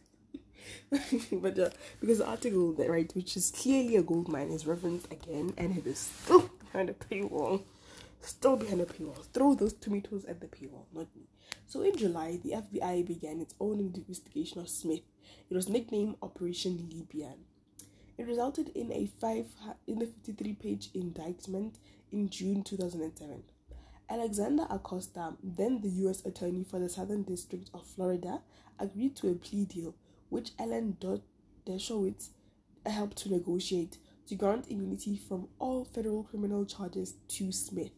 but 1.31 1.59
uh, 1.59 1.69
because 1.99 2.19
the 2.19 2.27
article 2.27 2.73
that 2.73 2.89
right, 2.89 3.11
which 3.15 3.35
is 3.35 3.51
clearly 3.51 3.95
a 3.95 4.03
gold 4.03 4.29
mine, 4.29 4.49
is 4.51 4.67
referenced 4.67 5.11
again, 5.11 5.53
and 5.57 5.77
it 5.77 5.87
is 5.87 5.97
still 5.97 6.49
behind 6.59 6.89
a 6.89 6.93
paywall. 6.93 7.63
Still 8.21 8.55
behind 8.55 8.81
a 8.81 8.85
paywall. 8.85 9.25
Throw 9.33 9.55
those 9.55 9.73
tomatoes 9.73 10.25
at 10.25 10.39
the 10.39 10.47
paywall, 10.47 10.85
not 10.93 11.07
me. 11.15 11.23
So 11.65 11.81
in 11.81 11.97
July, 11.97 12.39
the 12.43 12.51
FBI 12.51 13.05
began 13.05 13.41
its 13.41 13.55
own 13.59 13.79
investigation 13.79 14.61
of 14.61 14.69
Smith. 14.69 15.01
It 15.49 15.55
was 15.55 15.67
nicknamed 15.67 16.17
Operation 16.21 16.87
Leap 16.91 17.13
Year. 17.15 17.33
It 18.21 18.27
resulted 18.27 18.69
in 18.75 18.91
a 18.91 19.07
five 19.19 19.47
in 19.87 19.99
a 20.03 20.05
53 20.05 20.53
page 20.53 20.89
indictment 20.93 21.79
in 22.11 22.29
June 22.29 22.61
2007. 22.61 23.41
Alexander 24.11 24.67
Acosta, 24.69 25.33
then 25.41 25.81
the 25.81 25.89
U.S. 26.03 26.23
Attorney 26.23 26.63
for 26.63 26.77
the 26.77 26.87
Southern 26.87 27.23
District 27.23 27.71
of 27.73 27.83
Florida, 27.83 28.43
agreed 28.77 29.15
to 29.15 29.31
a 29.31 29.33
plea 29.33 29.65
deal, 29.65 29.95
which 30.29 30.51
Alan 30.59 30.97
Dershowitz 31.65 32.29
helped 32.85 33.17
to 33.23 33.31
negotiate 33.31 33.97
to 34.27 34.35
grant 34.35 34.69
immunity 34.69 35.17
from 35.17 35.47
all 35.57 35.83
federal 35.83 36.21
criminal 36.21 36.63
charges 36.63 37.15
to 37.27 37.51
Smith, 37.51 37.93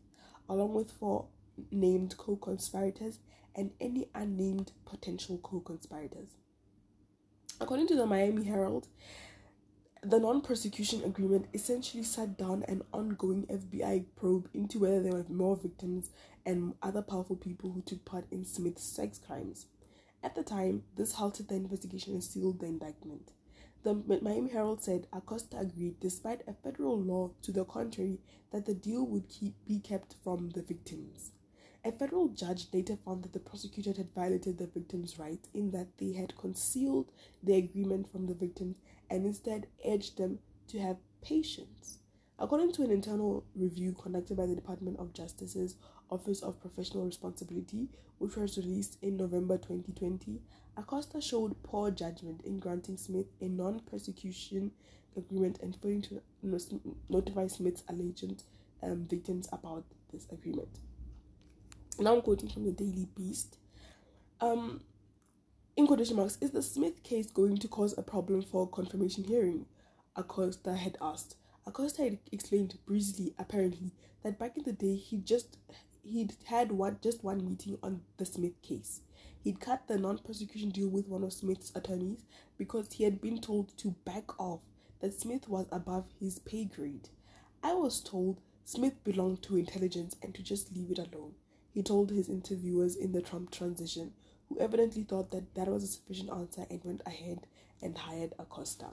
along 0.47 0.74
with 0.74 0.89
four 0.89 1.26
named 1.69 2.15
co 2.15 2.38
conspirators 2.38 3.19
and 3.57 3.71
any 3.82 4.07
unnamed 4.15 4.71
potential 4.86 5.38
co 5.43 5.59
conspirators. 5.59 6.30
According 7.59 7.88
to 7.88 7.95
the 7.95 8.05
Miami 8.05 8.45
Herald, 8.45 8.88
the 10.06 10.20
non 10.20 10.41
prosecution 10.41 11.04
agreement 11.04 11.47
essentially 11.54 12.04
sat 12.04 12.38
down 12.38 12.64
an 12.68 12.82
ongoing 12.91 13.45
FBI 13.47 14.06
probe 14.18 14.49
into 14.54 14.80
whether 14.80 15.01
there 15.01 15.14
were 15.14 15.26
more 15.30 15.56
victims 15.56 16.10
and 16.45 16.74
other 16.82 17.01
powerful 17.01 17.38
people 17.38 17.72
who 17.72 17.82
took 17.82 18.04
part 18.04 18.26
in 18.30 18.43
Smith's 18.43 18.84
sex 18.84 19.18
crimes. 19.18 19.68
At 20.22 20.36
the 20.36 20.43
time, 20.43 20.84
this 20.95 21.14
halted 21.14 21.47
the 21.47 21.56
investigation 21.56 22.14
and 22.14 22.24
sealed 22.24 22.60
the 22.60 22.66
indictment. 22.66 23.32
The 23.84 23.93
Miami 24.22 24.49
Herald 24.51 24.84
said 24.84 25.08
Acosta 25.14 25.58
agreed, 25.60 25.99
despite 25.99 26.41
a 26.47 26.54
federal 26.54 26.99
law 26.99 27.32
to 27.41 27.51
the 27.51 27.66
contrary, 27.66 28.20
that 28.51 28.66
the 28.66 28.74
deal 28.74 29.06
would 29.06 29.30
keep, 29.30 29.56
be 29.66 29.80
kept 29.80 30.16
from 30.24 30.49
the 30.49 30.62
victims. 30.62 31.32
A 31.86 31.91
federal 31.91 32.30
judge 32.30 32.68
later 32.74 32.95
found 32.95 33.24
that 33.24 33.34
the 33.34 33.39
prosecutor 33.39 33.91
had 33.91 34.14
violated 34.14 34.58
the 34.58 34.68
victims' 34.68 35.20
rights 35.20 35.49
in 35.54 35.72
that 35.72 35.97
they 35.97 36.14
had 36.14 36.38
concealed 36.38 37.12
the 37.41 37.56
agreement 37.56 38.10
from 38.10 38.28
the 38.28 38.34
victims 38.34 38.78
and 39.10 39.26
instead 39.26 39.68
urged 39.88 40.18
them 40.18 40.39
to 40.68 40.80
have 40.80 40.97
patience. 41.22 41.99
According 42.39 42.74
to 42.74 42.84
an 42.84 42.91
internal 42.91 43.45
review 43.56 43.93
conducted 43.93 44.36
by 44.38 44.45
the 44.45 44.56
Department 44.56 44.97
of 44.99 45.14
Justice's 45.14 45.76
Office 46.10 46.41
of 46.41 46.60
Professional 46.60 47.06
Responsibility, 47.06 47.88
which 48.18 48.36
was 48.36 48.58
released 48.58 48.97
in 49.01 49.18
November 49.18 49.58
2020, 49.58 50.41
Acosta 50.76 51.22
showed 51.22 51.62
poor 51.64 51.91
judgment 51.91 52.41
in 52.43 52.60
granting 52.60 52.97
Smith 52.97 53.28
a 53.41 53.47
non 53.47 53.80
persecution 53.82 54.72
agreement 55.16 55.60
and 55.62 55.76
failing 55.76 56.01
to 56.01 56.22
notify 57.10 57.47
Smith's 57.47 57.84
alleged 57.88 58.43
um, 58.82 59.06
victims 59.06 59.47
about 59.51 59.84
this 60.12 60.26
agreement. 60.32 60.80
Now 61.99 62.16
I'm 62.16 62.22
quoting 62.22 62.49
from 62.49 62.66
the 62.66 62.72
Daily 62.72 63.08
Beast. 63.16 63.58
Um, 64.41 64.82
in 65.76 65.88
quotation 65.88 66.17
marks, 66.17 66.38
is 66.39 66.51
the 66.51 66.61
Smith 66.61 67.01
case 67.01 67.32
going 67.32 67.57
to 67.57 67.67
cause 67.67 67.97
a 67.97 68.03
problem 68.03 68.43
for 68.43 68.67
confirmation 68.67 69.24
hearing? 69.24 69.65
Acosta 70.15 70.76
had 70.76 70.97
asked. 71.01 71.36
Acosta 71.65 72.03
had 72.03 72.19
explained 72.32 72.78
breezily, 72.86 73.34
apparently, 73.39 73.91
that 74.24 74.38
back 74.38 74.55
in 74.55 74.63
the 74.63 74.74
day 74.74 74.95
he 74.95 75.17
just 75.17 75.57
he'd 76.03 76.34
had 76.45 76.71
one 76.71 76.99
just 77.01 77.24
one 77.24 77.43
meeting 77.43 77.78
on 77.82 78.01
the 78.17 78.26
Smith 78.26 78.61
case. 78.61 79.01
He'd 79.43 79.59
cut 79.59 79.88
the 79.88 79.97
non-prosecution 79.97 80.69
deal 80.69 80.89
with 80.89 81.07
one 81.07 81.24
of 81.24 81.34
Smith's 81.34 81.71
attorneys 81.76 82.24
because 82.57 82.93
he 82.93 83.03
had 83.03 83.19
been 83.19 83.41
told 83.41 83.76
to 83.80 83.95
back 84.05 84.39
off, 84.39 84.59
that 84.99 85.19
Smith 85.19 85.49
was 85.49 85.65
above 85.71 86.05
his 86.19 86.39
pay 86.39 86.65
grade. 86.65 87.09
I 87.63 87.74
was 87.74 87.99
told 87.99 88.41
Smith 88.63 89.03
belonged 89.03 89.41
to 89.43 89.57
intelligence 89.57 90.15
and 90.21 90.34
to 90.36 90.43
just 90.43 90.74
leave 90.76 90.91
it 90.91 90.99
alone. 90.99 91.34
He 91.71 91.82
told 91.82 92.11
his 92.11 92.30
interviewers 92.30 92.95
in 92.95 93.11
the 93.11 93.21
Trump 93.21 93.49
transition 93.51 94.13
who 94.50 94.60
evidently 94.60 95.04
thought 95.04 95.32
that 95.32 95.54
that 95.56 95.68
was 95.68 95.84
a 95.84 95.88
sufficient 95.88 96.30
answer 96.30 96.66
and 96.70 96.82
went 96.84 97.02
ahead 97.06 97.48
and 97.82 97.98
hired 97.98 98.34
Acosta. 98.39 98.88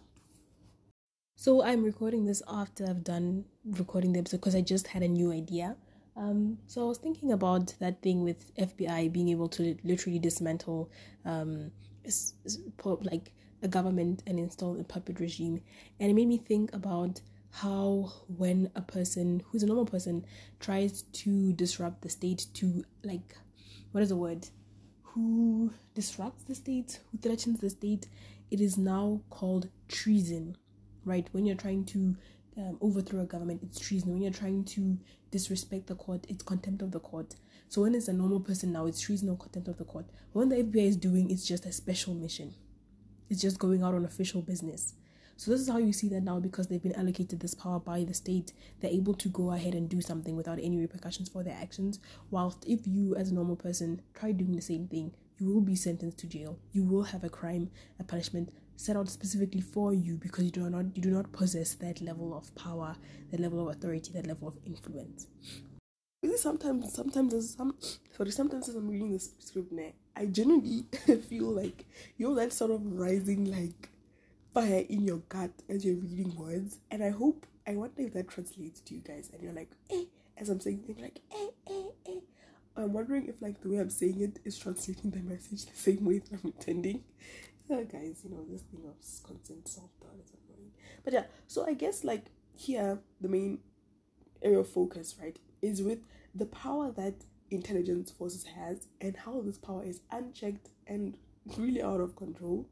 So 1.37 1.63
I'm 1.63 1.83
recording 1.85 2.27
this 2.27 2.43
after 2.47 2.85
I've 2.85 3.03
done 3.03 3.45
recording 3.65 4.13
the 4.13 4.19
episode 4.19 4.39
because 4.39 4.55
I 4.55 4.61
just 4.61 4.89
had 4.89 5.03
a 5.03 5.09
new 5.09 5.33
idea. 5.33 5.77
Um, 6.17 6.59
so 6.67 6.83
I 6.83 6.85
was 6.85 6.99
thinking 6.99 7.33
about 7.33 7.75
that 7.81 8.03
thing 8.03 8.23
with 8.23 8.55
FBI 8.57 9.11
being 9.11 9.31
able 9.31 9.49
to 9.49 9.77
literally 9.83 10.19
dismantle 10.19 10.91
um, 11.25 11.71
like 13.03 13.33
a 13.63 13.69
government 13.69 14.23
and 14.27 14.39
install 14.39 14.79
a 14.79 14.85
puppet 14.85 15.21
regime, 15.21 15.63
and 15.99 16.11
it 16.11 16.15
made 16.15 16.29
me 16.29 16.37
think 16.37 16.75
about 16.75 17.21
how 17.53 18.13
when 18.37 18.71
a 18.75 18.83
person 18.83 19.43
who's 19.47 19.63
a 19.63 19.67
normal 19.67 19.87
person 19.87 20.25
tries 20.61 21.03
to 21.13 21.53
disrupt 21.55 22.03
the 22.03 22.09
state 22.09 22.47
to 22.55 22.85
like 23.03 23.37
what 23.93 24.03
is 24.03 24.11
the 24.11 24.17
word 24.17 24.47
who 25.15 25.73
disrupts 25.95 26.45
the 26.45 26.55
state, 26.55 27.01
who 27.11 27.19
threatens 27.19 27.61
the 27.61 27.71
state, 27.71 28.07
it 28.51 28.61
is 28.61 28.79
now 28.79 29.21
called 29.31 29.69
treason, 29.89 30.57
right? 31.05 31.29
When 31.33 31.47
you're 31.47 31.57
trying 31.57 31.85
to 31.87 32.17
um, 32.57 32.79
overthrow 32.81 33.21
a 33.21 33.27
government, 33.27 33.63
it's 33.63 33.79
treason. 33.79 34.13
When 34.13 34.23
you're 34.23 34.33
trying 34.33 34.65
to 34.65 34.99
disrespect 35.31 35.87
the 35.87 35.95
court, 35.95 36.27
it's 36.29 36.43
contempt 36.43 36.83
of 36.83 36.93
the 36.93 37.01
court. 37.01 37.35
So 37.69 37.83
when 37.83 37.95
it's 37.95 38.09
a 38.09 38.13
normal 38.13 38.41
person 38.41 38.73
now, 38.73 38.87
it's 38.87 39.01
treason 39.01 39.29
or 39.29 39.37
contempt 39.37 39.69
of 39.69 39.79
the 39.79 39.85
court. 39.85 40.07
When 40.33 40.49
the 40.49 40.57
FBI 40.57 40.89
is 40.89 40.97
doing, 40.97 41.31
it's 41.31 41.47
just 41.47 41.67
a 41.67 41.73
special 41.73 42.15
mission. 42.15 42.55
It's 43.29 43.41
just 43.41 43.59
going 43.59 43.83
out 43.83 43.95
on 43.95 44.05
official 44.05 44.43
business. 44.43 44.95
So 45.41 45.51
this 45.51 45.63
is 45.63 45.71
how 45.71 45.79
you 45.79 45.95
see 45.95 46.11
that 46.11 46.23
now 46.23 46.39
because 46.39 46.67
they've 46.67 46.83
been 46.83 47.01
allocated 47.01 47.41
this 47.41 47.55
power 47.55 47.81
by 47.81 48.05
the 48.05 48.13
state, 48.13 48.53
they're 48.79 48.91
able 48.91 49.15
to 49.15 49.29
go 49.31 49.53
ahead 49.53 49.75
and 49.75 49.89
do 49.89 50.03
something 50.03 50.37
without 50.37 50.59
any 50.59 50.77
repercussions 50.77 51.31
for 51.31 51.43
their 51.43 51.57
actions. 51.59 51.99
Whilst 52.31 52.63
if 52.67 52.87
you 52.87 53.17
as 53.17 53.31
a 53.31 53.35
normal 53.35 53.57
person 53.57 54.03
try 54.13 54.33
doing 54.33 54.55
the 54.55 54.61
same 54.61 54.87
thing, 54.87 55.15
you 55.39 55.47
will 55.47 55.63
be 55.63 55.77
sentenced 55.77 56.19
to 56.19 56.27
jail. 56.27 56.59
You 56.73 56.85
will 56.85 57.05
have 57.05 57.25
a 57.25 57.31
crime, 57.31 57.71
a 57.99 58.05
punishment 58.05 58.53
set 58.77 58.97
out 58.99 59.09
specifically 59.09 59.63
for 59.63 59.95
you 59.95 60.19
because 60.19 60.45
you 60.45 60.51
do 60.51 60.69
not 60.69 60.95
you 60.95 61.01
do 61.01 61.11
not 61.11 61.33
possess 61.33 61.73
that 61.73 62.03
level 62.03 62.37
of 62.37 62.55
power, 62.55 62.97
that 63.31 63.41
level 63.41 63.67
of 63.67 63.75
authority, 63.75 64.13
that 64.13 64.27
level 64.27 64.49
of 64.49 64.59
influence. 64.67 65.27
Sometimes, 66.37 66.93
sometimes 66.93 67.33
as 67.33 67.55
some 67.55 67.77
sorry, 68.15 68.31
sometimes 68.31 68.69
as 68.69 68.75
I'm 68.75 68.91
reading 68.91 69.11
this 69.11 69.31
script 69.39 69.73
now, 69.73 69.91
I 70.15 70.27
genuinely 70.27 70.85
feel 71.31 71.47
like 71.47 71.87
you 72.19 72.29
know 72.29 72.35
that 72.35 72.53
sort 72.53 72.73
of 72.73 72.83
rising 72.85 73.47
like 73.47 73.90
fire 74.53 74.85
in 74.89 75.03
your 75.03 75.19
gut 75.29 75.51
as 75.69 75.85
you're 75.85 75.97
reading 75.97 76.35
words. 76.37 76.79
And 76.91 77.03
I 77.03 77.11
hope, 77.11 77.47
I 77.67 77.77
wonder 77.77 78.03
if 78.03 78.15
that 78.15 78.29
translates 78.29 78.81
to 78.83 78.95
you 78.95 79.01
guys. 79.01 79.31
And 79.33 79.43
you're 79.43 79.53
like, 79.53 79.71
eh, 79.91 80.05
as 80.37 80.49
I'm 80.49 80.61
saying 80.61 80.97
like, 80.99 81.21
eh, 81.33 81.49
eh, 81.69 81.83
eh. 82.07 82.21
I'm 82.77 82.93
wondering 82.93 83.27
if 83.27 83.41
like 83.41 83.61
the 83.61 83.69
way 83.69 83.79
I'm 83.79 83.91
saying 83.91 84.21
it 84.21 84.39
is 84.45 84.59
translating 84.59 85.11
the 85.11 85.21
message 85.21 85.67
the 85.67 85.77
same 85.77 86.05
way 86.05 86.19
that 86.19 86.33
I'm 86.33 86.53
intending. 86.57 87.05
So 87.69 87.85
guys, 87.85 88.23
you 88.25 88.31
know, 88.31 88.45
this 88.51 88.63
thing 88.63 88.83
of 88.87 88.95
consent 89.25 89.69
self 89.69 89.91
doubt 90.01 90.19
is 90.25 90.31
annoying. 90.31 90.73
But 91.05 91.13
yeah, 91.13 91.25
so 91.47 91.67
I 91.67 91.75
guess 91.75 92.05
like 92.05 92.27
here 92.55 92.99
the 93.21 93.29
main 93.29 93.59
area 94.43 94.59
of 94.59 94.69
focus, 94.69 95.17
right, 95.21 95.39
is 95.63 95.83
with 95.83 96.01
the 96.35 96.47
power 96.47 96.91
that 96.93 97.15
intelligence 97.51 98.11
forces 98.11 98.45
has 98.45 98.89
and 99.01 99.17
how 99.17 99.41
this 99.41 99.59
power 99.59 99.85
is 99.85 100.01
unchecked 100.11 100.69
and 100.87 101.17
really 101.57 101.83
out 101.83 102.01
of 102.01 102.17
control. 102.17 102.67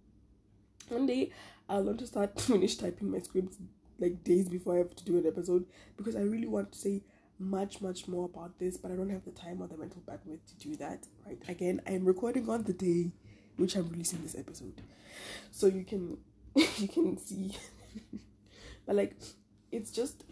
One 0.88 1.06
day 1.06 1.32
I'll 1.68 1.84
want 1.84 1.98
to 2.00 2.06
start 2.06 2.40
finish 2.40 2.76
typing 2.76 3.10
my 3.10 3.18
scripts 3.20 3.58
like 3.98 4.24
days 4.24 4.48
before 4.48 4.74
I 4.74 4.78
have 4.78 4.94
to 4.96 5.04
do 5.04 5.18
an 5.18 5.26
episode 5.26 5.66
because 5.96 6.16
I 6.16 6.20
really 6.20 6.46
want 6.46 6.72
to 6.72 6.78
say 6.78 7.02
much 7.38 7.80
much 7.80 8.08
more 8.08 8.24
about 8.24 8.58
this, 8.58 8.76
but 8.76 8.90
I 8.90 8.96
don't 8.96 9.10
have 9.10 9.24
the 9.24 9.30
time 9.30 9.62
or 9.62 9.68
the 9.68 9.76
mental 9.76 10.02
bandwidth 10.02 10.46
to 10.48 10.68
do 10.68 10.76
that. 10.76 11.06
Right? 11.26 11.40
Again, 11.48 11.80
I 11.86 11.92
am 11.92 12.04
recording 12.04 12.48
on 12.48 12.64
the 12.64 12.72
day 12.72 13.12
which 13.56 13.74
I'm 13.76 13.88
releasing 13.88 14.22
this 14.22 14.36
episode, 14.36 14.82
so 15.50 15.66
you 15.66 15.84
can 15.84 16.18
you 16.54 16.88
can 16.88 17.18
see. 17.18 17.56
but 18.86 18.96
like, 18.96 19.16
it's 19.70 19.90
just 19.90 20.24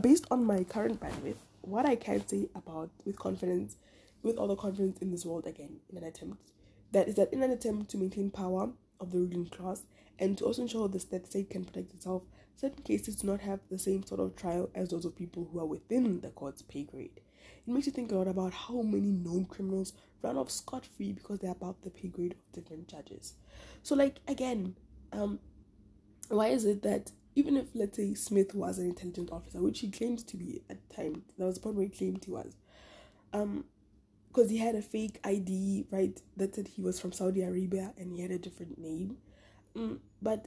based 0.00 0.26
on 0.30 0.44
my 0.44 0.64
current 0.64 1.00
bandwidth. 1.00 1.36
What 1.62 1.86
I 1.86 1.96
can 1.96 2.26
say 2.26 2.48
about 2.54 2.90
with 3.04 3.18
confidence, 3.18 3.76
with 4.22 4.36
all 4.36 4.46
the 4.46 4.56
confidence 4.56 4.98
in 5.00 5.10
this 5.10 5.26
world 5.26 5.46
again, 5.46 5.80
in 5.90 5.98
an 5.98 6.04
attempt 6.04 6.52
that 6.92 7.08
is 7.08 7.16
that 7.16 7.32
in 7.32 7.42
an 7.42 7.50
attempt 7.50 7.90
to 7.90 7.98
maintain 7.98 8.30
power 8.30 8.70
of 9.00 9.10
the 9.10 9.18
ruling 9.18 9.46
class 9.46 9.82
and 10.18 10.36
to 10.38 10.44
also 10.44 10.62
ensure 10.62 10.88
the 10.88 11.00
state 11.00 11.50
can 11.50 11.64
protect 11.64 11.92
itself, 11.92 12.22
certain 12.56 12.82
cases 12.82 13.16
do 13.16 13.26
not 13.26 13.40
have 13.40 13.60
the 13.70 13.78
same 13.78 14.02
sort 14.02 14.20
of 14.20 14.34
trial 14.34 14.70
as 14.74 14.88
those 14.88 15.04
of 15.04 15.16
people 15.16 15.48
who 15.52 15.60
are 15.60 15.66
within 15.66 16.20
the 16.20 16.30
court's 16.30 16.62
pay 16.62 16.84
grade. 16.84 17.20
It 17.66 17.72
makes 17.72 17.86
you 17.86 17.92
think 17.92 18.12
a 18.12 18.16
lot 18.16 18.28
about 18.28 18.52
how 18.52 18.82
many 18.82 19.12
known 19.12 19.44
criminals 19.44 19.92
run 20.22 20.36
off 20.36 20.50
scot 20.50 20.86
free 20.86 21.12
because 21.12 21.40
they're 21.40 21.50
above 21.50 21.76
the 21.82 21.90
pay 21.90 22.08
grade 22.08 22.32
of 22.32 22.52
different 22.52 22.88
judges. 22.88 23.34
So, 23.82 23.94
like, 23.94 24.20
again, 24.26 24.76
um, 25.12 25.38
why 26.28 26.48
is 26.48 26.64
it 26.64 26.82
that 26.82 27.10
even 27.34 27.56
if, 27.56 27.66
let's 27.74 27.96
say, 27.96 28.14
Smith 28.14 28.54
was 28.54 28.78
an 28.78 28.86
intelligence 28.86 29.30
officer, 29.30 29.60
which 29.60 29.80
he 29.80 29.90
claims 29.90 30.22
to 30.24 30.36
be 30.36 30.62
at 30.70 30.78
the 30.88 30.94
time, 30.94 31.22
that 31.38 31.44
was 31.44 31.56
the 31.56 31.60
point 31.60 31.76
where 31.76 31.84
he 31.84 31.90
claimed 31.90 32.24
he 32.24 32.30
was, 32.30 32.56
um, 33.32 33.64
because 34.28 34.50
he 34.50 34.58
had 34.58 34.74
a 34.74 34.82
fake 34.82 35.18
ID, 35.24 35.86
right, 35.90 36.20
that 36.36 36.54
said 36.54 36.68
he 36.68 36.82
was 36.82 37.00
from 37.00 37.12
Saudi 37.12 37.42
Arabia 37.42 37.92
and 37.98 38.12
he 38.12 38.22
had 38.22 38.30
a 38.30 38.38
different 38.38 38.78
name 38.78 39.16
Mm, 39.76 39.98
but 40.22 40.46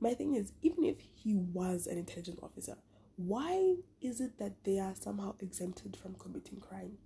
my 0.00 0.14
thing 0.14 0.34
is, 0.34 0.52
even 0.62 0.84
if 0.84 0.96
he 1.14 1.34
was 1.34 1.86
an 1.86 1.98
intelligence 1.98 2.40
officer, 2.42 2.76
why 3.16 3.76
is 4.00 4.20
it 4.20 4.38
that 4.38 4.64
they 4.64 4.78
are 4.78 4.94
somehow 4.94 5.34
exempted 5.40 5.96
from 5.96 6.14
committing 6.16 6.60
crime? 6.60 6.98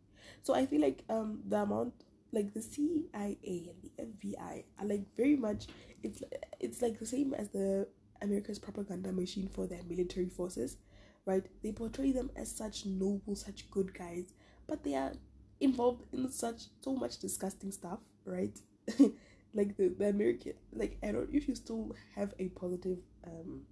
So 0.43 0.55
I 0.55 0.67
feel 0.67 0.81
like 0.81 1.05
um 1.09 1.41
the 1.47 1.59
amount 1.63 1.95
like 2.33 2.53
the 2.55 2.63
CIA 2.63 3.71
and 3.71 3.83
the 3.83 3.93
FBI 4.03 4.65
are 4.79 4.87
like 4.87 5.05
very 5.17 5.37
much 5.37 5.67
it's 6.03 6.23
it's 6.61 6.83
like 6.83 6.99
the 6.99 7.07
same 7.07 7.35
as 7.35 7.49
the 7.51 7.87
America's 8.23 8.59
propaganda 8.59 9.13
machine 9.13 9.49
for 9.49 9.67
their 9.67 9.83
military 9.89 10.29
forces, 10.29 10.79
right? 11.27 11.47
They 11.63 11.73
portray 11.73 12.13
them 12.13 12.31
as 12.37 12.51
such 12.51 12.87
noble, 12.87 13.37
such 13.37 13.71
good 13.71 13.93
guys, 13.95 14.33
but 14.67 14.83
they 14.85 14.95
are 14.95 15.13
involved 15.61 16.05
in 16.13 16.31
such 16.31 16.63
so 16.83 16.95
much 16.95 17.19
disgusting 17.19 17.73
stuff, 17.73 18.01
right? 18.25 18.59
like 19.57 19.77
the, 19.77 19.89
the 19.89 20.09
American 20.09 20.55
like 20.73 20.99
I 21.03 21.13
don't 21.13 21.29
if 21.33 21.49
you 21.49 21.55
still 21.55 21.97
have 22.15 22.35
a 22.39 22.49
positive 22.51 22.99
um 23.27 23.63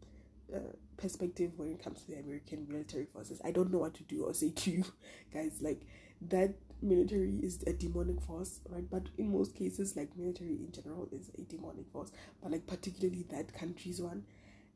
uh, 0.54 0.58
perspective 0.96 1.52
when 1.56 1.72
it 1.72 1.82
comes 1.82 2.02
to 2.02 2.12
the 2.12 2.18
American 2.18 2.66
military 2.68 3.06
forces. 3.06 3.40
I 3.44 3.50
don't 3.50 3.72
know 3.72 3.78
what 3.78 3.94
to 3.94 4.02
do 4.04 4.24
or 4.24 4.34
say 4.34 4.50
to 4.50 4.70
you 4.70 4.84
guys. 5.34 5.58
Like 5.60 5.82
that 6.28 6.54
military 6.82 7.36
is 7.42 7.62
a 7.66 7.72
demonic 7.72 8.20
force, 8.20 8.60
right? 8.68 8.88
But 8.90 9.04
in 9.18 9.32
most 9.32 9.54
cases, 9.54 9.96
like 9.96 10.16
military 10.16 10.50
in 10.56 10.70
general 10.72 11.08
is 11.12 11.30
a 11.38 11.42
demonic 11.42 11.88
force, 11.92 12.10
but 12.42 12.52
like 12.52 12.66
particularly 12.66 13.24
that 13.30 13.52
country's 13.54 14.00
one, 14.00 14.24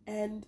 and 0.07 0.47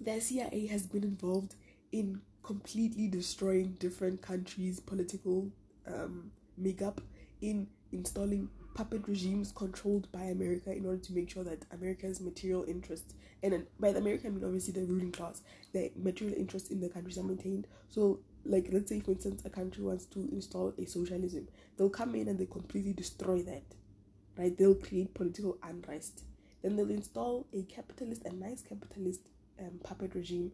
the 0.00 0.20
CIA 0.20 0.66
has 0.66 0.86
been 0.86 1.04
involved 1.04 1.54
in 1.92 2.20
completely 2.42 3.08
destroying 3.08 3.72
different 3.80 4.22
countries' 4.22 4.80
political 4.80 5.50
um, 5.86 6.30
makeup 6.56 7.00
in 7.40 7.66
installing 7.92 8.48
puppet 8.76 9.08
regimes 9.08 9.52
controlled 9.52 10.06
by 10.12 10.24
America 10.24 10.70
in 10.70 10.84
order 10.84 10.98
to 10.98 11.14
make 11.14 11.30
sure 11.30 11.42
that 11.42 11.64
America's 11.72 12.20
material 12.20 12.62
interests, 12.68 13.14
and 13.42 13.66
by 13.80 13.90
the 13.90 13.98
American, 13.98 14.32
I 14.32 14.34
mean 14.34 14.44
obviously 14.44 14.74
the 14.74 14.84
ruling 14.84 15.12
class, 15.12 15.40
the 15.72 15.90
material 15.96 16.36
interests 16.36 16.70
in 16.70 16.82
the 16.82 16.90
countries 16.90 17.16
are 17.16 17.22
maintained. 17.22 17.66
So, 17.88 18.20
like 18.44 18.68
let's 18.70 18.90
say 18.90 19.00
for 19.00 19.12
instance, 19.12 19.42
a 19.46 19.50
country 19.50 19.82
wants 19.82 20.04
to 20.06 20.28
install 20.30 20.74
a 20.76 20.84
socialism, 20.84 21.48
they'll 21.78 21.88
come 21.88 22.14
in 22.16 22.28
and 22.28 22.38
they 22.38 22.44
completely 22.44 22.92
destroy 22.92 23.40
that, 23.44 23.62
right? 24.36 24.56
They'll 24.56 24.74
create 24.74 25.14
political 25.14 25.56
unrest. 25.62 26.24
Then 26.62 26.76
they'll 26.76 26.90
install 26.90 27.46
a 27.54 27.62
capitalist, 27.62 28.26
a 28.26 28.32
nice 28.34 28.60
capitalist 28.60 29.20
um, 29.58 29.80
puppet 29.82 30.14
regime, 30.14 30.52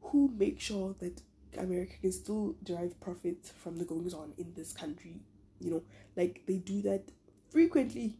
who 0.00 0.32
make 0.38 0.58
sure 0.58 0.94
that 1.00 1.20
America 1.58 1.96
can 2.00 2.12
still 2.12 2.54
derive 2.62 2.98
profits 2.98 3.50
from 3.50 3.76
the 3.76 3.84
goings 3.84 4.14
on 4.14 4.32
in 4.38 4.54
this 4.56 4.72
country. 4.72 5.20
You 5.60 5.70
know, 5.70 5.82
like 6.16 6.42
they 6.46 6.56
do 6.56 6.80
that 6.82 7.10
frequently, 7.50 8.16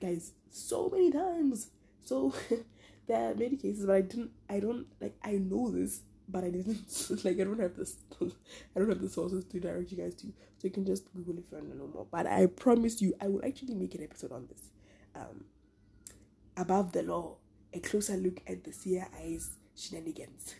guys, 0.00 0.32
so 0.50 0.88
many 0.90 1.10
times. 1.10 1.70
So 2.04 2.34
there 3.06 3.30
are 3.30 3.34
many 3.34 3.56
cases, 3.56 3.86
but 3.86 3.96
I 3.96 4.00
didn't, 4.02 4.30
I 4.48 4.60
don't 4.60 4.86
like, 5.00 5.16
I 5.22 5.32
know 5.32 5.70
this, 5.70 6.00
but 6.28 6.44
I 6.44 6.50
didn't 6.50 7.10
like, 7.24 7.40
I 7.40 7.44
don't 7.44 7.60
have 7.60 7.76
this, 7.76 7.96
I 8.20 8.78
don't 8.78 8.88
have 8.88 9.00
the 9.00 9.08
sources 9.08 9.44
to 9.44 9.60
direct 9.60 9.90
you 9.92 9.98
guys 9.98 10.14
to, 10.16 10.26
so 10.26 10.62
you 10.62 10.70
can 10.70 10.84
just 10.84 11.12
Google 11.14 11.38
if 11.38 11.44
you 11.50 11.58
want 11.58 11.70
to 11.72 11.78
know 11.78 11.90
more. 11.92 12.06
But 12.10 12.26
I 12.26 12.46
promise 12.46 13.00
you, 13.02 13.14
I 13.20 13.28
will 13.28 13.44
actually 13.44 13.74
make 13.74 13.94
an 13.94 14.02
episode 14.02 14.32
on 14.32 14.46
this. 14.48 14.62
Um, 15.14 15.44
above 16.56 16.92
the 16.92 17.02
law, 17.02 17.36
a 17.72 17.80
closer 17.80 18.16
look 18.16 18.40
at 18.46 18.64
the 18.64 18.72
CIA's 18.72 19.50
shenanigans. 19.76 20.54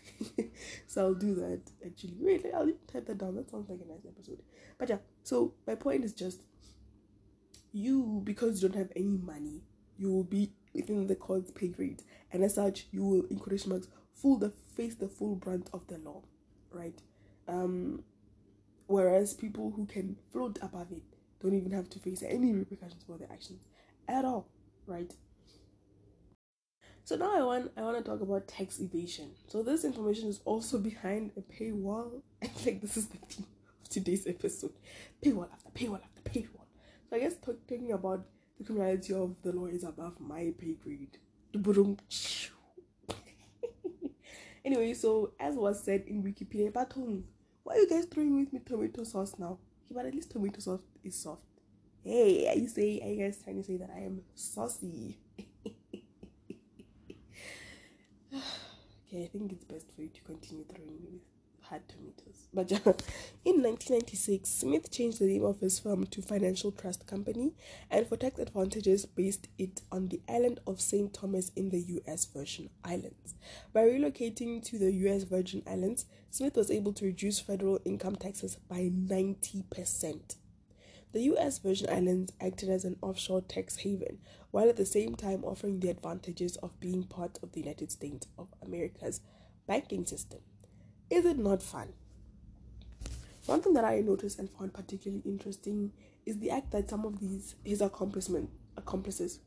so 0.87 1.01
I'll 1.01 1.13
do 1.13 1.35
that 1.35 1.61
actually. 1.85 2.15
Wait, 2.19 2.45
I'll 2.53 2.63
even 2.63 2.79
type 2.91 3.07
that 3.07 3.17
down. 3.17 3.35
That 3.35 3.49
sounds 3.49 3.69
like 3.69 3.79
a 3.83 3.91
nice 3.91 4.05
episode. 4.07 4.41
But 4.77 4.89
yeah, 4.89 4.97
so 5.23 5.53
my 5.65 5.75
point 5.75 6.03
is 6.03 6.13
just 6.13 6.41
you 7.71 8.21
because 8.23 8.61
you 8.61 8.69
don't 8.69 8.77
have 8.77 8.91
any 8.95 9.17
money, 9.17 9.61
you 9.97 10.11
will 10.11 10.23
be 10.23 10.51
within 10.73 11.07
the 11.07 11.15
court's 11.15 11.51
pay 11.51 11.67
grade, 11.69 12.03
and 12.31 12.43
as 12.43 12.55
such, 12.55 12.87
you 12.91 13.03
will 13.03 13.25
in 13.29 13.39
quotation 13.39 13.71
marks 13.71 13.87
full 14.13 14.37
the 14.37 14.51
face 14.75 14.95
the 14.95 15.07
full 15.07 15.35
brunt 15.35 15.69
of 15.73 15.87
the 15.87 15.97
law, 15.99 16.23
right? 16.71 17.01
Um, 17.47 18.03
whereas 18.87 19.33
people 19.33 19.71
who 19.75 19.85
can 19.85 20.17
float 20.31 20.59
above 20.61 20.91
it 20.91 21.03
don't 21.41 21.53
even 21.53 21.71
have 21.71 21.89
to 21.89 21.99
face 21.99 22.23
any 22.27 22.53
repercussions 22.53 23.03
for 23.05 23.17
their 23.17 23.31
actions 23.31 23.61
at 24.07 24.25
all, 24.25 24.47
right? 24.85 25.13
So 27.03 27.15
now 27.15 27.33
I 27.33 27.41
want 27.41 27.71
I 27.77 27.81
want 27.83 27.97
to 27.97 28.03
talk 28.03 28.21
about 28.21 28.47
tax 28.47 28.79
evasion. 28.79 29.31
So 29.47 29.63
this 29.63 29.85
information 29.85 30.27
is 30.27 30.41
also 30.43 30.77
behind 30.77 31.31
a 31.37 31.41
paywall. 31.41 32.21
I 32.43 32.47
think 32.47 32.81
this 32.81 32.97
is 32.97 33.07
the 33.07 33.17
theme 33.17 33.47
of 33.81 33.89
today's 33.89 34.27
episode: 34.27 34.73
paywall 35.23 35.47
after 35.53 35.69
paywall 35.69 36.01
after 36.03 36.21
paywall. 36.29 36.66
So 37.09 37.15
I 37.15 37.19
guess 37.19 37.35
talking 37.37 37.91
about 37.91 38.25
the 38.57 38.65
criminality 38.65 39.13
of 39.13 39.35
the 39.41 39.51
law 39.51 39.67
is 39.67 39.83
above 39.83 40.19
my 40.19 40.53
pay 40.57 40.73
grade. 40.73 41.17
anyway, 44.65 44.93
so 44.93 45.33
as 45.39 45.55
was 45.55 45.83
said 45.83 46.03
in 46.07 46.23
Wikipedia, 46.23 46.73
but 46.73 46.91
why 47.63 47.75
are 47.75 47.79
you 47.79 47.89
guys 47.89 48.05
throwing 48.05 48.39
with 48.39 48.51
me 48.51 48.59
tomato 48.65 49.03
sauce 49.03 49.35
now? 49.37 49.59
but 49.89 50.05
at 50.05 50.13
least 50.13 50.31
tomato 50.31 50.59
sauce 50.59 50.81
is 51.03 51.15
soft. 51.15 51.41
Hey, 52.03 52.47
are 52.47 52.57
you 52.57 52.67
say 52.67 52.99
are 53.01 53.09
you 53.09 53.23
guys 53.23 53.39
trying 53.43 53.57
to 53.57 53.63
say 53.63 53.77
that 53.77 53.89
I 53.95 53.99
am 53.99 54.21
saucy? 54.35 55.19
okay, 58.33 59.23
I 59.23 59.27
think 59.27 59.51
it's 59.51 59.65
best 59.65 59.87
for 59.95 60.01
you 60.01 60.09
to 60.09 60.21
continue 60.21 60.65
throwing 60.65 61.01
me 61.01 61.09
with 61.13 61.21
hard 61.69 61.87
tomatoes. 61.87 62.47
But 62.53 62.71
in 63.45 63.61
1996, 63.61 64.49
Smith 64.49 64.91
changed 64.91 65.19
the 65.19 65.25
name 65.25 65.43
of 65.43 65.59
his 65.59 65.79
firm 65.79 66.05
to 66.07 66.21
Financial 66.21 66.71
Trust 66.71 67.05
Company 67.07 67.53
and 67.91 68.07
for 68.07 68.17
tax 68.17 68.39
advantages 68.39 69.05
based 69.05 69.47
it 69.57 69.81
on 69.91 70.07
the 70.07 70.21
island 70.29 70.59
of 70.65 70.81
St. 70.81 71.13
Thomas 71.13 71.51
in 71.55 71.69
the 71.69 71.79
US 71.79 72.25
Virgin 72.25 72.69
Islands. 72.83 73.35
By 73.73 73.81
relocating 73.81 74.63
to 74.65 74.77
the 74.77 74.91
US 74.91 75.23
Virgin 75.23 75.61
Islands, 75.67 76.05
Smith 76.29 76.55
was 76.55 76.71
able 76.71 76.93
to 76.93 77.05
reduce 77.05 77.39
federal 77.39 77.79
income 77.85 78.15
taxes 78.15 78.57
by 78.67 78.89
90%. 78.89 80.35
The 81.13 81.21
US 81.21 81.59
Virgin 81.59 81.89
Islands 81.89 82.33
acted 82.39 82.69
as 82.69 82.85
an 82.85 82.97
offshore 83.01 83.41
tax 83.41 83.77
haven, 83.77 84.19
while 84.51 84.69
at 84.69 84.77
the 84.77 84.85
same 84.85 85.15
time 85.15 85.43
offering 85.43 85.79
the 85.79 85.89
advantages 85.89 86.57
of 86.57 86.79
being 86.79 87.03
part 87.03 87.39
of 87.41 87.51
the 87.51 87.59
United 87.59 87.91
States 87.91 88.27
of 88.37 88.47
America's 88.61 89.21
banking 89.67 90.05
system. 90.05 90.39
Is 91.09 91.25
it 91.25 91.37
not 91.37 91.63
fun? 91.63 91.93
One 93.45 93.61
thing 93.61 93.73
that 93.73 93.85
I 93.85 94.01
noticed 94.01 94.39
and 94.39 94.49
found 94.49 94.73
particularly 94.73 95.23
interesting 95.25 95.93
is 96.25 96.37
the 96.39 96.51
act 96.51 96.71
that 96.71 96.89
some 96.89 97.05
of 97.05 97.19
these 97.19 97.55
his 97.63 97.81
accomplishment 97.81 98.49
accomplices 98.75 99.39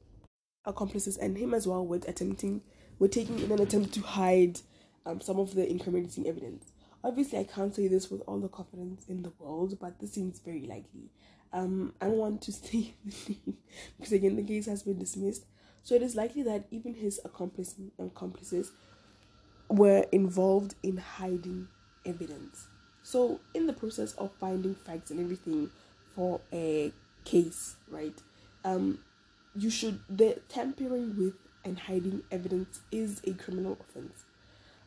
accomplices 0.65 1.19
and 1.19 1.37
him 1.37 1.53
as 1.53 1.67
well 1.67 1.87
were 1.87 2.01
attempting 2.09 2.63
were 2.99 3.09
taking 3.09 3.39
in 3.39 3.53
an 3.53 3.61
attempt 3.61 3.93
to 3.95 4.01
hide 4.01 4.61
um, 5.05 5.21
some 5.21 5.39
of 5.39 5.55
the 5.55 5.69
incriminating 5.69 6.27
evidence. 6.27 6.73
Obviously, 7.05 7.39
I 7.39 7.45
can't 7.45 7.75
say 7.75 7.89
this 7.89 8.11
with 8.11 8.23
all 8.27 8.39
the 8.39 8.49
confidence 8.49 9.07
in 9.09 9.23
the 9.23 9.33
world, 9.39 9.79
but 9.81 9.99
this 10.01 10.13
seems 10.13 10.39
very 10.39 10.67
likely. 10.67 11.11
Um, 11.53 11.95
I 12.01 12.07
don't 12.07 12.17
want 12.17 12.43
to 12.43 12.53
say 12.53 12.95
because 13.99 14.13
again 14.13 14.37
the 14.37 14.43
case 14.43 14.65
has 14.65 14.83
been 14.83 14.99
dismissed. 14.99 15.45
So 15.83 15.95
it 15.95 16.03
is 16.03 16.15
likely 16.15 16.43
that 16.45 16.67
even 16.71 16.95
his 16.95 17.21
accomplice, 17.25 17.75
accomplices 17.99 18.73
were 19.71 20.05
involved 20.13 20.75
in 20.83 20.99
hiding 20.99 21.69
evidence. 22.05 22.67
So, 23.03 23.41
in 23.55 23.67
the 23.67 23.73
process 23.73 24.13
of 24.15 24.31
finding 24.39 24.75
facts 24.75 25.11
and 25.11 25.21
everything 25.21 25.71
for 26.15 26.41
a 26.53 26.93
case, 27.25 27.77
right? 27.89 28.19
Um, 28.65 28.99
you 29.57 29.71
should 29.71 30.01
the 30.09 30.41
tampering 30.49 31.17
with 31.17 31.35
and 31.65 31.79
hiding 31.79 32.23
evidence 32.31 32.81
is 32.91 33.21
a 33.25 33.33
criminal 33.33 33.79
offense. 33.81 34.25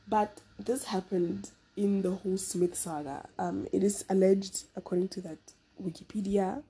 But 0.08 0.42
this 0.60 0.86
happened 0.86 1.52
in 1.76 2.02
the 2.02 2.12
whole 2.12 2.38
Smith 2.38 2.76
saga. 2.76 3.28
Um, 3.40 3.68
it 3.72 3.84
is 3.84 4.06
alleged, 4.10 4.66
according 4.76 5.10
to 5.10 5.22
that 5.22 5.38
Wikipedia, 5.82 6.64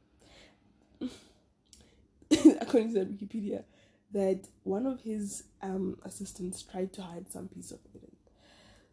according 2.62 2.94
to 2.94 3.00
that 3.00 3.18
Wikipedia, 3.18 3.64
that 4.14 4.48
one 4.64 4.86
of 4.86 5.02
his 5.02 5.44
um, 5.62 5.98
assistants 6.04 6.62
tried 6.62 6.94
to 6.94 7.02
hide 7.02 7.32
some 7.32 7.48
piece 7.48 7.72
of 7.72 7.80
evidence. 7.90 8.16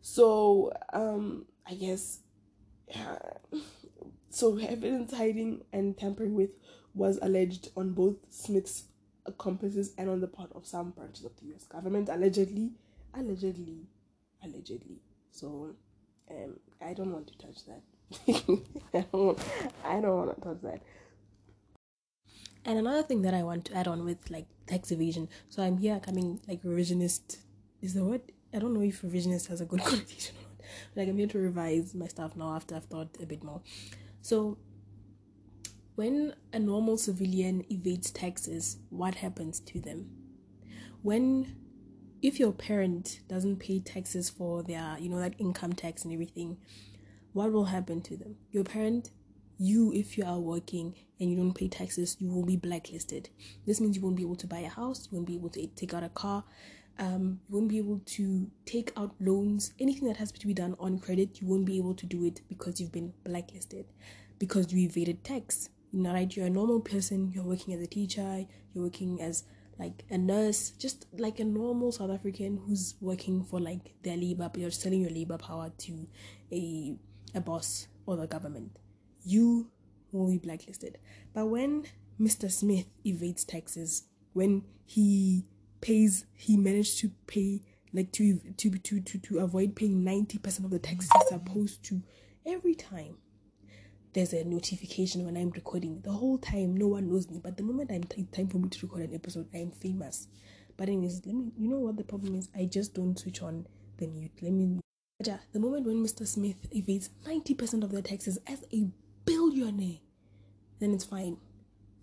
So 0.01 0.73
um, 0.93 1.47
I 1.67 1.75
guess 1.75 2.21
uh, 2.95 3.57
so 4.31 4.57
evidence 4.59 5.13
hiding 5.13 5.63
and 5.73 5.97
tampering 5.97 6.35
with 6.35 6.51
was 6.95 7.19
alleged 7.23 7.69
on 7.77 7.93
both 7.93 8.17
Smith's 8.31 8.85
accomplices 9.27 9.93
and 9.97 10.09
on 10.09 10.21
the 10.21 10.27
part 10.27 10.51
of 10.55 10.67
some 10.67 10.91
branches 10.91 11.25
of 11.25 11.37
the 11.37 11.47
U.S. 11.49 11.65
government. 11.65 12.09
Allegedly, 12.09 12.73
allegedly, 13.15 13.87
allegedly. 14.43 15.01
So 15.31 15.75
um, 16.31 16.57
I 16.81 16.95
don't 16.95 17.13
want 17.13 17.29
to 17.29 17.39
touch 17.39 17.65
that. 17.67 17.83
I 18.95 19.05
don't. 19.13 19.39
I 19.85 20.01
don't 20.01 20.17
want 20.17 20.35
to 20.35 20.41
touch 20.41 20.63
that. 20.63 20.81
And 22.65 22.79
another 22.79 23.03
thing 23.03 23.23
that 23.23 23.35
I 23.35 23.43
want 23.43 23.65
to 23.67 23.77
add 23.77 23.89
on 23.89 24.05
with 24.05 24.31
like 24.31 24.47
tax 24.67 24.91
evasion. 24.91 25.29
So 25.49 25.63
I'm 25.63 25.79
here 25.79 26.01
coming 26.01 26.41
like 26.47 26.63
revisionist. 26.63 27.39
Is 27.81 27.95
the 27.95 28.05
word? 28.05 28.23
I 28.53 28.59
don't 28.59 28.75
know 28.75 28.83
if 28.83 29.03
revisionist 29.03 29.49
has 29.49 29.61
a 29.61 29.65
good 29.65 29.81
connotation 29.85 30.37
or 30.37 30.43
not. 30.43 30.67
Like 30.97 31.09
I'm 31.09 31.19
here 31.19 31.29
to 31.29 31.39
revise 31.39 31.95
my 31.95 32.07
stuff 32.07 32.37
now 32.37 32.55
after 32.55 32.77
I've 32.77 32.85
thought 32.85 33.17
a 33.23 33.27
bit 33.27 33.43
more. 33.43 33.63
So 34.23 34.59
when 35.95 36.35
a 36.53 36.59
normal 36.59 36.99
civilian 36.99 37.65
evades 37.71 38.11
taxes, 38.11 38.79
what 38.91 39.17
happens 39.17 39.61
to 39.61 39.81
them? 39.81 40.11
when 41.03 41.57
if 42.23 42.39
your 42.39 42.53
parent 42.53 43.21
doesn't 43.29 43.57
pay 43.57 43.81
taxes 43.81 44.29
for 44.29 44.63
their 44.63 44.97
you 45.01 45.09
know 45.09 45.19
that 45.19 45.35
income 45.39 45.73
tax 45.73 46.05
and 46.05 46.13
everything 46.13 46.59
what 47.33 47.53
will 47.53 47.67
happen 47.67 48.01
to 48.01 48.17
them 48.17 48.37
your 48.51 48.65
parent 48.65 49.11
you 49.61 49.93
if 49.93 50.17
you 50.17 50.25
are 50.25 50.39
working 50.39 50.95
and 51.21 51.31
you 51.31 51.37
don't 51.37 51.53
pay 51.55 51.69
taxes 51.69 52.17
you 52.19 52.33
will 52.33 52.45
be 52.45 52.57
blacklisted. 52.57 53.29
This 53.67 53.81
means 53.81 53.97
you 53.97 54.03
won't 54.03 54.17
be 54.17 54.23
able 54.23 54.37
to 54.37 54.47
buy 54.47 54.61
a 54.61 54.69
house 54.69 55.09
you 55.11 55.17
won't 55.17 55.29
be 55.29 55.37
able 55.37 55.51
to 55.51 55.67
take 55.69 55.95
out 55.95 56.03
a 56.03 56.09
car 56.09 56.43
um, 56.99 57.41
you 57.49 57.57
won't 57.57 57.69
be 57.69 57.79
able 57.79 58.01
to 58.05 58.51
take 58.65 58.93
out 58.97 59.15
loans 59.21 59.73
anything 59.79 60.09
that 60.09 60.17
has 60.17 60.33
to 60.33 60.47
be 60.47 60.55
done 60.55 60.75
on 60.81 60.99
credit 60.99 61.41
you 61.41 61.47
won't 61.47 61.67
be 61.67 61.77
able 61.77 61.95
to 61.95 62.07
do 62.07 62.25
it 62.25 62.41
because 62.49 62.81
you've 62.81 62.93
been 62.93 63.13
blacklisted 63.25 63.85
because 64.39 64.73
you 64.73 64.87
evaded 64.89 65.23
tax. 65.23 65.69
You 65.93 66.03
know 66.03 66.13
right? 66.13 66.35
You're 66.35 66.47
a 66.47 66.51
normal 66.51 66.81
person 66.81 67.31
you're 67.35 67.45
working 67.45 67.75
as 67.75 67.81
a 67.81 67.87
teacher 67.87 68.47
you're 68.73 68.85
working 68.85 69.21
as 69.21 69.45
like 69.81 70.05
a 70.11 70.19
nurse, 70.19 70.71
just 70.79 71.07
like 71.17 71.41
a 71.41 71.45
normal 71.45 71.91
South 71.91 72.11
African 72.11 72.61
who's 72.67 72.97
working 73.01 73.43
for 73.43 73.59
like 73.59 73.95
their 74.03 74.17
labor, 74.17 74.51
but 74.53 74.61
you're 74.61 74.71
selling 74.71 75.01
your 75.01 75.11
labor 75.11 75.39
power 75.39 75.73
to 75.79 76.07
a 76.53 76.95
a 77.35 77.41
boss 77.41 77.89
or 78.07 78.17
the 78.17 78.27
government. 78.27 78.79
You 79.25 79.71
will 80.13 80.31
be 80.31 80.39
blacklisted. 80.39 80.99
But 81.33 81.47
when 81.47 81.85
Mr. 82.21 82.51
Smith 82.51 82.87
evades 83.05 83.45
taxes, 83.45 84.05
when 84.33 84.65
he 84.85 85.47
pays, 85.81 86.27
he 86.35 86.57
managed 86.57 86.99
to 86.99 87.11
pay 87.27 87.63
like 87.93 88.13
to 88.13 88.39
to 88.57 88.71
to 88.71 89.01
to, 89.01 89.19
to 89.19 89.39
avoid 89.41 89.75
paying 89.75 90.05
ninety 90.05 90.39
percent 90.39 90.65
of 90.65 90.71
the 90.71 90.79
taxes 90.79 91.11
he's 91.13 91.29
supposed 91.29 91.83
to 91.83 92.01
every 92.47 92.75
time 92.75 93.17
there's 94.13 94.33
a 94.33 94.45
notification 94.45 95.25
when 95.25 95.37
I'm 95.37 95.51
recording. 95.51 96.01
The 96.03 96.13
whole 96.13 96.39
time, 96.39 96.77
no 96.77 96.89
one 96.89 97.09
knows 97.09 97.31
me. 97.31 97.41
But 97.43 97.57
the 97.57 97.63
moment 97.63 97.91
I'm 97.93 98.05
t- 98.05 98.27
time 98.33 98.49
for 98.49 98.59
me 98.59 98.69
to 98.69 98.87
record 98.87 99.09
an 99.09 99.15
episode, 99.15 99.49
I'm 99.55 99.71
famous. 99.71 100.27
But 100.77 100.89
anyways, 100.89 101.25
let 101.27 101.35
me. 101.35 101.53
You 101.57 101.69
know 101.69 101.79
what 101.79 101.97
the 101.97 102.05
problem 102.05 102.35
is? 102.35 102.49
I 102.57 102.65
just 102.65 102.95
don't 102.95 103.19
switch 103.19 103.43
on 103.43 103.67
the 103.99 104.09
mute. 104.09 104.33
Let 104.43 104.53
me. 104.53 104.81
The 105.53 105.61
moment 105.61 105.87
when 105.87 106.03
Mr. 106.05 106.27
Smith 106.27 106.67
evades 106.75 107.11
ninety 107.27 107.55
percent 107.55 107.85
of 107.85 107.93
the 107.93 108.03
taxes 108.03 108.39
as 108.47 108.65
a 108.73 108.89
billionaire, 109.31 109.99
then 110.81 110.93
it's 110.93 111.05
fine. 111.05 111.37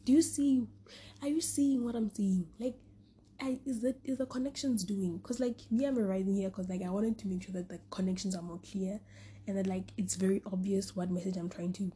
Do 0.06 0.14
you 0.14 0.22
see? 0.22 0.68
Are 1.22 1.28
you 1.28 1.42
seeing 1.42 1.84
what 1.84 1.96
I'm 1.96 2.10
seeing? 2.10 2.48
Like, 2.60 2.76
I 3.42 3.60
is 3.66 3.82
the 3.82 3.96
is 4.04 4.20
the 4.20 4.26
connections 4.26 4.84
doing? 4.84 5.20
Cause 5.24 5.40
like 5.40 5.60
me, 5.70 5.86
I'm 5.86 6.00
arriving 6.00 6.36
here 6.36 6.50
because 6.50 6.70
like 6.70 6.82
I 6.84 6.90
wanted 6.90 7.18
to 7.20 7.28
make 7.28 7.44
sure 7.44 7.54
that 7.54 7.70
the 7.70 7.80
connections 7.90 8.36
are 8.36 8.42
more 8.42 8.60
clear 8.60 9.00
and 9.46 9.58
that 9.58 9.68
like 9.68 9.92
it's 9.98 10.16
very 10.16 10.42
obvious 10.52 10.96
what 10.96 11.12
message 11.12 11.38
I'm 11.38 11.50
trying 11.50 11.74
to 11.74 11.92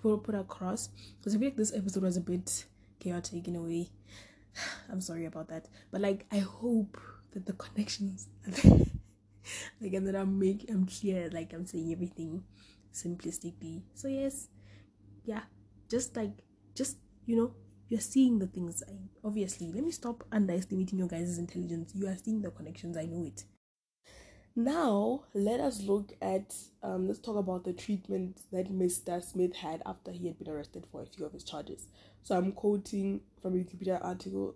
put, 0.00 0.22
put 0.22 0.34
across. 0.34 0.90
Because 1.18 1.34
I 1.34 1.38
feel 1.38 1.48
like 1.48 1.56
this 1.56 1.74
episode 1.74 2.04
was 2.04 2.16
a 2.16 2.20
bit 2.20 2.64
chaotic 3.00 3.48
in 3.48 3.56
a 3.56 3.62
way. 3.62 3.90
I'm 4.90 5.00
sorry 5.00 5.26
about 5.26 5.48
that, 5.48 5.66
but 5.90 6.00
like 6.00 6.26
I 6.30 6.38
hope 6.38 7.00
that 7.32 7.46
the 7.46 7.52
connections, 7.54 8.28
like, 9.80 9.92
and 9.92 10.06
that 10.06 10.14
I'm 10.14 10.38
making, 10.38 10.70
I'm 10.70 10.86
clear, 10.86 11.28
like 11.32 11.52
I'm 11.52 11.66
saying 11.66 11.90
everything 11.90 12.44
simplistically. 12.94 13.82
So 13.94 14.08
yes, 14.08 14.48
yeah, 15.24 15.42
just 15.90 16.16
like 16.16 16.32
just 16.74 16.96
you 17.26 17.36
know 17.36 17.54
you're 17.88 18.00
seeing 18.00 18.38
the 18.38 18.46
things 18.46 18.82
I, 18.88 18.92
obviously 19.22 19.70
let 19.72 19.84
me 19.84 19.90
stop 19.90 20.24
underestimating 20.32 20.98
your 20.98 21.08
guys' 21.08 21.38
intelligence 21.38 21.92
you 21.94 22.08
are 22.08 22.16
seeing 22.16 22.40
the 22.40 22.50
connections 22.50 22.96
i 22.96 23.04
know 23.04 23.22
it 23.24 23.44
now, 24.56 25.24
let 25.34 25.58
us 25.58 25.82
look 25.82 26.12
at, 26.22 26.54
um, 26.84 27.08
let's 27.08 27.18
talk 27.18 27.34
about 27.36 27.64
the 27.64 27.72
treatment 27.72 28.40
that 28.52 28.72
Mr. 28.72 29.20
Smith 29.20 29.56
had 29.56 29.82
after 29.84 30.12
he 30.12 30.28
had 30.28 30.38
been 30.38 30.48
arrested 30.48 30.86
for 30.92 31.02
a 31.02 31.06
few 31.06 31.26
of 31.26 31.32
his 31.32 31.42
charges. 31.42 31.88
So 32.22 32.36
I'm 32.36 32.52
quoting 32.52 33.20
from 33.42 33.54
a 33.54 33.56
Wikipedia 33.56 33.98
article. 34.04 34.54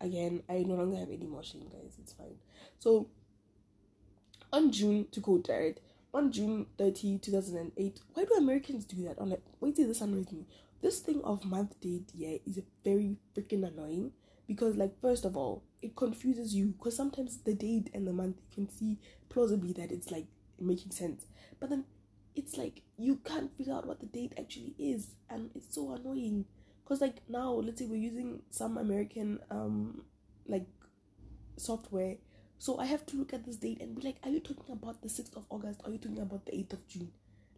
Again, 0.00 0.44
I 0.48 0.62
no 0.62 0.76
longer 0.76 0.98
have 0.98 1.10
any 1.10 1.26
more 1.26 1.42
shame, 1.42 1.68
guys. 1.68 1.96
It's 2.00 2.12
fine. 2.12 2.36
So, 2.78 3.08
on 4.52 4.70
June, 4.70 5.08
to 5.10 5.20
quote 5.20 5.46
Jared, 5.46 5.80
on 6.12 6.32
June 6.32 6.66
30, 6.78 7.18
2008, 7.18 8.00
why 8.14 8.24
do 8.24 8.34
Americans 8.34 8.84
do 8.84 9.04
that? 9.04 9.16
I'm 9.18 9.30
like, 9.30 9.42
wait 9.60 9.76
till 9.76 9.88
this 9.88 10.00
annoys 10.00 10.32
me. 10.32 10.46
This 10.82 11.00
thing 11.00 11.20
of 11.24 11.44
month 11.44 11.78
date, 11.80 12.10
year 12.14 12.38
is 12.46 12.60
very 12.84 13.16
freaking 13.36 13.66
annoying 13.66 14.12
because, 14.46 14.76
like, 14.76 15.00
first 15.00 15.24
of 15.24 15.36
all, 15.36 15.62
it 15.82 15.96
confuses 15.96 16.54
you 16.54 16.66
because 16.78 16.96
sometimes 16.96 17.38
the 17.38 17.54
date 17.54 17.90
and 17.94 18.06
the 18.06 18.12
month 18.12 18.36
you 18.38 18.54
can 18.54 18.68
see 18.68 18.98
plausibly 19.28 19.72
that 19.72 19.90
it's 19.90 20.10
like 20.10 20.26
making 20.60 20.90
sense 20.90 21.26
but 21.58 21.70
then 21.70 21.84
it's 22.34 22.56
like 22.56 22.82
you 22.98 23.16
can't 23.24 23.56
figure 23.56 23.72
out 23.72 23.86
what 23.86 24.00
the 24.00 24.06
date 24.06 24.32
actually 24.38 24.74
is 24.78 25.14
and 25.30 25.50
it's 25.54 25.74
so 25.74 25.92
annoying 25.92 26.44
because 26.84 27.00
like 27.00 27.16
now 27.28 27.52
let's 27.52 27.78
say 27.78 27.86
we're 27.86 27.96
using 27.96 28.42
some 28.50 28.76
american 28.76 29.38
um 29.50 30.02
like 30.46 30.66
software 31.56 32.16
so 32.60 32.78
i 32.78 32.84
have 32.84 33.04
to 33.06 33.16
look 33.16 33.32
at 33.32 33.44
this 33.46 33.56
date 33.56 33.80
and 33.80 33.96
be 33.96 34.02
like 34.02 34.16
are 34.22 34.28
you 34.28 34.38
talking 34.38 34.70
about 34.70 35.00
the 35.00 35.08
6th 35.08 35.34
of 35.34 35.46
august? 35.48 35.80
Are 35.84 35.90
you 35.90 35.96
talking 35.96 36.20
about 36.20 36.44
the 36.44 36.52
8th 36.52 36.74
of 36.74 36.86
june? 36.86 37.10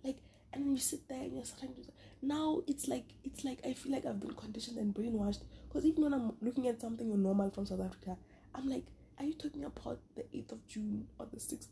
Like 0.05 0.19
and 0.53 0.65
then 0.65 0.73
you 0.73 0.79
sit 0.79 1.09
there 1.09 1.19
and 1.19 1.35
you're 1.35 1.45
starting 1.45 1.75
to 1.75 1.91
now 2.23 2.63
it's 2.69 2.87
like 2.87 3.07
it's 3.25 3.45
like 3.45 3.59
i 3.67 3.73
feel 3.73 3.91
like 3.91 4.07
i've 4.07 4.21
been 4.21 4.35
conditioned 4.35 4.79
and 4.79 4.95
brainwashed. 4.95 5.41
Because 5.69 5.85
even 5.85 6.05
when 6.05 6.15
i'm 6.15 6.33
looking 6.41 6.69
at 6.69 6.81
something 6.81 7.21
normal 7.21 7.51
from 7.51 7.67
south 7.67 7.81
africa 7.81 8.17
i'm 8.55 8.69
like 8.71 8.85
are 9.19 9.25
you 9.25 9.35
talking 9.35 9.65
about 9.65 9.99
the 10.15 10.23
8th 10.23 10.53
of 10.53 10.67
june 10.69 11.09
or 11.19 11.27
the 11.27 11.39
6th 11.41 11.67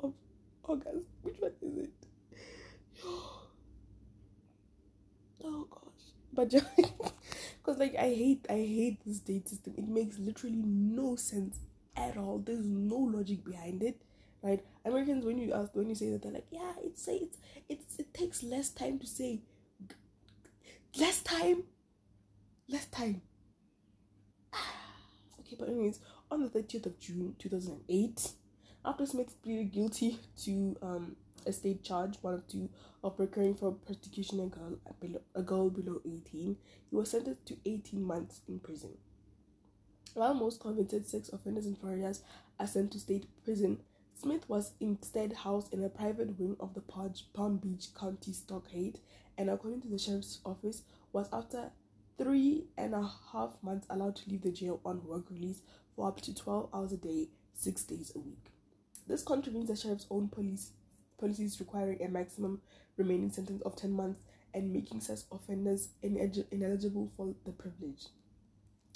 of 0.00 0.12
august? 0.64 1.06
Which 1.22 1.36
one 1.40 1.52
is 1.62 1.78
it? 1.78 1.92
Oh 5.46 5.66
gosh. 5.70 6.14
But 6.32 6.50
because 7.58 7.78
like 7.78 7.94
i 7.96 8.08
hate 8.08 8.46
i 8.48 8.54
hate 8.54 8.98
this 9.04 9.18
date 9.18 9.46
system. 9.46 9.74
It 9.76 9.86
makes 9.86 10.18
literally 10.18 10.62
no 10.64 11.16
sense 11.16 11.58
at 11.96 12.16
all 12.16 12.38
there's 12.38 12.66
no 12.66 12.96
logic 12.96 13.44
behind 13.44 13.82
it 13.82 14.00
right? 14.44 14.62
Americans, 14.84 15.24
when 15.24 15.38
you 15.38 15.52
ask, 15.54 15.74
when 15.74 15.88
you 15.88 15.94
say 15.94 16.10
that, 16.10 16.22
they're 16.22 16.32
like, 16.32 16.46
yeah, 16.50 16.72
it 16.82 16.98
say 16.98 17.16
it's, 17.16 17.38
it's 17.68 17.98
it 17.98 18.12
takes 18.14 18.42
less 18.42 18.70
time 18.70 18.98
to 18.98 19.06
say, 19.06 19.40
less 20.96 21.22
time, 21.22 21.64
less 22.68 22.84
time. 22.86 23.22
okay, 25.40 25.56
but 25.58 25.68
anyways, 25.68 25.98
on 26.30 26.42
the 26.42 26.50
thirtieth 26.50 26.86
of 26.86 27.00
June, 27.00 27.34
two 27.38 27.48
thousand 27.48 27.72
and 27.72 27.84
eight, 27.88 28.32
after 28.84 29.06
Smith 29.06 29.42
pleaded 29.42 29.72
guilty 29.72 30.20
to 30.44 30.76
um 30.82 31.16
a 31.46 31.52
state 31.52 31.82
charge, 31.82 32.18
one 32.20 32.34
of 32.34 32.46
two, 32.46 32.68
of 33.02 33.16
procuring 33.16 33.54
for 33.54 33.72
persecution 33.72 34.40
a 34.40 34.46
girl 34.46 34.78
a 35.34 35.42
girl 35.42 35.70
below 35.70 36.00
eighteen, 36.04 36.56
he 36.90 36.96
was 36.96 37.10
sentenced 37.10 37.46
to 37.46 37.56
eighteen 37.64 38.04
months 38.04 38.42
in 38.46 38.60
prison. 38.60 38.90
While 40.14 40.34
most 40.34 40.60
convicted 40.60 41.08
sex 41.08 41.28
offenders 41.32 41.66
in 41.66 41.74
Florida 41.74 42.14
are 42.60 42.66
sent 42.68 42.92
to 42.92 43.00
state 43.00 43.26
prison, 43.44 43.80
Smith 44.14 44.48
was 44.48 44.70
instead 44.78 45.32
housed 45.32 45.74
in 45.74 45.82
a 45.82 45.88
private 45.88 46.38
wing 46.38 46.56
of 46.60 46.72
the 46.72 46.80
Palm 46.80 47.56
Beach 47.56 47.88
County 47.98 48.32
Stockade, 48.32 49.00
and 49.36 49.50
according 49.50 49.80
to 49.82 49.88
the 49.88 49.98
sheriff's 49.98 50.38
office, 50.44 50.82
was 51.12 51.28
after 51.32 51.72
three 52.16 52.66
and 52.78 52.94
a 52.94 53.10
half 53.32 53.56
months 53.60 53.88
allowed 53.90 54.14
to 54.14 54.30
leave 54.30 54.42
the 54.42 54.52
jail 54.52 54.80
on 54.84 55.04
work 55.04 55.28
release 55.30 55.62
for 55.96 56.06
up 56.06 56.20
to 56.20 56.32
12 56.32 56.68
hours 56.72 56.92
a 56.92 56.96
day, 56.96 57.26
six 57.52 57.82
days 57.82 58.12
a 58.14 58.20
week. 58.20 58.52
This 59.08 59.24
contravenes 59.24 59.66
the 59.66 59.74
sheriff's 59.74 60.06
own 60.10 60.28
police 60.28 60.70
policies 61.18 61.58
requiring 61.58 62.00
a 62.00 62.08
maximum 62.08 62.60
remaining 62.96 63.32
sentence 63.32 63.62
of 63.62 63.74
10 63.74 63.90
months 63.90 64.20
and 64.54 64.72
making 64.72 65.00
such 65.00 65.20
offenders 65.32 65.88
ineligible 66.02 67.10
for 67.16 67.34
the 67.44 67.50
privilege. 67.50 68.06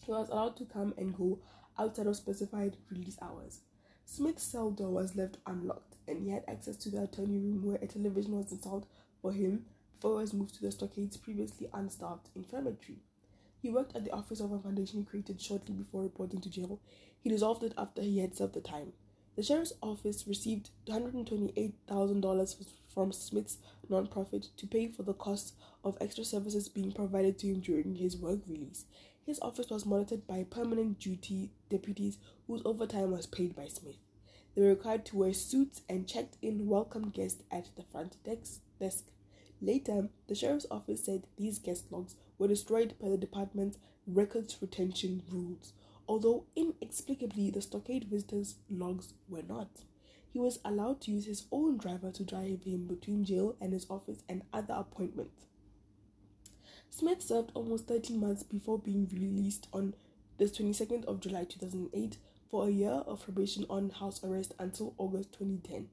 He 0.09 0.13
was 0.13 0.31
allowed 0.31 0.57
to 0.57 0.65
come 0.65 0.95
and 0.97 1.15
go 1.15 1.39
outside 1.79 2.07
of 2.07 2.17
specified 2.17 2.79
release 2.91 3.19
hours. 3.21 3.61
Smith's 4.07 4.43
cell 4.43 4.71
door 4.71 4.89
was 4.89 5.15
left 5.15 5.37
unlocked, 5.47 5.97
and 6.07 6.23
he 6.23 6.31
had 6.31 6.45
access 6.49 6.77
to 6.77 6.89
the 6.89 7.03
attorney 7.03 7.37
room 7.37 7.63
where 7.63 7.79
a 7.83 7.87
television 7.87 8.39
was 8.39 8.51
installed 8.51 8.87
for 9.21 9.33
him 9.33 9.67
before 9.93 10.13
he 10.13 10.23
was 10.23 10.33
moved 10.33 10.55
to 10.55 10.63
the 10.63 10.73
stockade's 10.73 11.19
previously 11.19 11.69
unstaffed 11.75 12.31
infirmary. 12.35 13.03
He 13.61 13.69
worked 13.69 13.95
at 13.95 14.07
the 14.07 14.13
office 14.13 14.41
of 14.41 14.51
a 14.51 14.59
foundation 14.59 15.01
he 15.01 15.05
created 15.05 15.43
shortly 15.43 15.75
before 15.75 16.05
reporting 16.05 16.41
to 16.41 16.49
jail. 16.49 16.81
He 17.21 17.29
dissolved 17.29 17.63
it 17.63 17.75
after 17.77 18.01
he 18.01 18.21
had 18.21 18.35
served 18.35 18.55
the 18.55 18.63
time. 18.63 18.95
The 19.37 19.43
sheriff's 19.43 19.75
office 19.83 20.27
received 20.27 20.71
$128,000 20.87 22.65
from 22.89 23.13
Smith's 23.13 23.59
nonprofit 23.91 24.49
to 24.57 24.67
pay 24.67 24.89
for 24.89 25.03
the 25.03 25.13
costs 25.13 25.53
of 25.85 25.99
extra 26.01 26.25
services 26.25 26.71
being 26.71 26.93
provided 26.93 27.39
to 27.39 27.49
him 27.49 27.61
during 27.61 27.97
his 27.97 28.17
work 28.17 28.41
release. 28.49 28.87
His 29.29 29.41
office 29.41 29.69
was 29.69 29.85
monitored 29.85 30.27
by 30.27 30.45
permanent 30.45 31.01
duty 31.01 31.51
deputies 31.69 32.17
whose 32.47 32.63
overtime 32.65 33.11
was 33.11 33.27
paid 33.27 33.55
by 33.55 33.69
Smith. 33.69 33.99
They 34.55 34.63
were 34.63 34.71
required 34.71 35.05
to 35.05 35.19
wear 35.19 35.35
suits 35.35 35.83
and 35.87 36.09
checked 36.09 36.39
in 36.41 36.67
welcome 36.67 37.11
guests 37.11 37.43
at 37.51 37.69
the 37.77 37.83
front 37.83 38.17
desk. 38.25 39.05
Later, 39.61 40.09
the 40.29 40.35
sheriff's 40.35 40.65
office 40.71 41.05
said 41.05 41.27
these 41.37 41.59
guest 41.59 41.93
logs 41.93 42.15
were 42.39 42.49
destroyed 42.49 42.95
by 42.99 43.11
the 43.11 43.19
department's 43.19 43.77
records 44.07 44.57
retention 44.63 45.23
rules, 45.29 45.75
although 46.09 46.47
inexplicably 46.57 47.51
the 47.51 47.61
stockade 47.61 48.05
visitors' 48.05 48.55
logs 48.71 49.13
were 49.29 49.45
not. 49.47 49.83
He 50.33 50.39
was 50.39 50.59
allowed 50.65 51.03
to 51.03 51.11
use 51.11 51.27
his 51.27 51.45
own 51.53 51.77
driver 51.77 52.11
to 52.13 52.25
drive 52.25 52.63
him 52.63 52.87
between 52.87 53.27
jail 53.27 53.57
and 53.61 53.75
his 53.75 53.91
office 53.91 54.23
and 54.27 54.41
other 54.55 54.73
appointments. 54.73 55.48
Smith 56.91 57.23
served 57.23 57.53
almost 57.55 57.87
13 57.87 58.19
months 58.19 58.43
before 58.43 58.79
being 58.79 59.09
released 59.13 59.69
on 59.73 59.95
the 60.39 60.47
22nd 60.47 61.05
of 61.05 61.21
July 61.21 61.45
2008 61.45 62.17
for 62.51 62.67
a 62.67 62.71
year 62.71 63.03
of 63.07 63.23
probation 63.23 63.67
on 63.69 63.91
house 63.91 64.23
arrest 64.25 64.55
until 64.59 64.95
August 64.99 65.33
2010. 65.33 65.89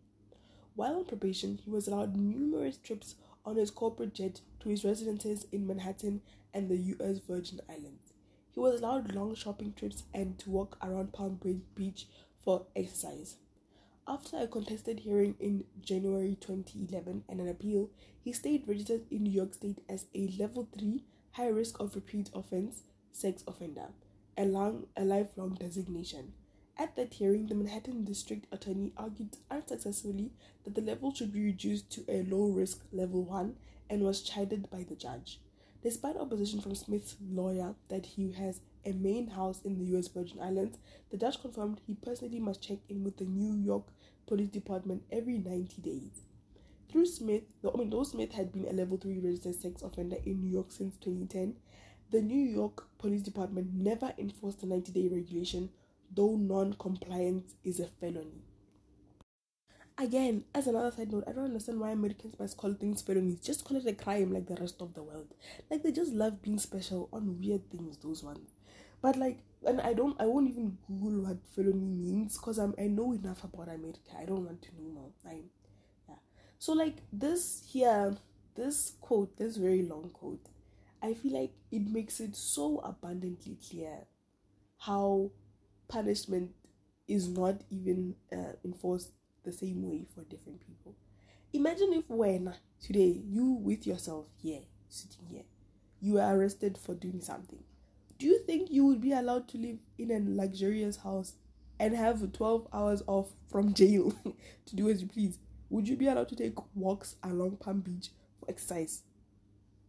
While 0.75 0.97
on 0.97 1.05
probation, 1.05 1.59
he 1.63 1.69
was 1.69 1.87
allowed 1.87 2.15
numerous 2.15 2.77
trips 2.77 3.15
on 3.45 3.55
his 3.55 3.71
corporate 3.71 4.13
jet 4.13 4.41
to 4.59 4.69
his 4.69 4.83
residences 4.83 5.45
in 5.51 5.67
Manhattan 5.67 6.21
and 6.53 6.69
the 6.69 6.77
US 6.77 7.19
Virgin 7.19 7.61
Islands. 7.69 8.13
He 8.51 8.59
was 8.59 8.81
allowed 8.81 9.13
long 9.13 9.35
shopping 9.35 9.73
trips 9.73 10.03
and 10.13 10.39
to 10.39 10.49
walk 10.49 10.77
around 10.81 11.13
Palm 11.13 11.39
Beach 11.75 12.07
for 12.41 12.65
exercise. 12.75 13.35
After 14.07 14.37
a 14.37 14.47
contested 14.47 14.99
hearing 14.99 15.35
in 15.39 15.63
January 15.81 16.37
2011 16.39 17.23
and 17.27 17.41
an 17.41 17.47
appeal, 17.47 17.89
he 18.21 18.33
stayed 18.33 18.67
registered 18.67 19.01
in 19.09 19.23
New 19.23 19.31
York 19.31 19.55
State 19.55 19.79
as 19.89 20.05
a 20.13 20.27
level 20.37 20.67
3 20.77 21.03
high 21.31 21.47
risk 21.47 21.79
of 21.79 21.95
repeat 21.95 22.29
offense 22.35 22.83
sex 23.11 23.43
offender, 23.47 23.87
a, 24.37 24.45
long, 24.45 24.85
a 24.95 25.03
lifelong 25.03 25.55
designation. 25.55 26.33
At 26.77 26.95
that 26.97 27.15
hearing, 27.15 27.47
the 27.47 27.55
Manhattan 27.55 28.03
District 28.03 28.45
Attorney 28.51 28.93
argued 28.95 29.37
unsuccessfully 29.49 30.31
that 30.65 30.75
the 30.75 30.81
level 30.81 31.11
should 31.11 31.33
be 31.33 31.43
reduced 31.43 31.89
to 31.91 32.05
a 32.07 32.23
low 32.23 32.45
risk 32.49 32.83
level 32.91 33.23
1 33.23 33.55
and 33.89 34.03
was 34.03 34.21
chided 34.21 34.69
by 34.69 34.83
the 34.83 34.95
judge. 34.95 35.39
Despite 35.81 36.17
opposition 36.17 36.61
from 36.61 36.75
Smith's 36.75 37.15
lawyer 37.27 37.73
that 37.89 38.05
he 38.05 38.33
has 38.33 38.61
a 38.85 38.93
main 38.93 39.27
house 39.27 39.61
in 39.63 39.77
the 39.77 39.97
US 39.97 40.07
Virgin 40.07 40.39
Islands, 40.41 40.77
the 41.09 41.17
judge 41.17 41.41
confirmed 41.41 41.81
he 41.85 41.95
personally 41.95 42.39
must 42.39 42.61
check 42.61 42.79
in 42.89 43.03
with 43.03 43.17
the 43.17 43.25
New 43.25 43.53
York 43.55 43.87
Police 44.27 44.49
Department 44.49 45.03
every 45.11 45.37
90 45.37 45.81
days. 45.81 46.21
Through 46.89 47.07
Smith, 47.07 47.43
I 47.63 47.77
mean, 47.77 47.89
though 47.89 48.03
Smith 48.03 48.31
had 48.33 48.51
been 48.51 48.67
a 48.67 48.73
level 48.73 48.97
3 48.97 49.19
registered 49.19 49.55
sex 49.55 49.81
offender 49.81 50.17
in 50.25 50.41
New 50.41 50.51
York 50.51 50.71
since 50.71 50.95
2010, 50.97 51.55
the 52.11 52.21
New 52.21 52.41
York 52.41 52.87
Police 52.97 53.23
Department 53.23 53.73
never 53.73 54.13
enforced 54.17 54.61
the 54.61 54.67
90 54.67 54.91
day 54.91 55.07
regulation, 55.07 55.69
though 56.15 56.35
non 56.35 56.73
compliance 56.73 57.55
is 57.63 57.79
a 57.79 57.87
felony. 57.87 58.43
Again, 59.97 60.43
as 60.53 60.67
another 60.67 60.91
side 60.91 61.11
note, 61.11 61.23
I 61.25 61.31
don't 61.31 61.45
understand 61.45 61.79
why 61.79 61.91
Americans 61.91 62.37
must 62.37 62.57
call 62.57 62.73
things 62.73 63.01
felonies. 63.01 63.39
Just 63.39 63.63
call 63.63 63.77
it 63.77 63.87
a 63.87 63.93
crime 63.93 64.33
like 64.33 64.45
the 64.45 64.55
rest 64.55 64.81
of 64.81 64.93
the 64.93 65.01
world. 65.01 65.33
Like 65.71 65.83
they 65.83 65.93
just 65.93 66.11
love 66.13 66.41
being 66.41 66.59
special 66.59 67.07
on 67.13 67.39
weird 67.39 67.69
things, 67.71 67.97
those 67.97 68.21
ones. 68.21 68.54
But 69.05 69.17
like, 69.17 69.37
and 69.67 69.79
I 69.81 69.93
don't, 69.93 70.19
I 70.19 70.25
won't 70.25 70.49
even 70.49 70.79
Google 70.87 71.25
what 71.25 71.37
felony 71.55 71.91
means 71.91 72.39
because 72.39 72.57
I'm, 72.57 72.73
I 72.79 72.87
know 72.87 73.13
enough 73.13 73.43
about 73.43 73.67
America. 73.67 73.99
I 74.19 74.25
don't 74.25 74.45
want 74.45 74.63
to 74.63 74.69
know 74.75 74.89
more. 74.95 75.11
I, 75.23 75.41
yeah. 76.09 76.15
So 76.57 76.73
like 76.73 76.95
this 77.13 77.63
here, 77.71 78.17
this 78.55 78.93
quote, 79.01 79.37
this 79.37 79.57
very 79.57 79.83
long 79.83 80.09
quote, 80.11 80.47
I 81.03 81.13
feel 81.13 81.39
like 81.39 81.53
it 81.71 81.87
makes 81.87 82.19
it 82.19 82.35
so 82.35 82.79
abundantly 82.79 83.59
clear 83.69 84.07
how 84.79 85.29
punishment 85.87 86.49
is 87.07 87.27
not 87.27 87.61
even 87.69 88.15
uh, 88.33 88.53
enforced 88.63 89.11
the 89.43 89.51
same 89.51 89.87
way 89.87 90.07
for 90.15 90.23
different 90.23 90.61
people. 90.65 90.95
Imagine 91.53 91.93
if 91.93 92.09
when 92.09 92.55
today 92.81 93.21
you 93.23 93.51
with 93.51 93.85
yourself 93.85 94.25
here, 94.41 94.61
sitting 94.89 95.27
here, 95.29 95.45
you 96.01 96.17
are 96.17 96.35
arrested 96.35 96.75
for 96.75 96.95
doing 96.95 97.21
something. 97.21 97.59
Do 98.25 98.31
you 98.31 98.39
think 98.39 98.71
you 98.71 98.87
would 98.87 99.01
be 99.01 99.11
allowed 99.11 99.47
to 99.49 99.59
live 99.59 99.77
in 99.99 100.09
a 100.09 100.19
luxurious 100.19 100.97
house 100.97 101.33
and 101.79 101.95
have 101.95 102.33
12 102.33 102.67
hours 102.73 103.03
off 103.05 103.27
from 103.51 103.75
jail 103.75 104.15
to 104.65 104.75
do 104.75 104.89
as 104.89 105.03
you 105.03 105.07
please? 105.07 105.37
Would 105.69 105.87
you 105.87 105.95
be 105.95 106.07
allowed 106.07 106.29
to 106.29 106.35
take 106.35 106.55
walks 106.75 107.17
along 107.21 107.57
Palm 107.57 107.81
Beach 107.81 108.09
for 108.39 108.49
exercise? 108.49 109.03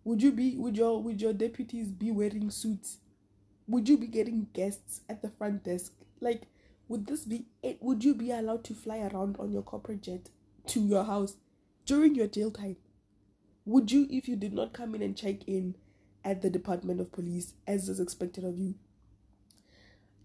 Would 0.04 0.22
you 0.22 0.32
be 0.32 0.54
would 0.58 0.76
your 0.76 1.02
would 1.02 1.22
your 1.22 1.32
deputies 1.32 1.86
be 1.88 2.10
wearing 2.10 2.50
suits? 2.50 2.98
Would 3.68 3.88
you 3.88 3.96
be 3.96 4.06
getting 4.06 4.48
guests 4.52 5.00
at 5.08 5.22
the 5.22 5.30
front 5.30 5.64
desk? 5.64 5.94
Like 6.20 6.42
would 6.88 7.06
this 7.06 7.24
be 7.24 7.46
it? 7.62 7.78
Would 7.80 8.04
you 8.04 8.14
be 8.14 8.32
allowed 8.32 8.64
to 8.64 8.74
fly 8.74 8.98
around 8.98 9.36
on 9.38 9.50
your 9.50 9.62
corporate 9.62 10.02
jet 10.02 10.28
to 10.66 10.80
your 10.80 11.04
house 11.04 11.36
during 11.86 12.14
your 12.14 12.26
jail 12.26 12.50
time? 12.50 12.76
Would 13.64 13.90
you, 13.90 14.06
if 14.10 14.28
you 14.28 14.36
did 14.36 14.52
not 14.52 14.74
come 14.74 14.94
in 14.94 15.00
and 15.00 15.16
check 15.16 15.48
in 15.48 15.74
at 16.26 16.42
the 16.42 16.50
Department 16.50 17.00
of 17.00 17.12
Police 17.12 17.54
as 17.68 17.88
is 17.88 18.00
expected 18.00 18.44
of 18.44 18.58
you, 18.58 18.74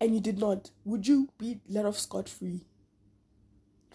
and 0.02 0.16
you 0.16 0.20
did 0.20 0.39
not, 0.39 0.72
would 0.84 1.08
you 1.08 1.30
be 1.38 1.62
let 1.70 1.86
off 1.86 1.97
scot 1.97 2.28
free? 2.28 2.66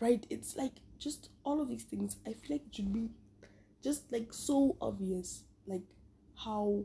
Right? 0.01 0.25
It's 0.31 0.55
like 0.57 0.75
just 0.99 1.31
all 1.43 1.61
of 1.61 1.69
these 1.69 1.83
things. 1.83 2.17
I 2.25 2.33
feel 2.33 2.57
like 2.57 2.67
it 2.69 2.77
should 2.77 2.93
be 2.93 3.11
just 3.83 4.13
like 4.13 4.33
so 4.33 4.77
obvious, 4.81 5.43
like 5.67 5.83
how 6.37 6.85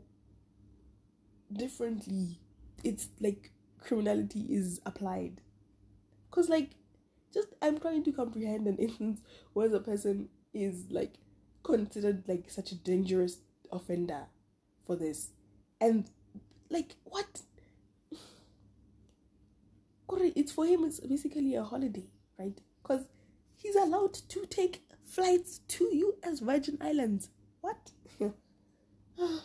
differently 1.52 2.40
it's 2.82 3.08
like 3.20 3.52
criminality 3.78 4.46
is 4.50 4.80
applied 4.84 5.40
because, 6.28 6.48
like, 6.48 6.70
just 7.32 7.48
I'm 7.60 7.78
trying 7.78 8.02
to 8.04 8.12
comprehend 8.12 8.66
an 8.66 8.78
instance 8.78 9.20
where 9.52 9.68
the 9.68 9.80
person 9.80 10.30
is 10.52 10.86
like 10.90 11.14
considered 11.62 12.24
like 12.26 12.50
such 12.50 12.72
a 12.72 12.74
dangerous 12.74 13.38
offender 13.70 14.26
for 14.92 15.04
this. 15.04 15.30
And, 15.80 16.08
like, 16.70 16.96
what? 17.04 17.42
It's 20.36 20.52
for 20.52 20.66
him, 20.66 20.84
it's 20.84 21.00
basically 21.00 21.54
a 21.54 21.64
holiday, 21.64 22.06
right? 22.38 22.56
Because 22.82 23.06
he's 23.56 23.74
allowed 23.74 24.14
to 24.14 24.46
take 24.46 24.84
flights 25.04 25.60
to 25.68 26.14
US 26.22 26.40
Virgin 26.40 26.78
Islands. 26.80 27.30
What? 27.60 27.90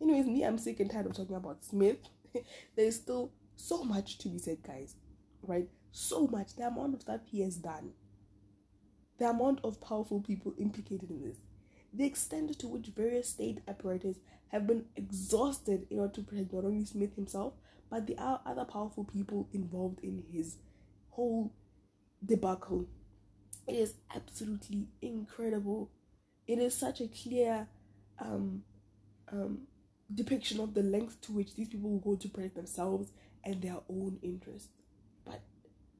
Anyways, 0.00 0.26
me, 0.26 0.44
I'm 0.44 0.58
sick 0.58 0.78
and 0.80 0.90
tired 0.90 1.06
of 1.06 1.16
talking 1.16 1.34
about 1.34 1.64
Smith. 1.64 1.96
There's 2.76 2.96
still 2.96 3.32
so 3.56 3.82
much 3.82 4.18
to 4.18 4.28
be 4.28 4.38
said, 4.38 4.62
guys 4.62 4.94
right? 5.42 5.68
So 5.92 6.26
much. 6.26 6.56
The 6.56 6.66
amount 6.66 6.94
of 6.94 7.00
stuff 7.02 7.20
he 7.24 7.40
has 7.42 7.56
done, 7.56 7.90
the 9.18 9.30
amount 9.30 9.60
of 9.64 9.80
powerful 9.80 10.20
people 10.20 10.54
implicated 10.58 11.10
in 11.10 11.22
this, 11.22 11.36
the 11.96 12.04
extent 12.04 12.58
to 12.58 12.68
which 12.68 12.86
various 12.88 13.30
state 13.30 13.60
apparatus 13.68 14.16
have 14.48 14.66
been 14.66 14.84
exhausted 14.96 15.86
in 15.90 15.98
order 15.98 16.12
to 16.14 16.22
protect 16.22 16.52
not 16.52 16.64
only 16.64 16.84
Smith 16.84 17.14
himself, 17.14 17.54
but 17.90 18.06
the 18.06 18.16
other 18.18 18.64
powerful 18.64 19.04
people 19.04 19.48
involved 19.52 20.00
in 20.02 20.22
his 20.32 20.56
whole 21.10 21.52
debacle. 22.24 22.86
It 23.66 23.74
is 23.74 23.94
absolutely 24.14 24.88
incredible. 25.02 25.90
It 26.46 26.58
is 26.58 26.74
such 26.74 27.00
a 27.00 27.08
clear 27.08 27.68
um, 28.20 28.62
um, 29.32 29.62
depiction 30.14 30.60
of 30.60 30.74
the 30.74 30.82
lengths 30.82 31.16
to 31.26 31.32
which 31.32 31.54
these 31.54 31.68
people 31.68 31.90
will 31.90 31.98
go 31.98 32.16
to 32.16 32.28
protect 32.28 32.54
themselves 32.56 33.10
and 33.44 33.60
their 33.62 33.78
own 33.88 34.18
interests 34.22 34.68
But, 35.24 35.40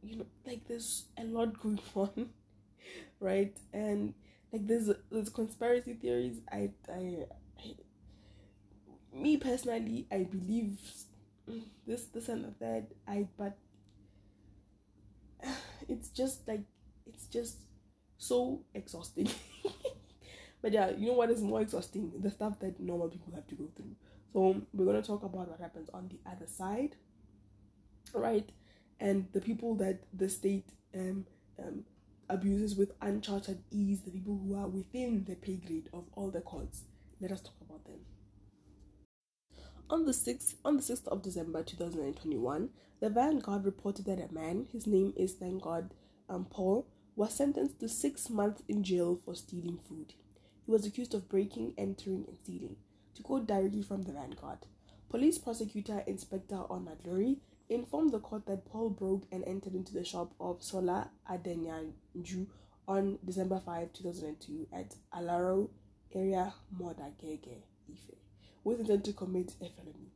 you 0.03 0.17
know 0.17 0.27
like 0.47 0.67
there's 0.69 1.07
a 1.19 1.25
lot 1.25 1.61
going 1.61 1.81
on 1.95 2.31
right 3.21 3.57
and 3.73 4.15
like 4.53 4.67
there's 4.67 4.91
there's 5.11 5.29
conspiracy 5.29 5.95
theories. 5.95 6.41
I, 6.51 6.71
I 6.89 7.27
i 7.59 7.75
me 9.13 9.37
personally 9.37 10.07
i 10.13 10.23
believe 10.25 10.79
this 11.87 12.05
this 12.07 12.29
and 12.29 12.55
that 12.61 12.87
i 13.09 13.27
but 13.39 13.57
it's 15.89 16.09
just 16.11 16.47
like 16.49 16.63
it's 17.07 17.27
just 17.27 17.59
so 18.19 18.63
exhausting. 18.75 19.29
But 20.63 20.73
yeah 20.73 20.91
you 20.91 21.07
know 21.09 21.13
what 21.13 21.31
is 21.31 21.43
more 21.43 21.61
exhausting? 21.61 22.13
The 22.21 22.31
stuff 22.31 22.59
that 22.61 22.81
normal 22.81 23.09
people 23.09 23.33
have 23.35 23.47
to 23.49 23.55
go 23.55 23.69
through. 23.77 23.95
So 24.33 24.61
we're 24.75 24.85
going 24.87 25.01
to 25.01 25.07
talk 25.07 25.23
about 25.23 25.49
what 25.49 25.61
happens 25.61 25.89
on 25.95 26.09
the 26.09 26.19
other 26.31 26.47
side 26.47 26.97
right? 28.15 28.49
And 29.01 29.27
the 29.33 29.41
people 29.41 29.75
that 29.77 30.01
the 30.13 30.29
state 30.29 30.69
um, 30.95 31.27
um, 31.59 31.85
abuses 32.29 32.77
with 32.77 32.93
uncharted 33.01 33.63
ease, 33.71 34.01
the 34.03 34.11
people 34.11 34.41
who 34.45 34.57
are 34.57 34.69
within 34.69 35.25
the 35.25 35.35
pay 35.37 35.57
grade 35.57 35.89
of 35.93 36.05
all 36.13 36.31
the 36.31 36.41
courts. 36.41 36.83
Let 37.21 37.33
us 37.33 37.41
talk 37.41 37.55
about 37.63 37.85
them. 37.85 38.01
On 39.89 40.05
the 40.05 40.13
6th, 40.13 40.55
on 40.65 40.77
the 40.77 40.83
6th 40.83 41.07
of 41.09 41.23
December 41.23 41.63
2021, 41.63 42.71
the 43.01 43.09
Vanguard 43.09 43.65
reported 43.65 44.05
that 44.07 44.19
a 44.19 44.33
man, 44.33 44.67
his 44.73 44.87
name 44.87 45.13
is 45.17 45.35
thank 45.35 45.63
God 45.63 45.95
um, 46.29 46.47
Paul, 46.51 46.87
was 47.15 47.33
sentenced 47.35 47.81
to 47.81 47.89
six 47.89 48.29
months 48.29 48.63
in 48.69 48.83
jail 48.83 49.21
for 49.25 49.35
stealing 49.35 49.79
food. 49.89 50.15
He 50.65 50.73
was 50.73 50.85
accused 50.85 51.15
of 51.15 51.29
breaking, 51.29 51.75
entering, 51.79 52.25
and 52.27 52.37
stealing. 52.43 52.77
To 53.15 53.23
quote 53.23 53.47
directly 53.47 53.83
from 53.83 54.03
the 54.03 54.13
Vanguard, 54.13 54.59
Police 55.09 55.39
Prosecutor 55.39 56.03
Inspector 56.07 56.55
Onadlori 56.55 57.39
informed 57.69 58.13
the 58.13 58.21
court 58.21 58.47
that 58.47 58.65
Paul 58.65 58.91
broke 58.91 59.25
and 59.33 59.45
entered 59.45 59.75
into 59.75 59.93
the 59.93 60.05
shop 60.05 60.33
of 60.41 60.63
Sola 60.63 61.11
Adenyanju 61.31 62.47
on 62.87 63.19
December 63.25 63.61
5, 63.65 63.93
2002 63.93 64.69
at 64.73 64.95
Alaro 65.15 65.69
area 66.15 66.55
Modakeke, 66.81 67.63
Ife, 67.91 68.15
with 68.65 68.81
intent 68.81 69.05
to 69.05 69.13
commit 69.13 69.53
a 69.61 69.69
felony. 69.69 70.13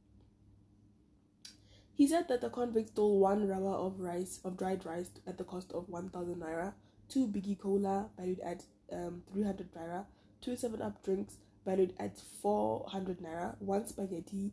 He 1.95 2.07
said 2.07 2.29
that 2.29 2.41
the 2.41 2.49
convict 2.49 2.91
stole 2.91 3.19
one 3.19 3.47
rubber 3.47 3.75
of 3.75 4.01
rice 4.01 4.41
of 4.45 4.57
dried 4.57 4.87
rice 4.87 5.11
at 5.27 5.37
the 5.37 5.45
cost 5.45 5.73
of 5.73 5.89
1,000 5.89 6.37
naira, 6.37 6.73
two 7.09 7.27
biggie 7.27 7.59
cola 7.59 8.09
valued 8.17 8.41
at 8.41 8.63
um, 8.93 9.23
300 9.33 9.73
naira, 9.75 10.05
two 10.41 10.57
7 10.57 10.81
Up 10.81 11.05
drinks 11.05 11.37
valued 11.67 11.93
at 11.99 12.19
400 12.41 13.19
naira, 13.19 13.55
one 13.59 13.87
spaghetti 13.87 14.53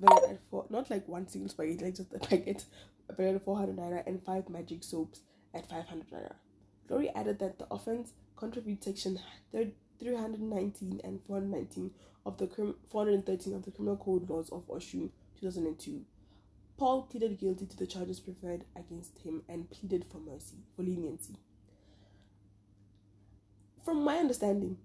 not 0.00 0.90
like 0.90 1.08
one 1.08 1.28
single 1.28 1.50
spaghetti, 1.50 1.84
like 1.84 1.96
just 1.96 2.12
a 2.14 2.18
packet, 2.18 2.64
valued 3.16 3.36
at 3.36 3.44
400 3.44 3.76
naira, 3.76 4.06
and 4.06 4.22
five 4.22 4.48
magic 4.48 4.84
soaps 4.84 5.20
at 5.54 5.68
500 5.68 6.10
naira. 6.10 6.34
Glory 6.86 7.10
added 7.10 7.38
that 7.40 7.58
the 7.58 7.66
offense 7.70 8.12
contravened 8.36 8.82
section 8.82 9.18
319 9.52 11.00
and 11.04 11.20
419 11.26 11.90
of 12.24 12.38
the 12.38 12.46
413 12.90 13.54
of 13.54 13.64
the 13.64 13.70
Criminal 13.70 13.96
Code 13.96 14.28
Laws 14.30 14.48
of 14.50 14.66
Osun 14.68 15.10
2002. 15.40 16.04
Paul 16.76 17.02
pleaded 17.02 17.38
guilty 17.38 17.66
to 17.66 17.76
the 17.76 17.86
charges 17.86 18.20
preferred 18.20 18.64
against 18.76 19.18
him 19.18 19.42
and 19.48 19.68
pleaded 19.68 20.04
for 20.10 20.18
mercy, 20.18 20.58
for 20.76 20.82
leniency. 20.82 21.34
From 23.84 24.04
my 24.04 24.18
understanding, 24.18 24.78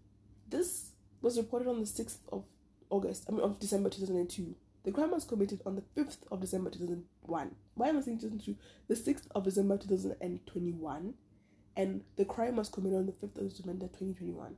this 0.49 0.89
was 1.21 1.37
reported 1.37 1.67
on 1.67 1.79
the 1.79 1.85
6th 1.85 2.17
of 2.31 2.45
August, 2.89 3.25
I 3.29 3.33
mean, 3.33 3.41
of 3.41 3.59
December 3.59 3.89
2002. 3.89 4.55
The 4.83 4.91
crime 4.91 5.11
was 5.11 5.23
committed 5.23 5.61
on 5.65 5.75
the 5.75 5.83
5th 6.01 6.19
of 6.29 6.41
December 6.41 6.69
2001. 6.69 7.55
Why 7.75 7.87
am 7.87 7.97
I 7.97 8.01
saying 8.01 8.19
2002? 8.19 8.55
The 8.89 8.95
6th 8.95 9.27
of 9.33 9.43
December 9.45 9.77
2021. 9.77 11.13
And 11.75 12.01
the 12.17 12.25
crime 12.25 12.57
was 12.57 12.69
committed 12.69 12.99
on 12.99 13.05
the 13.05 13.13
5th 13.13 13.37
of 13.37 13.49
December 13.49 13.87
2021. 13.87 14.55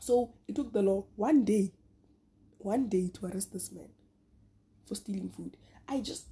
So 0.00 0.34
it 0.46 0.54
took 0.54 0.72
the 0.72 0.82
law 0.82 1.06
one 1.16 1.44
day, 1.44 1.72
one 2.58 2.88
day 2.88 3.08
to 3.14 3.26
arrest 3.26 3.52
this 3.52 3.72
man 3.72 3.88
for 4.86 4.94
stealing 4.94 5.30
food. 5.30 5.56
I 5.88 6.00
just, 6.00 6.26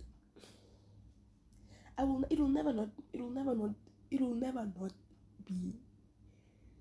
I 1.97 2.05
will, 2.05 2.25
it 2.29 2.39
will 2.39 2.49
never 2.49 2.73
not, 2.73 2.89
it 3.13 3.21
will 3.23 3.31
never 3.31 3.55
not, 3.55 3.71
it 4.11 4.21
will 4.21 4.35
never 4.35 4.69
not 4.79 4.93
be 5.47 5.75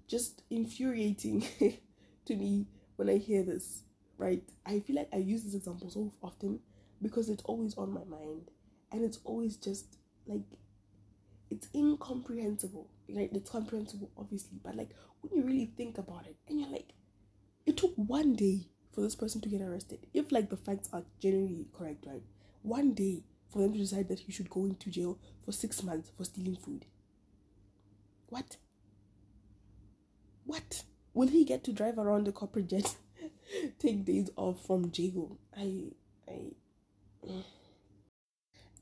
just 0.07 0.43
infuriating 0.49 1.45
to 2.26 2.36
me 2.36 2.68
when 2.97 3.09
I 3.09 3.18
hear 3.18 3.43
this, 3.43 3.84
right? 4.22 4.44
I 4.66 4.80
feel 4.80 4.96
like 4.96 5.10
I 5.14 5.18
use 5.18 5.44
this 5.44 5.56
example 5.56 5.90
so 5.90 6.12
often 6.22 6.60
because 7.02 7.30
it's 7.30 7.44
always 7.44 7.76
on 7.78 7.92
my 7.92 8.04
mind 8.06 8.52
and 8.92 9.04
it's 9.04 9.20
always 9.26 9.58
just 9.58 9.98
like 10.28 10.44
it's 11.50 11.68
incomprehensible. 11.76 12.88
Like 13.10 13.32
It's 13.34 13.50
comprehensible, 13.50 14.10
obviously, 14.18 14.60
but 14.64 14.76
like 14.76 14.90
when 15.22 15.34
you 15.36 15.46
really 15.46 15.72
think 15.78 15.98
about 15.98 16.26
it 16.28 16.36
and 16.48 16.60
you're 16.60 16.70
like, 16.70 16.94
it 17.66 17.78
took 17.78 17.94
one 17.96 18.36
day 18.36 18.68
for 18.94 19.02
this 19.02 19.16
person 19.16 19.42
to 19.42 19.50
get 19.50 19.62
arrested. 19.62 20.08
If 20.14 20.32
like 20.32 20.50
the 20.50 20.58
facts 20.58 20.90
are 20.94 21.04
generally 21.20 21.68
correct, 21.74 22.06
right? 22.08 22.24
One 22.62 22.94
day 22.94 23.24
for 23.52 23.60
them 23.60 23.74
to 23.74 23.80
decide 23.80 24.08
that 24.10 24.20
he 24.20 24.32
should 24.32 24.50
go 24.50 24.66
into 24.66 24.90
jail 24.92 25.18
for 25.44 25.52
six 25.52 25.84
months 25.84 26.12
for 26.18 26.24
stealing 26.26 26.56
food. 26.56 26.86
What? 28.30 28.58
What? 30.46 30.84
Will 31.16 31.30
he 31.30 31.44
get 31.44 31.64
to 31.64 31.74
drive 31.74 31.98
around 31.98 32.26
the 32.26 32.32
corporate 32.32 32.68
jet, 32.68 32.96
take 33.80 34.06
days 34.06 34.30
off 34.36 34.66
from 34.66 34.92
jail? 34.92 35.38
I, 35.56 35.92
I. 36.28 36.52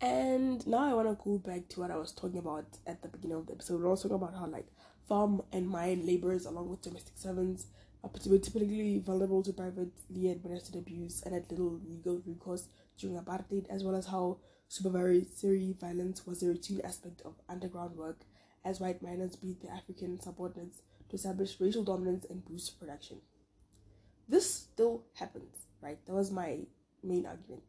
And 0.01 0.65
now 0.65 0.89
I 0.89 0.93
want 0.93 1.09
to 1.09 1.23
go 1.23 1.37
back 1.37 1.67
to 1.69 1.81
what 1.81 1.91
I 1.91 1.97
was 1.97 2.13
talking 2.13 2.39
about 2.39 2.65
at 2.87 3.01
the 3.01 3.09
beginning 3.09 3.37
of 3.37 3.47
the 3.47 3.53
episode. 3.53 3.83
I 3.83 3.87
was 3.87 4.01
talking 4.01 4.15
about 4.15 4.33
how 4.33 4.47
like 4.47 4.67
farm 5.07 5.41
and 5.51 5.69
mine 5.69 6.05
laborers, 6.05 6.45
along 6.45 6.69
with 6.69 6.81
domestic 6.81 7.17
servants, 7.17 7.67
are 8.03 8.09
typically 8.09 8.99
vulnerable 8.99 9.43
to 9.43 9.51
privately 9.51 10.29
administered 10.29 10.75
abuse 10.75 11.21
and 11.23 11.33
had 11.33 11.51
little 11.51 11.81
legal 11.85 12.21
recourse 12.25 12.69
during 12.97 13.17
apartheid, 13.17 13.67
as 13.69 13.83
well 13.83 13.95
as 13.95 14.05
how 14.05 14.37
supervisory 14.69 15.75
violence 15.81 16.25
was 16.25 16.43
a 16.43 16.47
routine 16.47 16.79
aspect 16.83 17.21
of 17.25 17.33
underground 17.49 17.97
work 17.97 18.21
as 18.63 18.79
white 18.79 19.01
miners 19.01 19.35
beat 19.35 19.61
their 19.61 19.73
African 19.73 20.19
subordinates 20.21 20.81
to 21.09 21.15
establish 21.15 21.59
racial 21.59 21.83
dominance 21.83 22.25
and 22.29 22.45
boost 22.45 22.79
production. 22.79 23.17
This 24.29 24.53
still 24.53 25.03
happens, 25.15 25.65
right? 25.81 25.97
That 26.05 26.13
was 26.13 26.29
my 26.31 26.59
main 27.03 27.25
argument. 27.25 27.63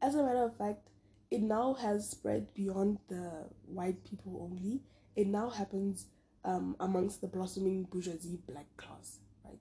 As 0.00 0.14
a 0.14 0.22
matter 0.22 0.44
of 0.44 0.56
fact, 0.56 0.88
it 1.30 1.42
now 1.42 1.74
has 1.74 2.08
spread 2.08 2.54
beyond 2.54 2.98
the 3.08 3.44
white 3.66 4.02
people 4.04 4.48
only. 4.50 4.80
It 5.14 5.26
now 5.26 5.50
happens 5.50 6.06
um, 6.44 6.74
amongst 6.80 7.20
the 7.20 7.26
blossoming 7.26 7.84
bourgeoisie 7.84 8.40
black 8.48 8.66
class, 8.78 9.18
right? 9.44 9.58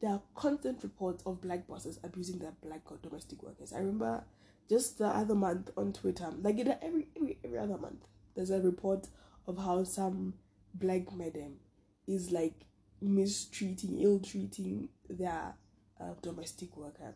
There 0.00 0.10
are 0.10 0.22
constant 0.36 0.82
reports 0.84 1.24
of 1.26 1.40
black 1.40 1.66
bosses 1.66 1.98
abusing 2.04 2.38
their 2.38 2.52
black 2.62 2.82
domestic 3.02 3.42
workers. 3.42 3.72
I 3.72 3.78
remember 3.78 4.22
just 4.68 4.98
the 4.98 5.06
other 5.06 5.34
month 5.34 5.70
on 5.76 5.92
Twitter, 5.92 6.28
like 6.40 6.58
every 6.60 7.08
every 7.16 7.38
every 7.44 7.58
other 7.58 7.78
month, 7.78 8.06
there's 8.34 8.50
a 8.50 8.60
report 8.60 9.08
of 9.48 9.58
how 9.58 9.82
some 9.84 10.34
black 10.74 11.12
madam 11.16 11.56
is 12.06 12.30
like 12.30 12.66
mistreating, 13.00 14.00
ill 14.00 14.20
treating 14.20 14.88
their 15.08 15.54
uh, 16.00 16.14
domestic 16.22 16.76
worker. 16.76 17.14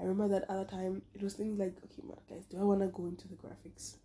I 0.00 0.04
remember 0.04 0.38
that 0.38 0.50
other 0.50 0.64
time 0.64 1.02
it 1.14 1.22
was 1.22 1.34
things 1.34 1.58
like, 1.58 1.76
okay, 1.84 2.02
man, 2.06 2.18
guys, 2.28 2.44
do 2.46 2.58
I 2.58 2.64
want 2.64 2.80
to 2.80 2.86
go 2.88 3.06
into 3.06 3.26
the 3.28 3.34
graphics? 3.34 3.96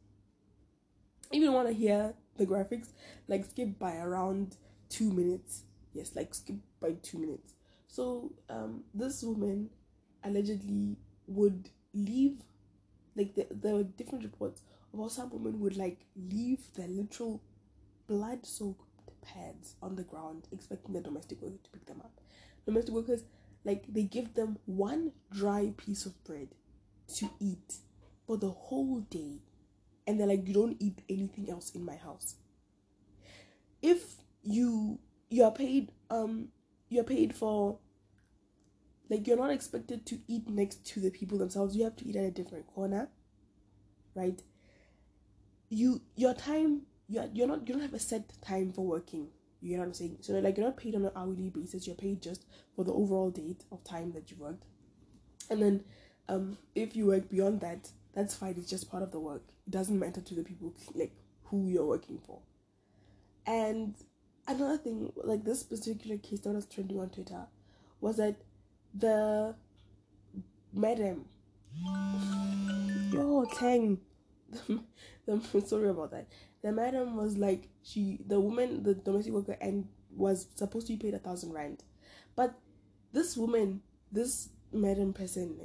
Even 1.32 1.54
want 1.54 1.68
to 1.68 1.74
hear 1.74 2.14
the 2.38 2.46
graphics, 2.46 2.90
like 3.28 3.46
skip 3.46 3.80
by 3.80 3.98
around 3.98 4.58
two 4.90 5.12
minutes. 5.12 5.64
Yes, 5.94 6.16
like 6.16 6.34
skip 6.34 6.58
by 6.80 6.94
two 7.04 7.20
minutes. 7.20 7.54
So, 7.88 8.32
um, 8.50 8.84
this 8.94 9.22
woman 9.24 9.70
allegedly 10.24 10.98
would 11.28 11.70
leave, 11.94 12.38
like 13.16 13.36
the, 13.36 13.46
there 13.52 13.76
were 13.76 13.84
different 13.84 14.24
reports 14.24 14.64
how 14.96 15.08
some 15.08 15.30
women 15.32 15.60
would 15.60 15.76
like 15.76 16.06
leave 16.16 16.60
their 16.76 16.88
literal 16.88 17.42
blood-soaked 18.08 18.88
pads 19.22 19.76
on 19.82 19.96
the 19.96 20.04
ground, 20.04 20.48
expecting 20.52 20.94
the 20.94 21.02
domestic 21.02 21.42
worker 21.42 21.58
to 21.64 21.70
pick 21.72 21.86
them 21.86 22.02
up. 22.02 22.12
Domestic 22.66 22.94
workers 22.94 23.24
like 23.66 23.86
they 23.88 24.04
give 24.04 24.34
them 24.34 24.58
one 24.66 25.12
dry 25.32 25.74
piece 25.78 26.06
of 26.06 26.22
bread 26.24 26.50
to 27.16 27.30
eat 27.40 27.78
for 28.26 28.38
the 28.38 28.50
whole 28.50 29.02
day. 29.02 29.40
And 30.06 30.20
they're 30.20 30.28
like 30.28 30.48
you 30.48 30.54
don't 30.54 30.78
eat 30.80 31.00
anything 31.10 31.50
else 31.50 31.72
in 31.72 31.86
my 31.86 31.96
house. 31.96 32.36
If 33.82 34.16
you 34.42 35.00
you 35.30 35.44
are 35.44 35.52
paid 35.52 35.92
um 36.10 36.50
you're 36.90 37.04
paid 37.04 37.34
for 37.36 37.80
like 39.10 39.28
you're 39.28 39.38
not 39.38 39.52
expected 39.52 40.06
to 40.08 40.20
eat 40.28 40.50
next 40.50 40.86
to 40.88 41.00
the 41.00 41.10
people 41.10 41.38
themselves. 41.38 41.76
You 41.76 41.86
have 41.86 41.96
to 41.98 42.08
eat 42.08 42.16
at 42.16 42.26
a 42.26 42.32
different 42.32 42.68
corner 42.68 43.10
right? 44.16 44.42
You 45.70 46.02
your 46.16 46.34
time 46.34 46.84
you're, 47.08 47.30
you're 47.34 47.48
not 47.48 47.68
you 47.68 47.74
don't 47.74 47.82
have 47.82 47.94
a 47.94 48.00
set 48.00 48.32
time 48.42 48.72
for 48.74 48.86
working 48.86 49.28
you 49.64 49.78
know 49.78 49.84
what 49.84 49.88
I'm 49.88 49.94
saying? 49.94 50.18
So 50.22 50.34
like 50.34 50.58
you're 50.58 50.66
not 50.66 50.78
paid 50.78 50.96
on 50.96 51.06
an 51.06 51.12
hourly 51.16 51.50
basis, 51.50 51.88
you're 51.88 51.96
paid 51.96 52.22
just 52.22 52.46
for 52.76 52.84
the 52.84 52.92
overall 52.92 53.32
date 53.32 53.64
of 53.72 53.84
time 53.84 54.12
that 54.12 54.30
you 54.30 54.38
worked. 54.38 54.66
And 55.50 55.62
then 55.62 55.84
um 56.28 56.58
if 56.76 56.96
you 56.96 57.08
work 57.08 57.30
beyond 57.30 57.62
that, 57.62 57.90
that's 58.14 58.36
fine, 58.36 58.56
it's 58.58 58.70
just 58.70 58.92
part 58.92 59.04
of 59.04 59.12
the 59.12 59.20
work. 59.20 59.44
It 59.66 59.72
doesn't 59.72 59.98
matter 59.98 60.20
to 60.20 60.36
the 60.36 60.44
people 60.44 60.74
like 60.94 61.14
who 61.46 61.70
you're 61.70 61.86
working 61.86 62.20
for. 62.26 62.40
And 63.46 63.96
another 64.48 64.78
thing, 64.78 65.14
like 65.24 65.46
this 65.46 65.64
particular 65.64 66.18
case 66.18 66.42
that 66.42 66.52
was 66.54 66.66
trending 66.66 67.00
on 67.00 67.10
Twitter, 67.10 67.46
was 68.02 68.18
that 68.18 68.36
the 68.94 69.56
madam 70.74 71.26
Oh 73.16 73.46
Tang 73.58 74.00
sorry 75.66 75.90
about 75.90 76.12
that 76.12 76.28
the 76.64 76.72
madam 76.72 77.16
was 77.16 77.38
like 77.38 77.70
she 77.84 78.20
the 78.26 78.40
woman 78.40 78.84
the 78.84 78.96
domestic 78.96 79.34
worker 79.34 79.58
and 79.62 79.88
was 80.16 80.48
supposed 80.56 80.88
to 80.88 80.94
be 80.94 80.98
paid 80.98 81.14
a 81.14 81.20
thousand 81.20 81.52
rand. 81.54 81.84
But 82.36 82.56
this 83.12 83.38
woman 83.38 83.82
this 84.12 84.50
madam 84.72 85.14
person 85.14 85.60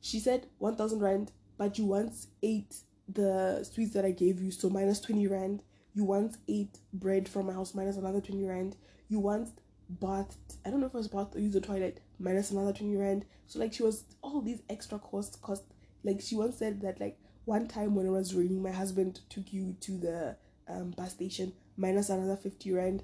she 0.00 0.18
said 0.18 0.46
1000 0.58 1.00
rand 1.00 1.32
but 1.58 1.76
you 1.78 1.84
once 1.84 2.28
ate 2.42 2.74
the 3.12 3.62
sweets 3.64 3.92
that 3.92 4.04
i 4.04 4.10
gave 4.10 4.40
you 4.40 4.50
so 4.50 4.70
minus 4.70 5.00
20 5.00 5.26
rand. 5.26 5.62
You 5.92 6.04
once 6.04 6.38
ate 6.48 6.78
bread 6.92 7.28
from 7.28 7.46
my 7.46 7.52
house 7.52 7.74
minus 7.74 7.96
another 7.96 8.20
20 8.20 8.46
rand. 8.46 8.76
You 9.08 9.18
once 9.18 9.50
bathed 9.88 10.36
i 10.64 10.70
don't 10.70 10.78
know 10.80 10.86
if 10.86 10.94
it 10.94 10.98
was 10.98 11.08
bathed 11.08 11.34
or 11.34 11.40
used 11.40 11.56
the 11.56 11.60
toilet 11.60 12.00
minus 12.20 12.52
another 12.52 12.72
20 12.72 12.96
rand. 12.96 13.24
So 13.48 13.58
like 13.58 13.72
she 13.72 13.82
was 13.82 14.04
all 14.22 14.40
these 14.40 14.62
extra 14.70 15.00
costs 15.00 15.36
cost 15.36 15.64
like 16.04 16.20
she 16.20 16.36
once 16.36 16.56
said 16.56 16.80
that 16.82 17.00
like 17.00 17.18
one 17.44 17.68
time 17.68 17.94
when 17.94 18.06
it 18.06 18.10
was 18.10 18.34
raining, 18.34 18.62
my 18.62 18.70
husband 18.70 19.20
took 19.28 19.52
you 19.52 19.76
to 19.80 19.92
the 19.92 20.36
um, 20.68 20.90
bus 20.90 21.12
station 21.12 21.52
minus 21.76 22.10
another 22.10 22.36
50 22.36 22.72
rand. 22.72 23.02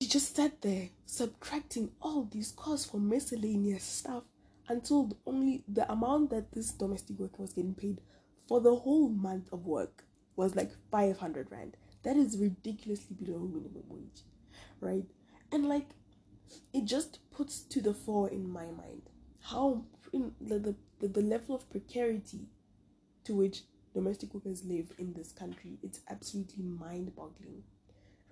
She 0.00 0.08
just 0.08 0.36
sat 0.36 0.62
there 0.62 0.90
subtracting 1.06 1.90
all 2.00 2.24
these 2.24 2.52
costs 2.52 2.86
for 2.88 2.98
miscellaneous 2.98 3.84
stuff 3.84 4.24
until 4.68 5.18
only 5.26 5.64
the 5.66 5.90
amount 5.90 6.30
that 6.30 6.52
this 6.52 6.70
domestic 6.70 7.18
worker 7.18 7.42
was 7.42 7.52
getting 7.52 7.74
paid 7.74 8.00
for 8.46 8.60
the 8.60 8.74
whole 8.74 9.08
month 9.08 9.52
of 9.52 9.66
work 9.66 10.04
was 10.36 10.54
like 10.54 10.70
500 10.90 11.50
rand. 11.50 11.76
That 12.04 12.16
is 12.16 12.38
ridiculously 12.38 13.16
below 13.20 13.40
minimum 13.40 13.82
wage, 13.88 14.22
right? 14.80 15.04
And 15.50 15.68
like, 15.68 15.88
it 16.72 16.84
just 16.84 17.18
puts 17.30 17.60
to 17.60 17.80
the 17.80 17.92
fore 17.92 18.28
in 18.28 18.48
my 18.48 18.66
mind 18.66 19.02
how 19.40 19.84
in 20.12 20.32
the, 20.40 20.74
the, 21.00 21.08
the 21.08 21.22
level 21.22 21.54
of 21.54 21.68
precarity 21.70 22.48
to 23.28 23.34
which 23.34 23.62
domestic 23.94 24.32
workers 24.34 24.64
live 24.64 24.90
in 24.98 25.12
this 25.12 25.32
country. 25.32 25.78
It's 25.82 26.00
absolutely 26.10 26.64
mind 26.64 27.14
boggling. 27.14 27.62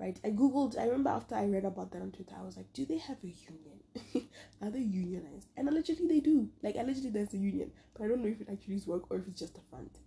Right? 0.01 0.19
I 0.25 0.31
googled, 0.31 0.79
I 0.79 0.85
remember 0.85 1.11
after 1.11 1.35
I 1.35 1.47
read 1.47 1.65
about 1.65 1.93
that 1.93 2.03
on 2.03 2.13
Twitter, 2.13 2.35
I 2.39 2.43
was 2.43 2.57
like, 2.57 2.71
do 2.73 2.85
they 2.85 2.99
have 2.99 3.17
a 3.23 3.29
union? 3.29 4.29
are 4.63 4.71
they 4.71 4.81
unionized? 4.81 5.49
And 5.57 5.69
allegedly 5.69 6.07
they 6.07 6.21
do. 6.21 6.49
Like 6.63 6.77
allegedly 6.77 7.11
there's 7.11 7.33
a 7.33 7.39
union, 7.39 7.71
but 7.95 8.05
I 8.05 8.09
don't 8.09 8.23
know 8.23 8.29
if 8.29 8.41
it 8.41 8.49
actually 8.51 8.75
is 8.75 8.87
work 8.87 9.05
or 9.11 9.19
if 9.19 9.29
it's 9.29 9.41
just 9.41 9.57
a 9.57 9.63
front. 9.71 9.99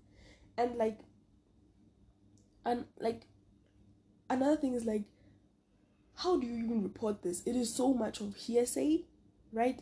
And 0.57 0.75
like, 0.75 0.99
and 2.65 2.85
like, 2.99 3.21
another 4.29 4.57
thing 4.57 4.73
is 4.73 4.85
like, 4.85 5.03
how 6.15 6.37
do 6.37 6.45
you 6.45 6.63
even 6.63 6.83
report 6.83 7.23
this? 7.23 7.41
It 7.45 7.55
is 7.55 7.73
so 7.73 7.93
much 7.93 8.21
of 8.21 8.35
hearsay, 8.35 9.05
right? 9.53 9.81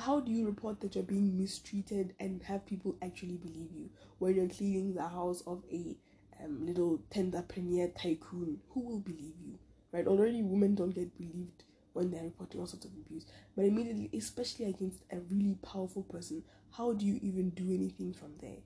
How 0.00 0.18
do 0.18 0.32
you 0.32 0.46
report 0.46 0.80
that 0.80 0.94
you're 0.94 1.04
being 1.04 1.36
mistreated 1.36 2.14
and 2.18 2.42
have 2.44 2.64
people 2.64 2.96
actually 3.02 3.36
believe 3.36 3.70
you 3.74 3.90
when 4.18 4.34
you're 4.34 4.48
cleaning 4.48 4.94
the 4.94 5.06
house 5.06 5.42
of 5.46 5.62
a 5.70 5.94
um, 6.42 6.64
little 6.64 7.02
tenderpreneur 7.10 7.94
tycoon? 8.00 8.60
Who 8.70 8.80
will 8.80 9.00
believe 9.00 9.34
you, 9.44 9.58
right? 9.92 10.06
Already, 10.06 10.42
women 10.42 10.74
don't 10.74 10.94
get 10.94 11.16
believed 11.18 11.64
when 11.92 12.10
they're 12.10 12.24
reporting 12.24 12.60
all 12.60 12.66
sorts 12.66 12.86
of 12.86 12.92
abuse, 12.92 13.26
but 13.54 13.66
immediately, 13.66 14.08
especially 14.16 14.66
against 14.66 15.02
a 15.12 15.18
really 15.28 15.56
powerful 15.62 16.04
person, 16.04 16.42
how 16.70 16.94
do 16.94 17.04
you 17.04 17.18
even 17.20 17.50
do 17.50 17.64
anything 17.64 18.14
from 18.14 18.32
there, 18.40 18.62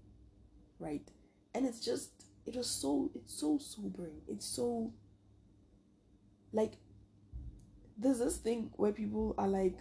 right? 0.79 1.09
And 1.53 1.67
it's 1.67 1.81
just, 1.81 2.11
it 2.47 2.55
was 2.55 2.69
so, 2.69 3.11
it's 3.15 3.35
so 3.35 3.59
sobering. 3.59 4.21
It's 4.29 4.47
so, 4.47 4.93
like, 6.53 6.75
there's 7.97 8.19
this 8.19 8.37
thing 8.37 8.71
where 8.77 8.93
people 8.93 9.35
are 9.37 9.49
like, 9.49 9.79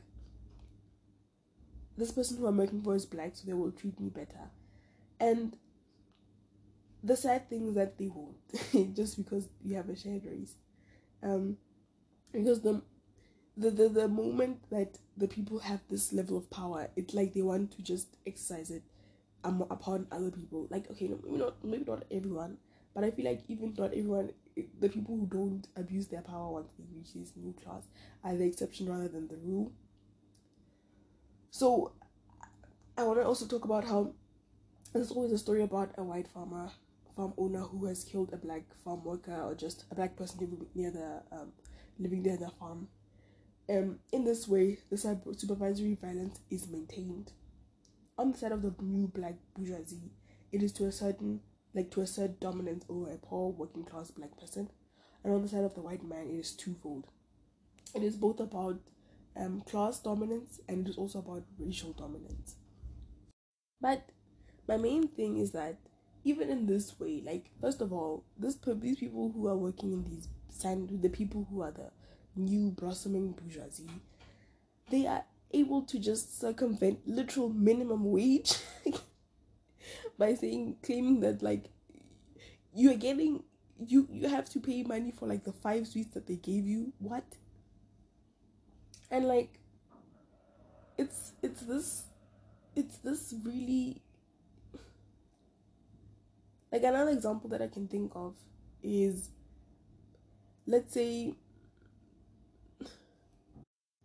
this 1.97 2.11
person 2.11 2.37
who 2.37 2.47
I'm 2.47 2.57
working 2.57 2.81
for 2.81 2.95
is 2.95 3.05
black, 3.05 3.35
so 3.35 3.45
they 3.45 3.53
will 3.53 3.71
treat 3.71 3.99
me 3.99 4.09
better. 4.09 4.49
And 5.19 5.55
the 7.03 7.15
sad 7.15 7.49
thing 7.49 7.67
is 7.67 7.75
that 7.75 7.97
they 7.97 8.07
won't, 8.07 8.95
just 8.95 9.17
because 9.17 9.47
you 9.63 9.75
have 9.75 9.89
a 9.89 9.95
shared 9.95 10.25
race. 10.25 10.55
Um, 11.21 11.57
because 12.31 12.61
the, 12.61 12.81
the 13.55 13.69
the 13.69 13.89
the 13.89 14.07
moment 14.07 14.59
that 14.71 14.97
the 15.15 15.27
people 15.27 15.59
have 15.59 15.81
this 15.89 16.11
level 16.13 16.37
of 16.37 16.49
power, 16.49 16.89
it's 16.95 17.13
like 17.13 17.33
they 17.33 17.41
want 17.41 17.71
to 17.73 17.83
just 17.83 18.17
exercise 18.25 18.71
it 18.71 18.83
um, 19.43 19.65
upon 19.69 20.07
other 20.11 20.31
people. 20.31 20.67
Like 20.69 20.89
okay, 20.91 21.07
maybe 21.07 21.37
not 21.37 21.63
maybe 21.63 21.85
not 21.85 22.03
everyone, 22.09 22.57
but 22.95 23.03
I 23.03 23.11
feel 23.11 23.25
like 23.25 23.41
even 23.47 23.73
not 23.77 23.93
everyone, 23.93 24.31
the 24.79 24.89
people 24.89 25.17
who 25.17 25.27
don't 25.27 25.67
abuse 25.75 26.07
their 26.07 26.21
power 26.21 26.51
once 26.51 26.69
they 26.77 26.85
reach 26.95 27.13
this 27.13 27.33
new 27.35 27.53
class 27.63 27.83
are 28.23 28.35
the 28.35 28.45
exception 28.45 28.89
rather 28.89 29.07
than 29.07 29.27
the 29.27 29.37
rule. 29.37 29.71
So, 31.53 31.91
I 32.97 33.03
want 33.03 33.19
to 33.19 33.25
also 33.27 33.45
talk 33.45 33.63
about 33.63 33.83
how 33.83 34.15
there's 34.91 35.11
always 35.11 35.31
a 35.31 35.37
story 35.37 35.61
about 35.61 35.93
a 35.99 36.03
white 36.03 36.27
farmer, 36.27 36.71
farm 37.15 37.35
owner 37.37 37.59
who 37.59 37.85
has 37.85 38.03
killed 38.03 38.33
a 38.33 38.37
black 38.37 38.63
farm 38.83 39.03
worker 39.03 39.39
or 39.39 39.53
just 39.53 39.85
a 39.91 39.95
black 39.95 40.15
person 40.15 40.39
living 40.39 40.65
near 40.73 40.89
the 40.89 41.21
um, 41.31 41.51
living 41.99 42.23
near 42.23 42.37
the 42.37 42.49
farm. 42.59 42.87
Um, 43.69 43.99
in 44.11 44.25
this 44.25 44.47
way, 44.47 44.79
the 44.89 44.97
supervisory 44.97 45.95
violence 46.01 46.39
is 46.49 46.67
maintained. 46.67 47.33
On 48.17 48.31
the 48.31 48.37
side 48.39 48.51
of 48.51 48.63
the 48.63 48.73
new 48.81 49.05
black 49.05 49.35
bourgeoisie, 49.55 50.09
it 50.51 50.63
is 50.63 50.71
to 50.71 50.85
a 50.85 50.91
certain 50.91 51.41
like 51.75 51.91
to 51.91 52.01
assert 52.01 52.39
dominance 52.39 52.83
over 52.89 53.11
a 53.11 53.17
poor 53.17 53.51
working 53.51 53.83
class 53.83 54.09
black 54.09 54.35
person, 54.39 54.71
and 55.23 55.31
on 55.31 55.43
the 55.43 55.47
side 55.47 55.65
of 55.65 55.75
the 55.75 55.81
white 55.81 56.03
man, 56.03 56.25
it 56.25 56.39
is 56.39 56.51
twofold. 56.51 57.05
It 57.93 58.01
is 58.01 58.15
both 58.15 58.39
about 58.39 58.79
um, 59.35 59.61
class 59.61 59.99
dominance 59.99 60.59
and 60.67 60.87
it 60.87 60.91
is 60.91 60.97
also 60.97 61.19
about 61.19 61.43
racial 61.59 61.93
dominance. 61.93 62.55
But 63.81 64.09
my 64.67 64.77
main 64.77 65.07
thing 65.07 65.37
is 65.37 65.51
that 65.51 65.77
even 66.23 66.49
in 66.49 66.65
this 66.65 66.99
way, 66.99 67.21
like 67.25 67.49
first 67.59 67.81
of 67.81 67.91
all, 67.91 68.23
this 68.37 68.57
these 68.77 68.97
people 68.97 69.31
who 69.35 69.47
are 69.47 69.57
working 69.57 69.91
in 69.91 70.03
these 70.03 70.29
sand, 70.49 70.89
the 71.01 71.09
people 71.09 71.47
who 71.49 71.61
are 71.61 71.71
the 71.71 71.91
new 72.35 72.71
blossoming 72.71 73.31
bourgeoisie, 73.31 73.89
they 74.89 75.05
are 75.05 75.25
able 75.51 75.81
to 75.83 75.99
just 75.99 76.39
circumvent 76.39 76.99
literal 77.05 77.49
minimum 77.49 78.05
wage 78.05 78.53
by 80.17 80.33
saying 80.33 80.77
claiming 80.81 81.19
that 81.19 81.43
like 81.43 81.65
you're 82.73 82.95
getting 82.95 83.43
you 83.85 84.07
you 84.11 84.27
have 84.27 84.49
to 84.49 84.59
pay 84.59 84.83
money 84.83 85.11
for 85.11 85.27
like 85.27 85.43
the 85.43 85.51
five 85.51 85.87
sweets 85.87 86.13
that 86.13 86.27
they 86.27 86.35
gave 86.35 86.65
you 86.65 86.91
what 86.99 87.23
and 89.13 89.27
like 89.27 89.59
it's 90.97 91.33
it's 91.43 91.61
this 91.61 92.05
it's 92.75 92.97
this 92.97 93.35
really 93.45 94.01
like 96.71 96.81
another 96.81 97.11
example 97.11 97.47
that 97.47 97.61
i 97.61 97.67
can 97.67 97.87
think 97.87 98.11
of 98.15 98.33
is 98.81 99.29
let's 100.65 100.91
say 100.91 101.35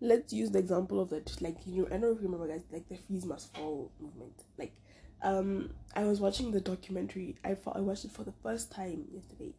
let's 0.02 0.30
use 0.32 0.50
the 0.50 0.58
example 0.58 1.00
of 1.00 1.08
that 1.08 1.40
like 1.40 1.56
you 1.64 1.82
know 1.82 1.88
i 1.96 1.98
don't 1.98 2.20
remember 2.20 2.46
guys 2.46 2.64
like 2.70 2.86
the 2.88 2.96
fees 2.96 3.24
must 3.24 3.52
fall 3.56 3.90
movement. 3.98 4.44
Like 4.58 4.76
um 5.22 5.70
i 5.96 6.04
was 6.04 6.20
watching 6.20 6.52
the 6.52 6.60
documentary 6.60 7.34
i 7.44 7.54
thought 7.54 7.76
i 7.76 7.80
watched 7.80 8.04
it 8.04 8.12
for 8.12 8.24
the 8.24 8.34
first 8.42 8.70
time 8.70 9.06
yesterday. 9.10 9.54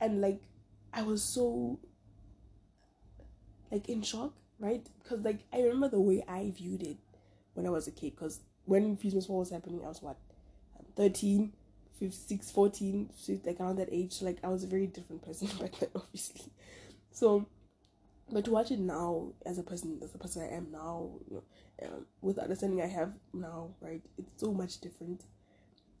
And 0.00 0.20
like 0.20 0.42
i 0.92 1.02
was 1.02 1.22
so 1.24 1.80
like 3.70 3.88
in 3.88 4.02
shock 4.02 4.34
right? 4.62 4.88
Because 5.02 5.24
like 5.24 5.40
i 5.52 5.60
remember 5.60 5.88
the 5.88 6.00
way 6.00 6.24
i 6.28 6.50
viewed 6.56 6.82
it 6.82 6.96
when 7.54 7.66
i 7.66 7.70
was 7.70 7.86
a 7.88 7.90
kid 7.90 8.14
because 8.14 8.40
when 8.64 8.96
fees 8.96 9.14
must 9.14 9.26
fall 9.26 9.40
was 9.40 9.50
happening 9.50 9.82
i 9.84 9.88
was 9.88 10.00
what? 10.00 10.16
13 10.96 11.52
15, 11.98 12.38
14 12.38 13.10
like 13.44 13.60
around 13.60 13.76
that 13.76 13.88
age. 13.92 14.12
So 14.14 14.24
like 14.24 14.38
i 14.42 14.48
was 14.48 14.64
a 14.64 14.68
very 14.68 14.86
different 14.86 15.22
person 15.22 15.48
back 15.60 15.72
then 15.78 15.90
obviously. 15.94 16.52
So 17.10 17.46
but 18.30 18.44
to 18.46 18.50
watch 18.50 18.70
it 18.70 18.78
now 18.78 19.32
as 19.44 19.58
a 19.58 19.62
person 19.62 19.98
as 20.02 20.12
the 20.12 20.18
person 20.18 20.42
i 20.42 20.54
am 20.54 20.68
now 20.72 21.10
you 21.28 21.36
know, 21.36 21.88
um, 21.88 22.06
with 22.22 22.36
the 22.36 22.42
understanding 22.42 22.80
i 22.80 22.86
have 22.86 23.12
now 23.34 23.70
right 23.80 24.02
it's 24.16 24.40
so 24.40 24.52
much 24.52 24.80
different. 24.80 25.24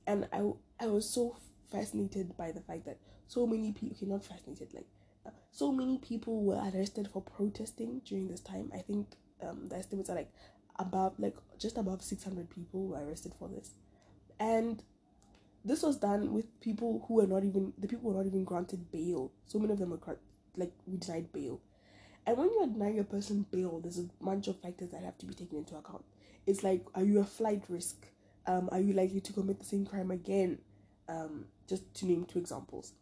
And 0.06 0.28
i 0.32 0.42
i 0.80 0.86
was 0.86 1.08
so 1.08 1.36
fascinated 1.70 2.36
by 2.36 2.52
the 2.52 2.60
fact 2.60 2.84
that 2.86 2.98
so 3.26 3.46
many 3.46 3.72
people 3.72 3.96
okay 3.96 4.06
not 4.06 4.24
fascinated 4.24 4.72
like 4.74 4.86
so 5.50 5.70
many 5.70 5.98
people 5.98 6.42
were 6.42 6.60
arrested 6.74 7.08
for 7.12 7.22
protesting 7.22 8.00
during 8.04 8.28
this 8.28 8.40
time 8.40 8.70
i 8.74 8.78
think 8.78 9.06
um 9.42 9.68
the 9.68 9.76
estimates 9.76 10.10
are 10.10 10.16
like 10.16 10.32
above 10.78 11.14
like 11.18 11.36
just 11.58 11.76
above 11.76 12.02
600 12.02 12.48
people 12.48 12.88
were 12.88 13.04
arrested 13.04 13.32
for 13.38 13.48
this 13.48 13.72
and 14.40 14.82
this 15.64 15.82
was 15.82 15.96
done 15.96 16.32
with 16.32 16.60
people 16.60 17.04
who 17.06 17.14
were 17.14 17.26
not 17.26 17.44
even 17.44 17.72
the 17.78 17.86
people 17.86 18.10
were 18.10 18.16
not 18.16 18.26
even 18.26 18.44
granted 18.44 18.90
bail 18.90 19.30
so 19.46 19.58
many 19.58 19.72
of 19.72 19.78
them 19.78 19.90
were 19.90 20.18
like 20.56 20.72
we 20.86 20.96
denied 20.96 21.32
bail 21.32 21.60
and 22.26 22.36
when 22.36 22.50
you're 22.52 22.66
denying 22.66 22.98
a 23.00 23.04
person 23.04 23.46
bail, 23.50 23.80
there's 23.80 23.98
a 23.98 24.08
bunch 24.20 24.46
of 24.48 24.60
factors 24.60 24.90
that 24.90 25.02
have 25.02 25.18
to 25.18 25.26
be 25.26 25.34
taken 25.34 25.58
into 25.58 25.76
account. 25.76 26.04
It's 26.46 26.62
like, 26.62 26.84
are 26.94 27.02
you 27.02 27.20
a 27.20 27.24
flight 27.24 27.64
risk? 27.68 28.06
Um, 28.46 28.68
are 28.72 28.80
you 28.80 28.92
likely 28.92 29.20
to 29.20 29.32
commit 29.32 29.58
the 29.58 29.64
same 29.64 29.86
crime 29.86 30.10
again? 30.10 30.58
Um, 31.08 31.46
just 31.68 31.92
to 31.94 32.06
name 32.06 32.24
two 32.24 32.38
examples. 32.38 32.92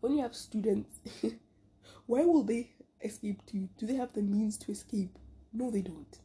When 0.00 0.14
you 0.14 0.22
have 0.22 0.34
students, 0.34 0.98
where 2.06 2.26
will 2.26 2.42
they 2.42 2.70
escape 3.02 3.44
to? 3.46 3.68
Do 3.78 3.86
they 3.86 3.96
have 3.96 4.12
the 4.12 4.22
means 4.22 4.56
to 4.58 4.72
escape? 4.72 5.18
No, 5.52 5.70
they 5.70 5.82
don't. 5.82 6.18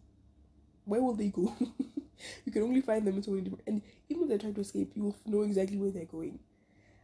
Where 0.85 1.01
will 1.01 1.15
they 1.15 1.29
go? 1.29 1.53
you 2.45 2.51
can 2.51 2.63
only 2.63 2.81
find 2.81 3.05
them 3.05 3.17
in 3.17 3.23
so 3.23 3.31
many 3.31 3.43
different. 3.43 3.67
And 3.67 3.81
even 4.09 4.23
if 4.23 4.29
they 4.29 4.37
try 4.37 4.51
to 4.51 4.61
escape, 4.61 4.91
you 4.95 5.03
will 5.03 5.15
know 5.25 5.41
exactly 5.41 5.77
where 5.77 5.91
they're 5.91 6.05
going. 6.05 6.39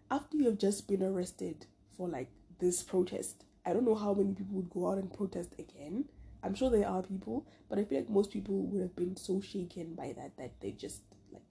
After 0.09 0.37
you 0.37 0.45
have 0.45 0.57
just 0.57 0.87
been 0.87 1.03
arrested 1.03 1.65
for 1.97 2.07
like 2.07 2.29
this 2.59 2.83
protest, 2.83 3.43
I 3.65 3.73
don't 3.73 3.85
know 3.85 3.95
how 3.95 4.13
many 4.13 4.33
people 4.33 4.55
would 4.55 4.69
go 4.69 4.89
out 4.91 4.97
and 4.97 5.13
protest 5.13 5.55
again. 5.59 6.05
I'm 6.43 6.55
sure 6.55 6.69
there 6.69 6.87
are 6.87 7.03
people, 7.03 7.45
but 7.69 7.79
I 7.79 7.83
feel 7.83 7.99
like 7.99 8.09
most 8.09 8.31
people 8.31 8.55
would 8.55 8.81
have 8.81 8.95
been 8.95 9.15
so 9.15 9.41
shaken 9.41 9.93
by 9.93 10.13
that 10.17 10.37
that 10.37 10.59
they 10.59 10.71
just 10.71 11.01
like 11.31 11.43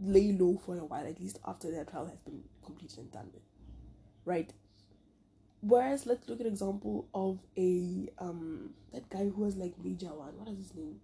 lay 0.00 0.32
low 0.32 0.60
for 0.64 0.76
a 0.76 0.84
while, 0.84 1.06
at 1.06 1.20
least 1.20 1.38
after 1.46 1.70
their 1.70 1.84
trial 1.84 2.06
has 2.06 2.18
been 2.20 2.42
completed 2.64 2.98
and 2.98 3.12
done 3.12 3.30
with. 3.32 3.42
Right? 4.24 4.52
Whereas 5.60 6.06
let's 6.06 6.28
look 6.28 6.40
at 6.40 6.46
example 6.46 7.08
of 7.14 7.38
a 7.56 8.08
um 8.18 8.70
that 8.92 9.08
guy 9.10 9.24
who 9.28 9.44
was 9.44 9.56
like 9.56 9.74
major 9.82 10.12
one. 10.14 10.36
What 10.38 10.48
is 10.48 10.58
his 10.58 10.74
name? 10.74 11.00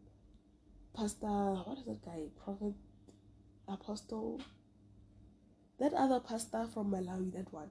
Pastor 0.95 1.27
what 1.27 1.79
is 1.79 1.85
that 1.85 2.05
guy? 2.05 2.25
Prophet 2.43 2.75
Apostle 3.69 4.41
that 5.79 5.95
other 5.95 6.21
pastor 6.21 6.67
from 6.73 6.91
Malawi, 6.91 7.33
that 7.33 7.51
one. 7.53 7.71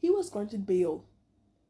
He 0.00 0.08
was 0.08 0.30
granted 0.30 0.66
bail 0.66 1.04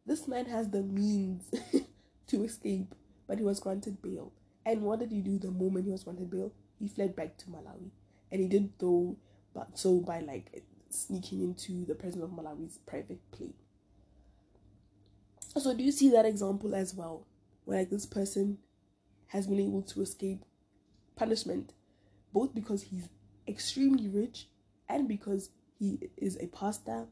this 0.05 0.27
man 0.27 0.47
has 0.47 0.71
the 0.71 0.83
means 0.83 1.51
to 2.27 2.45
escape, 2.45 2.95
but 3.29 3.39
he 3.39 3.45
was 3.45 3.61
granted 3.61 4.03
bail. 4.03 4.33
And 4.67 4.83
what 4.83 4.99
did 5.01 5.13
he 5.13 5.21
do 5.21 5.39
the 5.39 5.51
moment 5.51 5.85
he 5.87 5.93
was 5.93 6.05
granted 6.05 6.31
bail? 6.31 6.53
He 6.79 6.89
fled 6.89 7.15
back 7.15 7.37
to 7.39 7.47
Malawi. 7.47 7.91
And 8.31 8.41
he 8.41 8.49
did 8.49 8.73
though 8.79 9.17
but 9.55 9.79
so 9.79 10.01
by 10.01 10.21
like 10.21 10.65
sneaking 10.95 11.43
into 11.43 11.85
the 11.85 11.95
president 11.95 12.25
of 12.25 12.37
Malawi's 12.37 12.79
private 12.87 13.19
plane. 13.31 13.55
So 15.59 15.75
do 15.75 15.83
you 15.83 15.93
see 15.93 16.11
that 16.11 16.25
example 16.25 16.75
as 16.75 16.95
well? 16.95 17.27
Where 17.65 17.79
like 17.79 17.91
this 17.91 18.07
person 18.07 18.59
has 19.29 19.47
been 19.47 19.61
able 19.61 19.83
to 19.83 20.03
escape 20.03 20.45
punishment 21.17 21.73
both 22.33 22.55
because 22.55 22.83
he's 22.83 23.09
extremely 23.47 24.09
rich 24.09 24.49
and 24.89 25.07
because 25.07 25.51
he 25.79 25.99
is 26.17 26.39
a 26.41 26.47
pastor 26.47 27.07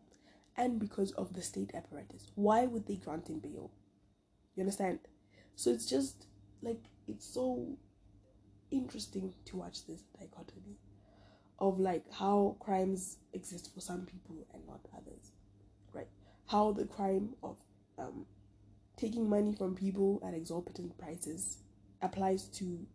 and 0.57 0.78
because 0.78 1.12
of 1.12 1.35
the 1.35 1.43
state 1.43 1.70
apparatus. 1.74 2.31
Why 2.35 2.66
would 2.66 2.87
they 2.87 2.97
grant 2.97 3.28
him 3.28 3.39
bail? 3.39 3.70
You 4.55 4.62
understand? 4.62 5.01
So 5.57 5.70
it's 5.70 5.87
just 5.87 6.26
like 6.62 6.81
it's 7.07 7.26
so 7.26 7.76
interesting 8.70 9.35
to 9.47 9.57
watch 9.57 9.87
this 9.87 10.03
dichotomy 10.18 10.76
of 11.61 11.79
like 11.79 12.05
how 12.13 12.57
crimes 12.61 13.19
exist 13.33 13.73
for 13.75 13.81
some 13.81 14.07
people 14.07 14.47
and 14.55 14.67
not 14.67 14.81
others, 14.97 15.33
right? 15.93 16.09
How 16.47 16.73
the 16.73 16.87
crime 16.87 17.35
of 17.43 17.57
um, 17.99 18.27
taking 18.97 19.29
money 19.29 19.53
from 19.53 19.75
people 19.75 20.21
at 20.27 20.35
exorbitant 20.35 20.97
prices 20.99 21.59
applies 22.03 22.45
to 22.45 22.87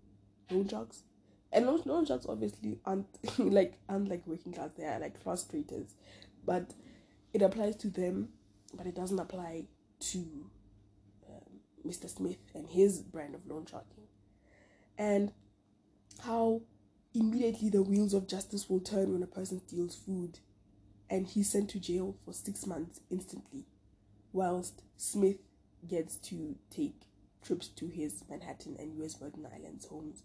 loan 0.50 0.68
sharks. 0.68 1.04
And 1.52 1.68
loan, 1.68 1.82
loan 1.86 2.06
sharks 2.06 2.26
obviously 2.28 2.80
aren't 2.86 3.08
like 3.40 3.78
aren't 3.88 4.10
like 4.10 4.26
working 4.26 4.54
class, 4.54 4.72
they 4.78 4.86
are 4.86 5.00
like 5.00 5.24
frustrators. 5.24 5.94
But 6.46 6.74
it 7.34 7.42
applies 7.42 7.76
to 7.78 7.90
them, 7.90 8.30
but 8.74 8.88
it 8.88 8.96
doesn't 8.96 9.20
apply 9.20 9.66
to 10.00 10.20
um, 11.30 11.60
Mr. 11.86 12.10
Smith 12.10 12.38
and 12.54 12.68
his 12.68 13.02
brand 13.02 13.36
of 13.36 13.46
loan 13.48 13.66
sharking. 13.66 14.04
And 14.98 15.32
how 16.24 16.62
immediately 17.16 17.70
the 17.70 17.82
wheels 17.82 18.14
of 18.14 18.28
justice 18.28 18.70
will 18.70 18.80
turn 18.80 19.14
when 19.14 19.24
a 19.24 19.28
person 19.28 19.60
steals 19.66 19.96
food 19.96 20.40
and 21.10 21.28
he's 21.28 21.50
sent 21.50 21.70
to 21.70 21.80
jail 21.80 22.16
for 22.26 22.34
six 22.34 22.66
months 22.66 23.00
instantly, 23.10 23.66
whilst 24.34 24.82
Smith 24.98 25.38
gets 25.88 26.16
to 26.18 26.56
take 26.70 27.02
trips 27.44 27.68
to 27.68 27.88
his 27.88 28.24
Manhattan 28.30 28.76
and 28.80 28.94
US 29.04 29.16
Virgin 29.16 29.48
Islands 29.54 29.86
homes 29.86 30.24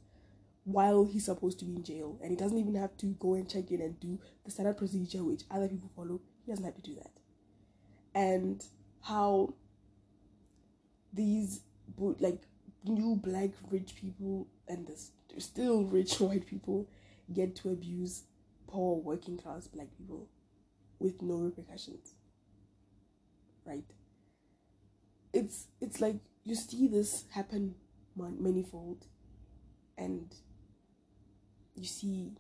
while 0.64 1.05
he's 1.05 1.24
supposed 1.24 1.59
to 1.59 1.64
be 1.64 1.76
in 1.76 1.82
jail 1.82 2.18
and 2.22 2.30
he 2.30 2.36
doesn't 2.36 2.59
even 2.59 2.74
have 2.74 2.97
to 2.99 3.07
go 3.18 3.34
and 3.34 3.49
check 3.49 3.70
in 3.70 3.80
and 3.80 3.99
do 4.01 4.18
the 4.45 4.51
standard 4.51 4.76
procedure 4.76 5.22
which 5.22 5.43
other 5.51 5.68
people 5.68 5.91
follow. 5.95 6.20
He 6.45 6.53
doesn't 6.53 6.64
have 6.64 6.76
to 6.76 6.82
do 6.82 6.95
that. 6.97 7.12
And 8.14 8.64
how 9.03 9.55
these 11.12 11.61
like 11.99 12.41
new 12.84 13.16
black 13.16 13.51
rich 13.70 13.95
people 13.95 14.47
and 14.68 14.86
the 14.86 14.97
still 15.39 15.85
rich 15.85 16.20
white 16.20 16.47
people 16.47 16.89
get 17.33 17.55
to 17.57 17.70
abuse 17.70 18.24
poor 18.66 18.97
working 18.97 19.37
class 19.37 19.66
black 19.66 19.89
people 19.97 20.28
with 20.99 21.22
no 21.22 21.37
repercussions 21.37 22.14
right? 23.64 23.85
It's 25.33 25.68
it's 25.81 26.01
like 26.01 26.16
you 26.45 26.55
see 26.55 26.89
this 26.89 27.24
happen 27.33 27.74
manifold 28.16 29.07
and 29.97 30.35
you 31.74 31.87
see 31.87 32.33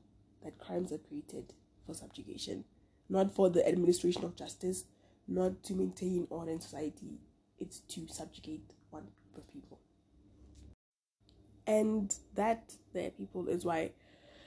that 0.42 0.58
crimes 0.58 0.92
are 0.92 0.98
created 0.98 1.54
for 1.86 1.94
subjugation 1.94 2.64
not 3.08 3.34
for 3.34 3.48
the 3.48 3.66
administration 3.66 4.24
of 4.24 4.36
justice 4.36 4.84
not 5.26 5.62
to 5.62 5.74
maintain 5.74 6.26
order 6.30 6.50
in 6.50 6.60
society. 6.60 7.20
It's 7.58 7.80
to 7.80 8.06
subjugate 8.08 8.72
one 8.90 9.06
group 9.32 9.46
of 9.46 9.52
people 9.52 9.79
and 11.70 12.14
that 12.34 12.72
there 12.92 13.10
people 13.10 13.48
is 13.48 13.64
why. 13.64 13.90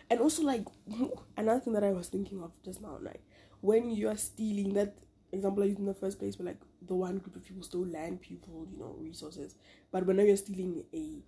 And 0.10 0.20
also 0.20 0.44
like 0.44 0.66
another 1.38 1.60
thing 1.60 1.74
that 1.74 1.84
i 1.84 1.92
was 1.92 2.08
thinking 2.08 2.44
of 2.44 2.52
just 2.64 2.82
now 2.82 2.98
like 3.02 3.22
when 3.62 3.90
you 3.90 4.10
are 4.10 4.18
stealing 4.18 4.74
that 4.74 4.96
example 5.32 5.64
I 5.64 5.68
used 5.68 5.80
in 5.80 5.86
the 5.86 5.94
first 5.96 6.20
place 6.20 6.38
where 6.38 6.46
like 6.48 6.62
the 6.88 6.94
one 6.94 7.18
group 7.18 7.36
of 7.36 7.44
people 7.46 7.64
stole 7.64 7.88
land 7.88 8.22
people 8.22 8.68
you 8.72 8.78
know 8.80 8.96
resources. 9.00 9.56
But 9.92 10.06
whenever 10.06 10.28
you're 10.28 10.38
stealing 10.38 10.84
a 10.94 11.24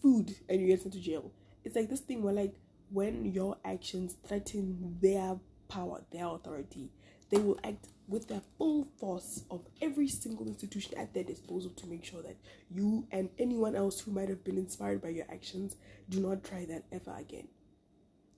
food 0.00 0.34
and 0.48 0.60
you 0.60 0.66
get 0.66 0.82
sent 0.82 0.94
to 0.94 1.00
jail 1.00 1.30
it's 1.64 1.76
like 1.76 1.88
this 1.88 2.00
thing 2.00 2.22
where 2.22 2.34
like 2.34 2.54
when 2.90 3.24
your 3.24 3.56
actions 3.64 4.16
threaten 4.26 4.98
their 5.00 5.38
power 5.68 6.02
their 6.10 6.26
authority 6.26 6.90
they 7.30 7.38
will 7.38 7.58
act 7.64 7.88
with 8.08 8.28
the 8.28 8.42
full 8.58 8.88
force 8.98 9.44
of 9.50 9.66
every 9.80 10.08
single 10.08 10.46
institution 10.46 10.98
at 10.98 11.14
their 11.14 11.24
disposal 11.24 11.70
to 11.70 11.86
make 11.86 12.04
sure 12.04 12.22
that 12.22 12.36
you 12.70 13.06
and 13.10 13.30
anyone 13.38 13.76
else 13.76 14.00
who 14.00 14.10
might 14.10 14.28
have 14.28 14.44
been 14.44 14.58
inspired 14.58 15.00
by 15.00 15.08
your 15.08 15.26
actions 15.30 15.76
do 16.08 16.20
not 16.20 16.44
try 16.44 16.64
that 16.64 16.84
ever 16.92 17.14
again. 17.18 17.48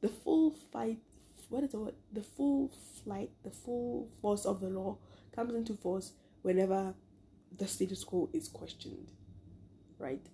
The 0.00 0.08
full 0.08 0.54
fight, 0.72 0.98
what 1.48 1.64
is 1.64 1.70
the 1.70 1.80
word? 1.80 1.94
The 2.12 2.22
full 2.22 2.70
flight, 3.02 3.30
the 3.42 3.50
full 3.50 4.10
force 4.20 4.44
of 4.44 4.60
the 4.60 4.68
law 4.68 4.98
comes 5.34 5.54
into 5.54 5.74
force 5.74 6.12
whenever 6.42 6.94
the 7.56 7.66
status 7.66 8.04
quo 8.04 8.28
is 8.32 8.48
questioned, 8.48 9.10
right? 9.98 10.24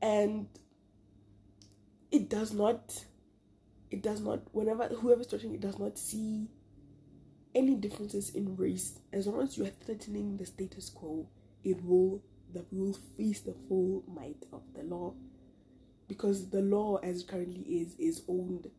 And 0.00 0.48
it 2.10 2.30
does 2.30 2.52
not, 2.52 3.04
it 3.90 4.02
does 4.02 4.20
not, 4.20 4.42
whenever 4.52 4.88
whoever's 4.88 5.26
touching 5.26 5.54
it 5.54 5.60
does 5.60 5.78
not 5.78 5.98
see 5.98 6.48
any 7.58 7.74
differences 7.74 8.30
in 8.30 8.56
race, 8.56 9.00
as 9.12 9.26
long 9.26 9.42
as 9.42 9.58
you 9.58 9.64
are 9.64 9.72
threatening 9.84 10.36
the 10.36 10.46
status 10.46 10.88
quo, 10.88 11.26
it 11.64 11.84
will 11.84 12.22
that 12.54 12.72
will 12.72 12.96
face 13.16 13.40
the 13.40 13.54
full 13.68 14.04
might 14.06 14.46
of 14.52 14.62
the 14.74 14.82
law. 14.82 15.12
Because 16.06 16.48
the 16.48 16.62
law 16.62 16.96
as 17.02 17.20
it 17.22 17.28
currently 17.28 17.62
is 17.62 17.94
is 17.98 18.22
owned 18.28 18.70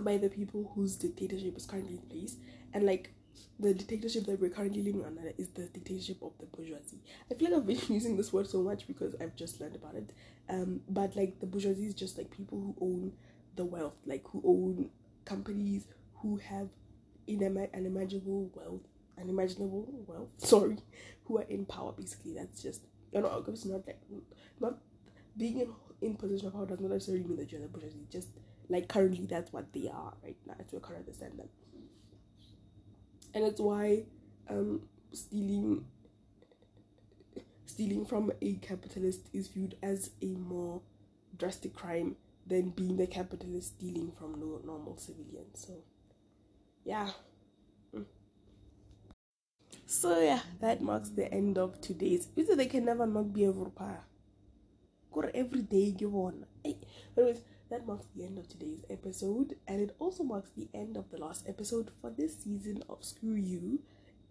by 0.00 0.18
the 0.18 0.28
people 0.28 0.70
whose 0.74 0.96
dictatorship 0.96 1.56
is 1.56 1.66
currently 1.66 1.94
in 1.94 2.02
place. 2.02 2.36
And 2.72 2.84
like 2.84 3.12
the 3.58 3.74
dictatorship 3.74 4.26
that 4.26 4.40
we're 4.40 4.50
currently 4.50 4.82
living 4.82 5.04
under 5.04 5.32
is 5.38 5.48
the 5.48 5.62
dictatorship 5.62 6.18
of 6.22 6.32
the 6.38 6.46
bourgeoisie. 6.46 7.00
I 7.30 7.34
feel 7.34 7.50
like 7.50 7.60
I've 7.60 7.66
been 7.66 7.80
using 7.94 8.16
this 8.16 8.32
word 8.32 8.46
so 8.48 8.62
much 8.62 8.86
because 8.86 9.14
I've 9.20 9.34
just 9.34 9.60
learned 9.60 9.76
about 9.76 9.94
it. 9.94 10.12
Um, 10.48 10.80
but 10.88 11.16
like 11.16 11.40
the 11.40 11.46
bourgeoisie 11.46 11.86
is 11.86 11.94
just 11.94 12.18
like 12.18 12.30
people 12.30 12.58
who 12.58 12.76
own 12.84 13.12
the 13.56 13.64
wealth, 13.64 13.96
like 14.06 14.26
who 14.28 14.42
own 14.44 14.90
companies, 15.24 15.86
who 16.22 16.36
have 16.36 16.68
unimaginable 17.28 18.50
wealth, 18.54 18.82
unimaginable 19.20 19.86
wealth. 20.06 20.28
Sorry, 20.38 20.78
who 21.24 21.38
are 21.38 21.42
in 21.48 21.66
power. 21.66 21.92
Basically, 21.92 22.34
that's 22.34 22.62
just 22.62 22.82
you 23.12 23.20
know, 23.20 23.44
it's 23.48 23.64
not 23.64 23.86
like 23.86 24.00
not 24.60 24.78
being 25.36 25.60
in 25.60 25.72
in 26.00 26.16
position 26.16 26.46
of 26.48 26.52
power 26.54 26.66
does 26.66 26.80
not 26.80 26.90
necessarily 26.90 27.24
mean 27.24 27.38
that 27.38 27.50
you're 27.50 27.60
the 27.60 27.68
bourgeoisie. 27.68 28.06
Just 28.10 28.28
like 28.68 28.88
currently, 28.88 29.26
that's 29.26 29.52
what 29.52 29.72
they 29.72 29.88
are 29.88 30.14
right 30.22 30.36
now. 30.46 30.54
As 30.58 30.72
we 30.72 30.80
can 30.80 30.96
understand 30.96 31.38
them, 31.38 31.48
and 33.34 33.44
it's 33.44 33.60
why 33.60 34.04
um 34.48 34.82
stealing 35.12 35.84
stealing 37.66 38.04
from 38.04 38.32
a 38.42 38.54
capitalist 38.54 39.28
is 39.32 39.48
viewed 39.48 39.76
as 39.82 40.10
a 40.22 40.34
more 40.34 40.80
drastic 41.36 41.74
crime 41.74 42.16
than 42.46 42.70
being 42.70 42.96
the 42.96 43.06
capitalist 43.06 43.76
stealing 43.76 44.10
from 44.18 44.40
no 44.40 44.60
normal 44.64 44.96
civilians. 44.96 45.66
So 45.66 45.74
yeah. 46.88 47.10
Mm. 47.94 48.06
So 49.84 50.18
yeah, 50.18 50.40
that 50.60 50.80
marks 50.80 51.10
the 51.10 51.30
end 51.32 51.58
of 51.58 51.82
today's. 51.82 52.24
Because 52.24 52.56
they 52.56 52.64
can 52.64 52.86
never 52.86 53.06
not 53.06 53.34
be 53.34 53.44
a. 53.44 53.52
Got 55.12 55.30
every 55.34 55.62
day 55.62 55.94
you 55.98 56.08
want. 56.08 56.46
Anyways, 56.64 57.42
that 57.70 57.86
marks 57.86 58.06
the 58.16 58.24
end 58.24 58.38
of 58.38 58.48
today's 58.48 58.84
episode, 58.88 59.56
and 59.66 59.82
it 59.82 59.94
also 59.98 60.24
marks 60.24 60.50
the 60.56 60.68
end 60.72 60.96
of 60.96 61.10
the 61.10 61.18
last 61.18 61.46
episode 61.46 61.90
for 62.00 62.10
this 62.10 62.38
season 62.42 62.82
of 62.88 63.04
Screw 63.04 63.34
You. 63.34 63.80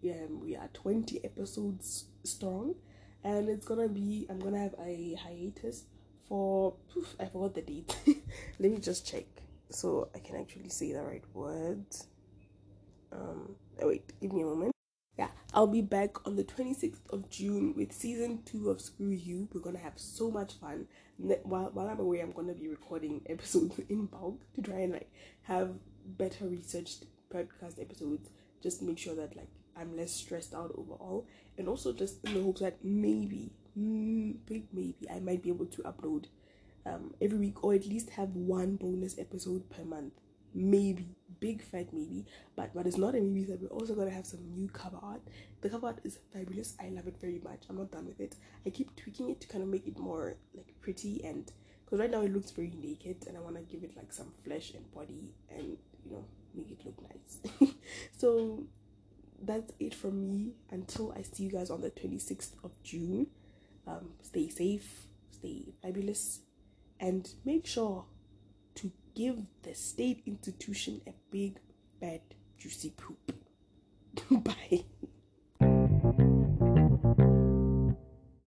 Um, 0.04 0.40
we 0.40 0.56
are 0.56 0.68
20 0.72 1.24
episodes 1.24 2.06
strong, 2.24 2.74
and 3.22 3.48
it's 3.48 3.66
gonna 3.66 3.88
be. 3.88 4.26
I'm 4.28 4.40
gonna 4.40 4.58
have 4.58 4.74
a 4.84 5.14
hiatus 5.14 5.84
for. 6.28 6.74
Poof, 6.92 7.14
I 7.20 7.26
forgot 7.26 7.54
the 7.54 7.62
date. 7.62 7.96
Let 8.58 8.72
me 8.72 8.78
just 8.78 9.06
check 9.06 9.26
so 9.70 10.08
I 10.12 10.18
can 10.18 10.34
actually 10.34 10.70
say 10.70 10.92
the 10.92 11.02
right 11.02 11.24
words 11.34 12.08
um 13.12 13.54
oh 13.82 13.88
wait 13.88 14.12
give 14.20 14.32
me 14.32 14.42
a 14.42 14.46
moment. 14.46 14.72
Yeah 15.16 15.28
i'll 15.52 15.66
be 15.66 15.82
back 15.82 16.26
on 16.26 16.36
the 16.36 16.44
26th 16.44 17.00
of 17.10 17.28
june 17.30 17.74
with 17.76 17.92
season 17.92 18.42
two 18.44 18.70
of 18.70 18.80
screw 18.80 19.10
you. 19.10 19.48
We're 19.52 19.60
gonna 19.60 19.78
have 19.78 19.94
so 19.98 20.30
much 20.30 20.54
fun. 20.54 20.86
While, 21.18 21.70
while 21.72 21.88
i'm 21.88 22.00
away 22.00 22.20
i'm 22.20 22.32
gonna 22.32 22.54
be 22.54 22.68
recording 22.68 23.22
episodes 23.28 23.80
in 23.88 24.06
bulk 24.06 24.40
to 24.54 24.62
try 24.62 24.80
and 24.80 24.92
like 24.92 25.10
have 25.42 25.70
better 26.06 26.46
researched 26.46 27.04
podcast 27.32 27.80
episodes. 27.80 28.30
Just 28.62 28.82
make 28.82 28.98
sure 28.98 29.14
that 29.14 29.36
like 29.36 29.48
i'm 29.76 29.96
less 29.96 30.12
stressed 30.12 30.54
out 30.54 30.72
overall. 30.76 31.26
And 31.56 31.68
also 31.68 31.92
just 31.92 32.24
in 32.24 32.34
the 32.34 32.42
hopes 32.42 32.60
that 32.60 32.84
maybe 32.84 33.50
mm, 33.78 34.36
big 34.46 34.64
maybe 34.72 35.06
i 35.10 35.18
might 35.20 35.42
be 35.42 35.48
able 35.50 35.66
to 35.66 35.82
upload 35.82 36.26
um, 36.86 37.14
every 37.20 37.38
week 37.38 37.62
or 37.64 37.74
at 37.74 37.86
least 37.86 38.10
have 38.10 38.30
one 38.34 38.76
bonus 38.76 39.18
episode 39.18 39.68
per 39.70 39.84
month 39.84 40.12
maybe 40.58 41.06
big 41.40 41.62
fat 41.62 41.86
maybe 41.92 42.26
but 42.56 42.74
what 42.74 42.86
is 42.86 42.98
not 42.98 43.14
a 43.14 43.20
maybe 43.20 43.42
is 43.42 43.48
that 43.48 43.62
we're 43.62 43.68
also 43.68 43.94
gonna 43.94 44.10
have 44.10 44.26
some 44.26 44.40
new 44.54 44.68
cover 44.68 44.98
art. 45.02 45.22
The 45.60 45.70
cover 45.70 45.86
art 45.86 46.00
is 46.04 46.18
fabulous. 46.32 46.74
I 46.80 46.88
love 46.88 47.06
it 47.06 47.16
very 47.20 47.40
much. 47.44 47.62
I'm 47.68 47.76
not 47.76 47.90
done 47.92 48.06
with 48.06 48.20
it. 48.20 48.34
I 48.66 48.70
keep 48.70 48.94
tweaking 48.96 49.30
it 49.30 49.40
to 49.40 49.48
kind 49.48 49.62
of 49.62 49.68
make 49.68 49.86
it 49.86 49.98
more 49.98 50.36
like 50.54 50.74
pretty 50.80 51.24
and 51.24 51.50
because 51.84 52.00
right 52.00 52.10
now 52.10 52.22
it 52.22 52.32
looks 52.32 52.50
very 52.50 52.72
naked 52.82 53.24
and 53.26 53.36
i 53.36 53.40
want 53.40 53.56
to 53.56 53.62
give 53.62 53.82
it 53.82 53.96
like 53.96 54.12
some 54.12 54.30
flesh 54.44 54.72
and 54.74 54.92
body 54.92 55.32
and 55.48 55.78
you 56.04 56.10
know 56.10 56.24
make 56.54 56.70
it 56.70 56.84
look 56.84 56.96
nice. 57.02 57.72
So 58.16 58.64
that's 59.40 59.72
it 59.78 59.94
from 59.94 60.20
me 60.20 60.54
until 60.70 61.12
i 61.16 61.22
see 61.22 61.44
you 61.44 61.50
guys 61.50 61.70
on 61.70 61.80
the 61.80 61.90
26th 61.90 62.52
of 62.64 62.72
june. 62.82 63.28
Um, 63.86 64.10
stay 64.22 64.48
safe 64.48 65.06
stay 65.30 65.72
fabulous 65.82 66.40
and 67.00 67.28
make 67.44 67.66
sure 67.66 68.04
give 69.18 69.42
the 69.62 69.74
state 69.74 70.22
institution 70.26 71.00
a 71.08 71.12
big, 71.32 71.58
bad, 72.00 72.20
juicy 72.56 72.90
poop. 72.90 73.32
Bye. 74.44 74.84